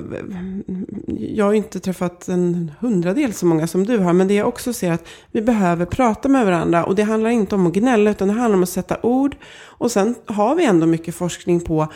jag 1.08 1.46
har 1.46 1.52
ju 1.52 1.58
inte 1.58 1.80
träffat 1.80 2.28
en 2.28 2.72
hundradel 2.80 3.34
så 3.34 3.46
många 3.46 3.68
som 3.68 3.86
du 3.86 3.98
har, 3.98 4.14
men 4.14 4.28
det 4.28 4.34
jag 4.34 4.48
också 4.48 4.74
ser 4.74 4.92
att 4.92 5.08
vi 5.32 5.42
behöver 5.42 5.86
prata 5.86 6.30
med 6.30 6.46
varandra 6.46 6.86
och 6.86 6.96
det 6.96 7.04
handlar 7.04 7.30
inte 7.30 7.56
om 7.56 7.68
att 7.68 7.74
gnälla 7.74 8.12
utan 8.12 8.28
det 8.28 8.34
handlar 8.34 8.58
om 8.58 8.64
att 8.64 8.70
sätta 8.70 8.98
ord 9.02 9.36
och 9.64 9.92
sen 9.92 10.16
har 10.26 10.56
vi 10.56 10.66
ändå 10.66 10.88
mycket 10.88 11.16
forskning 11.16 11.62
på 11.62 11.88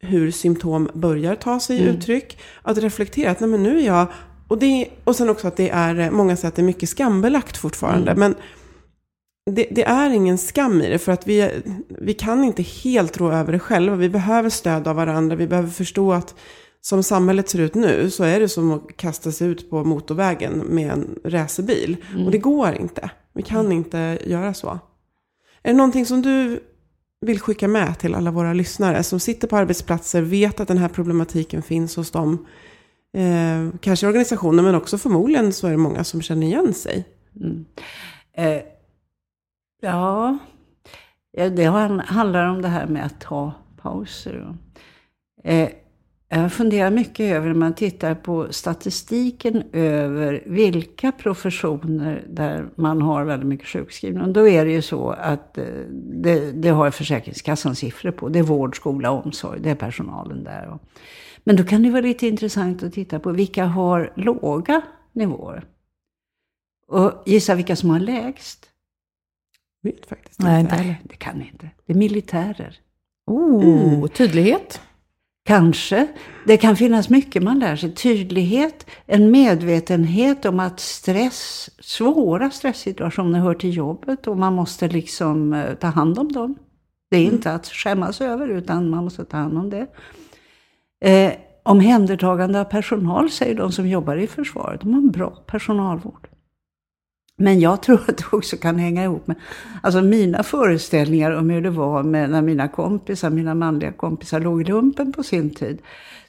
hur 0.00 0.30
symptom 0.30 0.88
börjar 0.94 1.34
ta 1.34 1.60
sig 1.60 1.82
uttryck. 1.82 2.38
Att 2.62 2.78
reflektera 2.78 3.30
att 3.30 3.40
nej 3.40 3.50
men 3.50 3.62
nu 3.62 3.80
är 3.80 3.86
jag, 3.86 4.06
och, 4.48 4.58
det, 4.58 4.88
och 5.04 5.16
sen 5.16 5.30
också 5.30 5.48
att 5.48 5.56
det 5.56 5.70
är, 5.70 6.10
många 6.10 6.36
säger 6.36 6.48
att 6.48 6.56
det 6.56 6.62
är 6.62 6.66
mycket 6.66 6.88
skambelagt 6.88 7.56
fortfarande, 7.56 8.14
men 8.14 8.34
det, 9.50 9.66
det, 9.70 9.84
är 9.84 10.10
ingen 10.10 10.38
skam 10.38 10.82
i 10.82 10.88
det 10.88 10.98
för 10.98 11.12
att 11.12 11.26
vi, 11.26 11.62
vi 11.88 12.14
kan 12.14 12.44
inte 12.44 12.62
helt 12.62 13.18
rå 13.18 13.32
över 13.32 13.52
det 13.52 13.58
själva. 13.58 13.96
Vi 13.96 14.08
behöver 14.08 14.50
stöd 14.50 14.88
av 14.88 14.96
varandra. 14.96 15.36
Vi 15.36 15.46
behöver 15.46 15.68
förstå 15.68 16.12
att 16.12 16.34
som 16.80 17.02
samhället 17.02 17.48
ser 17.48 17.58
ut 17.58 17.74
nu 17.74 18.10
så 18.10 18.24
är 18.24 18.40
det 18.40 18.48
som 18.48 18.72
att 18.72 18.96
kasta 18.96 19.32
sig 19.32 19.48
ut 19.48 19.70
på 19.70 19.84
motorvägen 19.84 20.58
med 20.58 20.90
en 20.90 21.18
racerbil. 21.24 21.96
Mm. 22.12 22.26
Och 22.26 22.32
det 22.32 22.38
går 22.38 22.74
inte. 22.74 23.10
Vi 23.34 23.42
kan 23.42 23.60
mm. 23.60 23.72
inte 23.72 24.18
göra 24.26 24.54
så. 24.54 24.78
Är 25.62 25.70
det 25.70 25.76
någonting 25.76 26.06
som 26.06 26.22
du 26.22 26.60
vill 27.26 27.40
skicka 27.40 27.68
med 27.68 27.98
till 27.98 28.14
alla 28.14 28.30
våra 28.30 28.52
lyssnare 28.52 29.02
som 29.02 29.20
sitter 29.20 29.48
på 29.48 29.56
arbetsplatser, 29.56 30.22
vet 30.22 30.60
att 30.60 30.68
den 30.68 30.78
här 30.78 30.88
problematiken 30.88 31.62
finns 31.62 31.96
hos 31.96 32.10
dem? 32.10 32.46
Eh, 33.12 33.78
kanske 33.80 34.06
organisationer, 34.06 34.62
men 34.62 34.74
också 34.74 34.98
förmodligen 34.98 35.52
så 35.52 35.66
är 35.66 35.70
det 35.70 35.76
många 35.76 36.04
som 36.04 36.22
känner 36.22 36.46
igen 36.46 36.74
sig. 36.74 37.04
Mm. 37.36 37.64
Eh, 38.32 38.62
ja, 39.80 40.38
det 41.32 41.64
handlar 42.06 42.48
om 42.48 42.62
det 42.62 42.68
här 42.68 42.86
med 42.86 43.06
att 43.06 43.20
ta 43.20 43.52
pauser. 43.76 44.56
Eh, 45.44 45.68
jag 46.32 46.52
funderar 46.52 46.90
mycket 46.90 47.36
över 47.36 47.46
när 47.46 47.54
man 47.54 47.74
tittar 47.74 48.14
på 48.14 48.52
statistiken 48.52 49.62
över 49.72 50.42
vilka 50.46 51.12
professioner 51.12 52.24
där 52.28 52.68
man 52.74 53.02
har 53.02 53.24
väldigt 53.24 53.48
mycket 53.48 53.66
sjukskrivning. 53.66 54.32
Då 54.32 54.48
är 54.48 54.64
det 54.64 54.72
ju 54.72 54.82
så 54.82 55.10
att 55.10 55.58
eh, 55.58 55.64
det, 56.22 56.52
det 56.52 56.68
har 56.68 56.90
Försäkringskassan 56.90 57.76
siffror 57.76 58.10
på. 58.10 58.28
Det 58.28 58.38
är 58.38 58.42
vård, 58.42 58.76
skola, 58.76 59.10
omsorg. 59.10 59.60
Det 59.60 59.70
är 59.70 59.74
personalen 59.74 60.44
där. 60.44 60.78
Men 61.44 61.56
då 61.56 61.64
kan 61.64 61.82
det 61.82 61.90
vara 61.90 62.02
lite 62.02 62.26
intressant 62.26 62.82
att 62.82 62.92
titta 62.92 63.18
på 63.18 63.32
vilka 63.32 63.64
har 63.64 64.12
låga 64.16 64.82
nivåer. 65.12 65.64
Och 66.86 67.22
gissa 67.26 67.54
vilka 67.54 67.76
som 67.76 67.90
har 67.90 68.00
lägst? 68.00 68.70
Vet 69.82 70.06
faktiskt 70.06 70.40
Nej, 70.40 70.60
inte. 70.60 70.76
Nej, 70.76 71.00
det 71.04 71.16
kan 71.16 71.42
inte. 71.42 71.70
Det 71.86 71.92
är 71.92 71.96
militärer. 71.96 72.78
Oh, 73.26 73.64
mm. 73.64 74.08
tydlighet. 74.08 74.80
Kanske. 75.44 76.08
Det 76.46 76.56
kan 76.56 76.76
finnas 76.76 77.10
mycket 77.10 77.42
man 77.42 77.58
lär 77.58 77.76
sig. 77.76 77.94
Tydlighet, 77.94 78.86
en 79.06 79.30
medvetenhet 79.30 80.44
om 80.44 80.60
att 80.60 80.80
stress, 80.80 81.70
svåra 81.80 82.50
stresssituationer 82.50 83.40
hör 83.40 83.54
till 83.54 83.76
jobbet 83.76 84.26
och 84.26 84.36
man 84.36 84.54
måste 84.54 84.88
liksom 84.88 85.52
eh, 85.52 85.74
ta 85.74 85.86
hand 85.86 86.18
om 86.18 86.32
dem. 86.32 86.58
Det 87.10 87.16
är 87.16 87.22
mm. 87.22 87.34
inte 87.34 87.52
att 87.52 87.66
skämmas 87.66 88.20
över 88.20 88.48
utan 88.48 88.90
man 88.90 89.04
måste 89.04 89.24
ta 89.24 89.36
hand 89.36 89.58
om 89.58 89.70
det. 89.70 89.86
Eh, 91.04 91.32
omhändertagande 91.62 92.60
av 92.60 92.64
personal 92.64 93.30
säger 93.30 93.54
de 93.54 93.72
som 93.72 93.88
jobbar 93.88 94.16
i 94.16 94.26
försvaret. 94.26 94.80
De 94.80 94.94
har 94.94 95.00
en 95.00 95.10
bra 95.10 95.30
personalvård. 95.30 96.29
Men 97.40 97.60
jag 97.60 97.82
tror 97.82 98.00
att 98.08 98.16
det 98.16 98.24
också 98.32 98.56
kan 98.56 98.78
hänga 98.78 99.04
ihop 99.04 99.26
med 99.26 99.36
alltså 99.82 100.02
mina 100.02 100.42
föreställningar 100.42 101.30
om 101.30 101.50
hur 101.50 101.62
det 101.62 101.70
var 101.70 102.02
med 102.02 102.30
när 102.30 102.42
mina 102.42 102.68
kompisar, 102.68 103.30
mina 103.30 103.54
manliga 103.54 103.92
kompisar 103.92 104.40
låg 104.40 104.60
i 104.60 104.64
lumpen 104.64 105.12
på 105.12 105.22
sin 105.22 105.50
tid. 105.50 105.78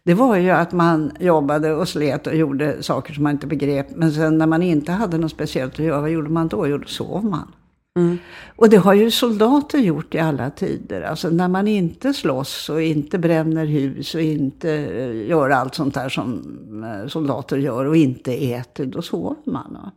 Det 0.03 0.13
var 0.13 0.37
ju 0.37 0.49
att 0.49 0.71
man 0.71 1.11
jobbade 1.19 1.73
och 1.73 1.87
slet 1.87 2.27
och 2.27 2.35
gjorde 2.35 2.83
saker 2.83 3.13
som 3.13 3.23
man 3.23 3.31
inte 3.31 3.47
begrep. 3.47 3.87
Men 3.95 4.11
sen 4.11 4.37
när 4.37 4.47
man 4.47 4.63
inte 4.63 4.91
hade 4.91 5.17
något 5.17 5.31
speciellt 5.31 5.73
att 5.73 5.85
göra, 5.85 6.01
vad 6.01 6.09
gjorde 6.09 6.29
man 6.29 6.47
då? 6.47 6.67
Jo, 6.67 6.77
då 6.77 6.87
sov 6.87 7.25
man. 7.25 7.51
Mm. 7.99 8.17
Och 8.55 8.69
det 8.69 8.77
har 8.77 8.93
ju 8.93 9.11
soldater 9.11 9.79
gjort 9.79 10.15
i 10.15 10.19
alla 10.19 10.49
tider. 10.49 11.01
Alltså 11.01 11.29
när 11.29 11.47
man 11.47 11.67
inte 11.67 12.13
slåss 12.13 12.69
och 12.69 12.81
inte 12.81 13.17
bränner 13.17 13.65
hus 13.65 14.15
och 14.15 14.21
inte 14.21 14.71
eh, 14.71 15.29
gör 15.29 15.49
allt 15.49 15.75
sånt 15.75 15.93
där 15.93 16.09
som 16.09 16.83
eh, 16.83 17.07
soldater 17.07 17.57
gör 17.57 17.85
och 17.85 17.95
inte 17.95 18.33
äter, 18.53 18.85
då 18.85 19.01
sover 19.01 19.35
man. 19.45 19.91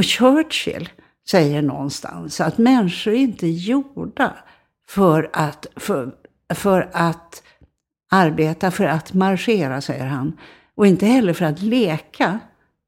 Och 0.00 0.06
Churchill 0.06 0.88
säger 1.30 1.62
någonstans 1.62 2.40
att 2.40 2.58
människor 2.58 3.12
är 3.12 3.18
inte 3.18 3.46
gjorda 3.46 4.36
för 4.88 5.30
att, 5.32 5.66
för, 5.76 6.14
för 6.54 6.90
att 6.92 7.42
arbeta, 8.10 8.70
för 8.70 8.84
att 8.84 9.14
marschera, 9.14 9.80
säger 9.80 10.06
han. 10.06 10.38
Och 10.74 10.86
inte 10.86 11.06
heller 11.06 11.32
för 11.32 11.44
att 11.44 11.62
leka 11.62 12.38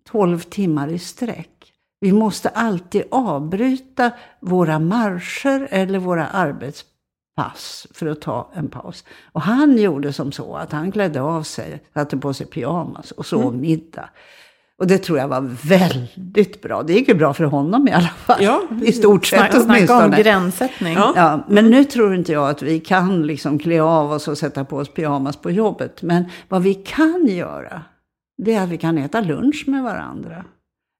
12 0.08 0.40
timmar 0.40 0.88
i 0.88 0.98
sträck. 0.98 1.72
Vi 2.00 2.12
måste 2.12 2.48
alltid 2.48 3.02
avbryta 3.10 4.10
våra 4.40 4.78
marscher 4.78 5.68
eller 5.70 5.98
våra 5.98 6.26
arbetspass 6.26 7.86
för 7.94 8.06
att 8.06 8.20
ta 8.20 8.50
en 8.54 8.68
paus. 8.68 9.04
Och 9.32 9.42
han 9.42 9.78
gjorde 9.78 10.12
som 10.12 10.32
så 10.32 10.56
att 10.56 10.72
han 10.72 10.92
klädde 10.92 11.20
av 11.20 11.42
sig, 11.42 11.82
satte 11.94 12.16
på 12.16 12.34
sig 12.34 12.46
pyjamas 12.46 13.10
och 13.10 13.26
sov 13.26 13.48
mm. 13.48 13.60
middag. 13.60 14.08
Och 14.82 14.88
det 14.88 14.98
tror 14.98 15.18
jag 15.18 15.28
var 15.28 15.40
väldigt 15.68 16.62
bra. 16.62 16.82
Det 16.82 16.92
gick 16.92 17.08
ju 17.08 17.14
bra 17.14 17.34
för 17.34 17.44
honom 17.44 17.88
i 17.88 17.92
alla 17.92 18.08
fall. 18.08 18.42
Ja, 18.42 18.62
I 18.84 18.92
stort 18.92 19.26
sett 19.26 19.38
Snacka, 19.38 19.60
snacka 19.60 20.04
om 20.04 20.10
gränssättning. 20.10 20.94
Ja. 20.94 21.12
ja. 21.16 21.44
men 21.48 21.70
nu 21.70 21.84
tror 21.84 22.14
inte 22.14 22.32
jag 22.32 22.50
att 22.50 22.62
vi 22.62 22.80
kan 22.80 23.26
liksom 23.26 23.58
klä 23.58 23.82
av 23.82 24.12
oss 24.12 24.28
och 24.28 24.38
sätta 24.38 24.64
på 24.64 24.76
oss 24.76 24.94
pyjamas 24.94 25.36
på 25.36 25.50
jobbet. 25.50 26.02
Men 26.02 26.24
vad 26.48 26.62
vi 26.62 26.74
kan 26.74 27.26
göra, 27.26 27.82
det 28.42 28.54
är 28.54 28.62
att 28.62 28.68
vi 28.68 28.78
kan 28.78 28.98
äta 28.98 29.20
lunch 29.20 29.64
med 29.66 29.82
varandra. 29.82 30.44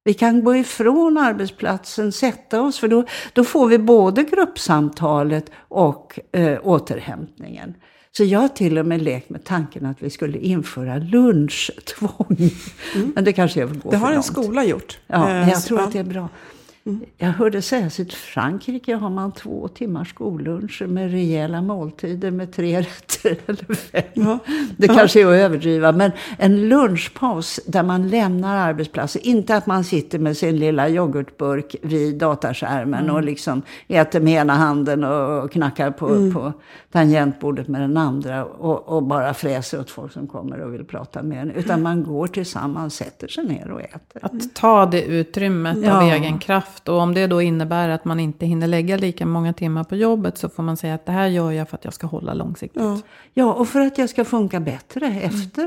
Vi 0.05 0.14
kan 0.14 0.45
gå 0.45 0.57
ifrån 0.57 1.18
arbetsplatsen, 1.18 2.12
sätta 2.12 2.62
oss, 2.62 2.78
för 2.78 2.89
då, 2.89 3.05
då 3.33 3.45
får 3.45 3.66
vi 3.66 3.78
både 3.78 4.22
gruppsamtalet 4.22 5.51
och 5.68 6.20
eh, 6.33 6.59
återhämtningen. 6.62 7.74
Så 8.16 8.24
jag 8.24 8.40
har 8.40 8.48
till 8.48 8.78
och 8.78 8.86
med 8.86 9.02
lekt 9.02 9.30
med 9.30 9.44
tanken 9.44 9.86
att 9.86 10.02
vi 10.02 10.10
skulle 10.10 10.38
införa 10.38 10.98
lunchtvång. 10.98 12.50
Mm. 12.94 13.12
Men 13.14 13.24
det 13.24 13.32
kanske 13.32 13.60
jag 13.60 13.66
vill 13.66 13.78
gå 13.80 13.90
Det 13.90 13.96
har 13.96 14.08
en 14.08 14.14
långt. 14.14 14.26
skola 14.26 14.64
gjort. 14.64 14.98
Ja, 15.06 15.48
jag 15.48 15.62
tror 15.62 15.80
att 15.80 15.92
det 15.92 15.98
är 15.98 16.04
bra. 16.04 16.28
Mm. 16.87 17.01
Jag 17.18 17.28
hörde 17.28 17.62
sägas 17.62 18.01
att 18.01 18.07
i 18.07 18.11
Frankrike 18.11 18.95
har 18.95 19.11
man 19.11 19.33
två 19.33 19.68
timmars 19.68 20.11
skolluncher 20.11 20.87
med 20.87 21.11
rejäla 21.11 21.62
måltider 21.62 22.30
med 22.30 22.53
tre 22.53 22.80
rätter 22.80 23.37
eller 23.47 23.74
fem. 23.74 24.03
Ja. 24.12 24.39
Det 24.76 24.89
kanske 24.89 25.20
är 25.20 25.26
att 25.26 25.33
överdriva, 25.33 25.93
men 25.93 26.11
en 26.39 26.68
lunchpaus 26.68 27.61
där 27.66 27.83
man 27.83 28.09
lämnar 28.09 28.57
arbetsplatsen. 28.57 29.22
Inte 29.24 29.57
att 29.57 29.66
man 29.66 29.85
sitter 29.85 30.18
med 30.18 30.37
sin 30.37 30.57
lilla 30.59 30.89
yoghurtburk 30.89 31.76
vid 31.83 32.18
dataskärmen 32.18 33.05
mm. 33.05 33.16
och 33.16 33.22
liksom 33.22 33.62
äter 33.89 34.20
med 34.20 34.33
ena 34.33 34.55
handen 34.55 35.05
och 35.05 35.53
knackar 35.53 35.91
på, 35.91 36.09
mm. 36.09 36.35
på 36.35 36.53
tangentbordet 36.93 37.68
med 37.68 37.80
den 37.80 37.97
andra 37.97 38.45
och, 38.45 38.89
och, 38.89 39.03
bara 39.03 39.35
fräser 39.35 39.80
åt 39.80 39.91
folk 39.91 40.12
som 40.12 40.26
kommer 40.26 40.61
och 40.61 40.74
vill 40.74 40.85
prata 40.85 41.22
med 41.22 41.43
en. 41.43 41.51
Utan 41.51 41.83
man 41.83 42.05
går 42.05 42.26
tillsammans, 42.26 42.95
sätter 42.95 43.28
sig 43.28 43.45
ner 43.45 43.70
och 43.70 43.80
äter. 43.80 44.24
Att 44.24 44.55
ta 44.55 44.87
det 44.87 45.03
utrymmet 45.03 45.78
ja. 45.83 45.97
av 45.97 46.03
egen 46.03 46.39
kraft. 46.39 46.71
Och 46.88 46.98
om 46.98 47.14
det 47.14 47.26
då 47.26 47.42
innebär 47.42 47.88
att 47.88 48.04
man 48.04 48.20
inte 48.20 48.46
hinner 48.46 48.66
lägga 48.66 48.96
lika 48.96 49.26
många 49.26 49.52
timmar 49.52 49.84
på 49.84 49.96
jobbet 49.96 50.38
så 50.38 50.48
får 50.48 50.62
man 50.62 50.76
säga 50.76 50.94
att 50.94 51.06
det 51.06 51.12
här 51.12 51.26
gör 51.26 51.50
jag 51.50 51.68
för 51.68 51.76
att 51.76 51.84
jag 51.84 51.94
ska 51.94 52.06
hålla 52.06 52.34
långsiktigt. 52.34 52.82
Ja, 52.82 53.00
ja 53.34 53.52
och 53.52 53.68
för 53.68 53.80
att 53.80 53.98
jag 53.98 54.10
ska 54.10 54.24
funka 54.24 54.60
bättre 54.60 55.06
efter. 55.06 55.62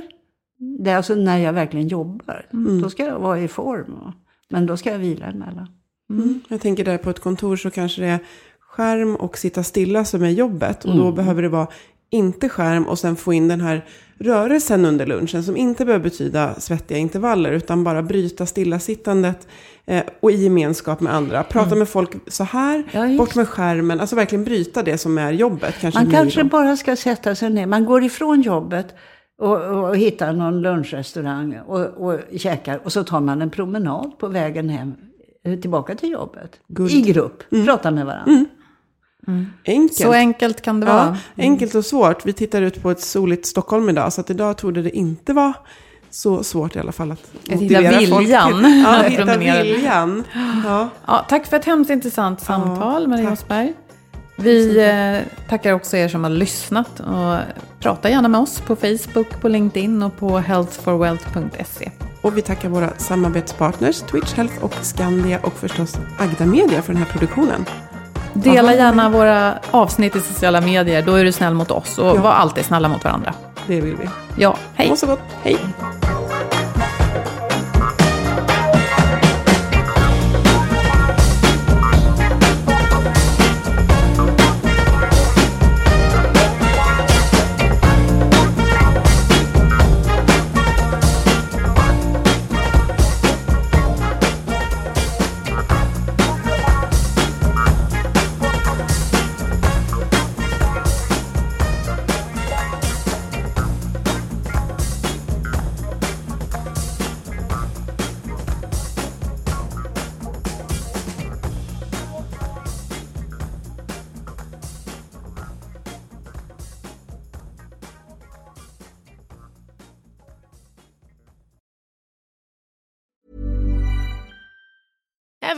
Mm. 0.59 0.83
Det 0.83 0.91
är 0.91 0.97
alltså 0.97 1.15
när 1.15 1.37
jag 1.37 1.53
verkligen 1.53 1.87
jobbar. 1.87 2.45
Mm. 2.53 2.81
Då 2.81 2.89
ska 2.89 3.05
jag 3.05 3.19
vara 3.19 3.39
i 3.39 3.47
form. 3.47 4.11
Men 4.49 4.65
då 4.65 4.77
ska 4.77 4.91
jag 4.91 4.99
vila 4.99 5.25
emellan. 5.25 5.67
Mm. 6.09 6.41
Jag 6.47 6.61
tänker 6.61 6.85
där 6.85 6.97
på 6.97 7.09
ett 7.09 7.19
kontor 7.19 7.55
så 7.55 7.71
kanske 7.71 8.01
det 8.01 8.07
är 8.07 8.19
skärm 8.59 9.15
och 9.15 9.37
sitta 9.37 9.63
stilla 9.63 10.05
som 10.05 10.23
är 10.23 10.29
jobbet. 10.29 10.85
Och 10.85 10.93
mm. 10.93 11.05
då 11.05 11.11
behöver 11.11 11.41
det 11.41 11.49
vara 11.49 11.67
inte 12.09 12.49
skärm 12.49 12.87
och 12.87 12.99
sen 12.99 13.15
få 13.15 13.33
in 13.33 13.47
den 13.47 13.61
här 13.61 13.85
rörelsen 14.19 14.85
under 14.85 15.05
lunchen 15.05 15.43
som 15.43 15.57
inte 15.57 15.85
behöver 15.85 16.03
betyda 16.03 16.55
svettiga 16.59 16.97
intervaller 16.97 17.51
utan 17.51 17.83
bara 17.83 18.03
bryta 18.03 18.45
stillasittandet 18.45 19.47
eh, 19.85 20.03
och 20.19 20.31
i 20.31 20.35
gemenskap 20.35 21.01
med 21.01 21.13
andra. 21.13 21.43
Prata 21.43 21.67
mm. 21.67 21.79
med 21.79 21.89
folk 21.89 22.11
så 22.27 22.43
här, 22.43 22.83
ja, 22.91 23.17
bort 23.17 23.35
med 23.35 23.47
skärmen, 23.47 23.99
alltså 23.99 24.15
verkligen 24.15 24.43
bryta 24.43 24.83
det 24.83 24.97
som 24.97 25.17
är 25.17 25.31
jobbet. 25.31 25.75
Kanske 25.81 26.03
man 26.03 26.11
kanske 26.11 26.43
då. 26.43 26.49
bara 26.49 26.77
ska 26.77 26.95
sätta 26.95 27.35
sig 27.35 27.49
ner, 27.49 27.65
man 27.65 27.85
går 27.85 28.03
ifrån 28.03 28.41
jobbet 28.41 28.95
och, 29.41 29.61
och 29.61 29.97
hittar 29.97 30.33
någon 30.33 30.61
lunchrestaurang 30.61 31.59
och, 31.67 31.79
och 31.79 32.19
käkar 32.37 32.79
och 32.83 32.91
så 32.91 33.03
tar 33.03 33.21
man 33.21 33.41
en 33.41 33.49
promenad 33.49 34.19
på 34.19 34.27
vägen 34.27 34.69
hem 34.69 34.93
eh, 35.45 35.59
tillbaka 35.59 35.95
till 35.95 36.11
jobbet. 36.11 36.59
Good. 36.67 36.91
I 36.91 37.01
grupp, 37.01 37.43
mm. 37.51 37.65
prata 37.65 37.91
med 37.91 38.05
varandra. 38.05 38.31
Mm. 38.31 38.45
Mm. 39.28 39.45
Enkelt. 39.65 39.97
Så 39.97 40.13
enkelt 40.13 40.61
kan 40.61 40.80
det 40.80 40.86
vara. 40.86 41.17
Ja, 41.36 41.43
enkelt 41.43 41.76
och 41.76 41.86
svårt. 41.86 42.26
Vi 42.26 42.34
tittar 42.34 42.61
ut 42.61 42.82
på 42.82 42.91
ett 42.91 43.01
soligt 43.01 43.45
Stockholm 43.45 43.89
idag. 43.89 44.13
Så 44.13 44.21
att 44.21 44.30
idag 44.30 44.57
trodde 44.57 44.82
det 44.82 44.97
inte 44.97 45.34
vara 45.34 45.53
så 46.09 46.43
svårt 46.43 46.76
i 46.76 46.80
alla 46.80 46.91
fall 46.91 47.11
att 47.11 47.34
motivera 47.49 47.97
viljan. 47.97 48.11
folk. 48.11 48.30
Ja, 48.30 49.01
hitta 49.07 49.38
viljan. 49.63 50.23
Ja. 50.65 50.89
Ja, 51.07 51.26
tack 51.30 51.47
för 51.47 51.57
ett 51.57 51.65
hemskt 51.65 51.91
intressant 51.91 52.41
samtal, 52.41 53.01
ja, 53.01 53.07
Maria 53.07 53.32
Osberg. 53.32 53.73
Vi 54.38 54.80
eh, 54.80 55.47
tackar 55.49 55.73
också 55.73 55.97
er 55.97 56.07
som 56.07 56.23
har 56.23 56.32
lyssnat. 56.32 56.99
Och 56.99 57.38
prata 57.80 58.09
gärna 58.09 58.28
med 58.28 58.41
oss 58.41 58.59
på 58.59 58.76
Facebook, 58.76 59.41
på 59.41 59.47
LinkedIn 59.47 60.03
och 60.03 60.17
på 60.17 60.38
healthforwealth.se. 60.39 61.91
Och 62.21 62.38
vi 62.38 62.41
tackar 62.41 62.69
våra 62.69 62.89
samarbetspartners 62.97 64.01
Twitch 64.01 64.34
Health 64.34 64.63
och 64.63 64.73
Skandia 64.82 65.39
och 65.43 65.53
förstås 65.53 65.97
Agda 66.19 66.45
Media 66.45 66.82
för 66.82 66.93
den 66.93 67.01
här 67.01 67.09
produktionen. 67.11 67.65
Dela 68.43 68.75
gärna 68.75 69.09
våra 69.09 69.53
avsnitt 69.71 70.15
i 70.15 70.19
sociala 70.19 70.61
medier. 70.61 71.01
Då 71.01 71.15
är 71.15 71.23
du 71.23 71.31
snäll 71.31 71.53
mot 71.53 71.71
oss. 71.71 71.97
Och 71.97 72.07
ja. 72.07 72.21
var 72.21 72.31
alltid 72.31 72.65
snälla 72.65 72.89
mot 72.89 73.03
varandra. 73.03 73.33
Det 73.67 73.81
vill 73.81 73.95
vi. 73.95 74.09
Ja, 74.38 74.57
hej. 74.75 74.89
Må 74.89 74.95
så 74.95 75.07
gott. 75.07 75.19
Hej. 75.43 75.57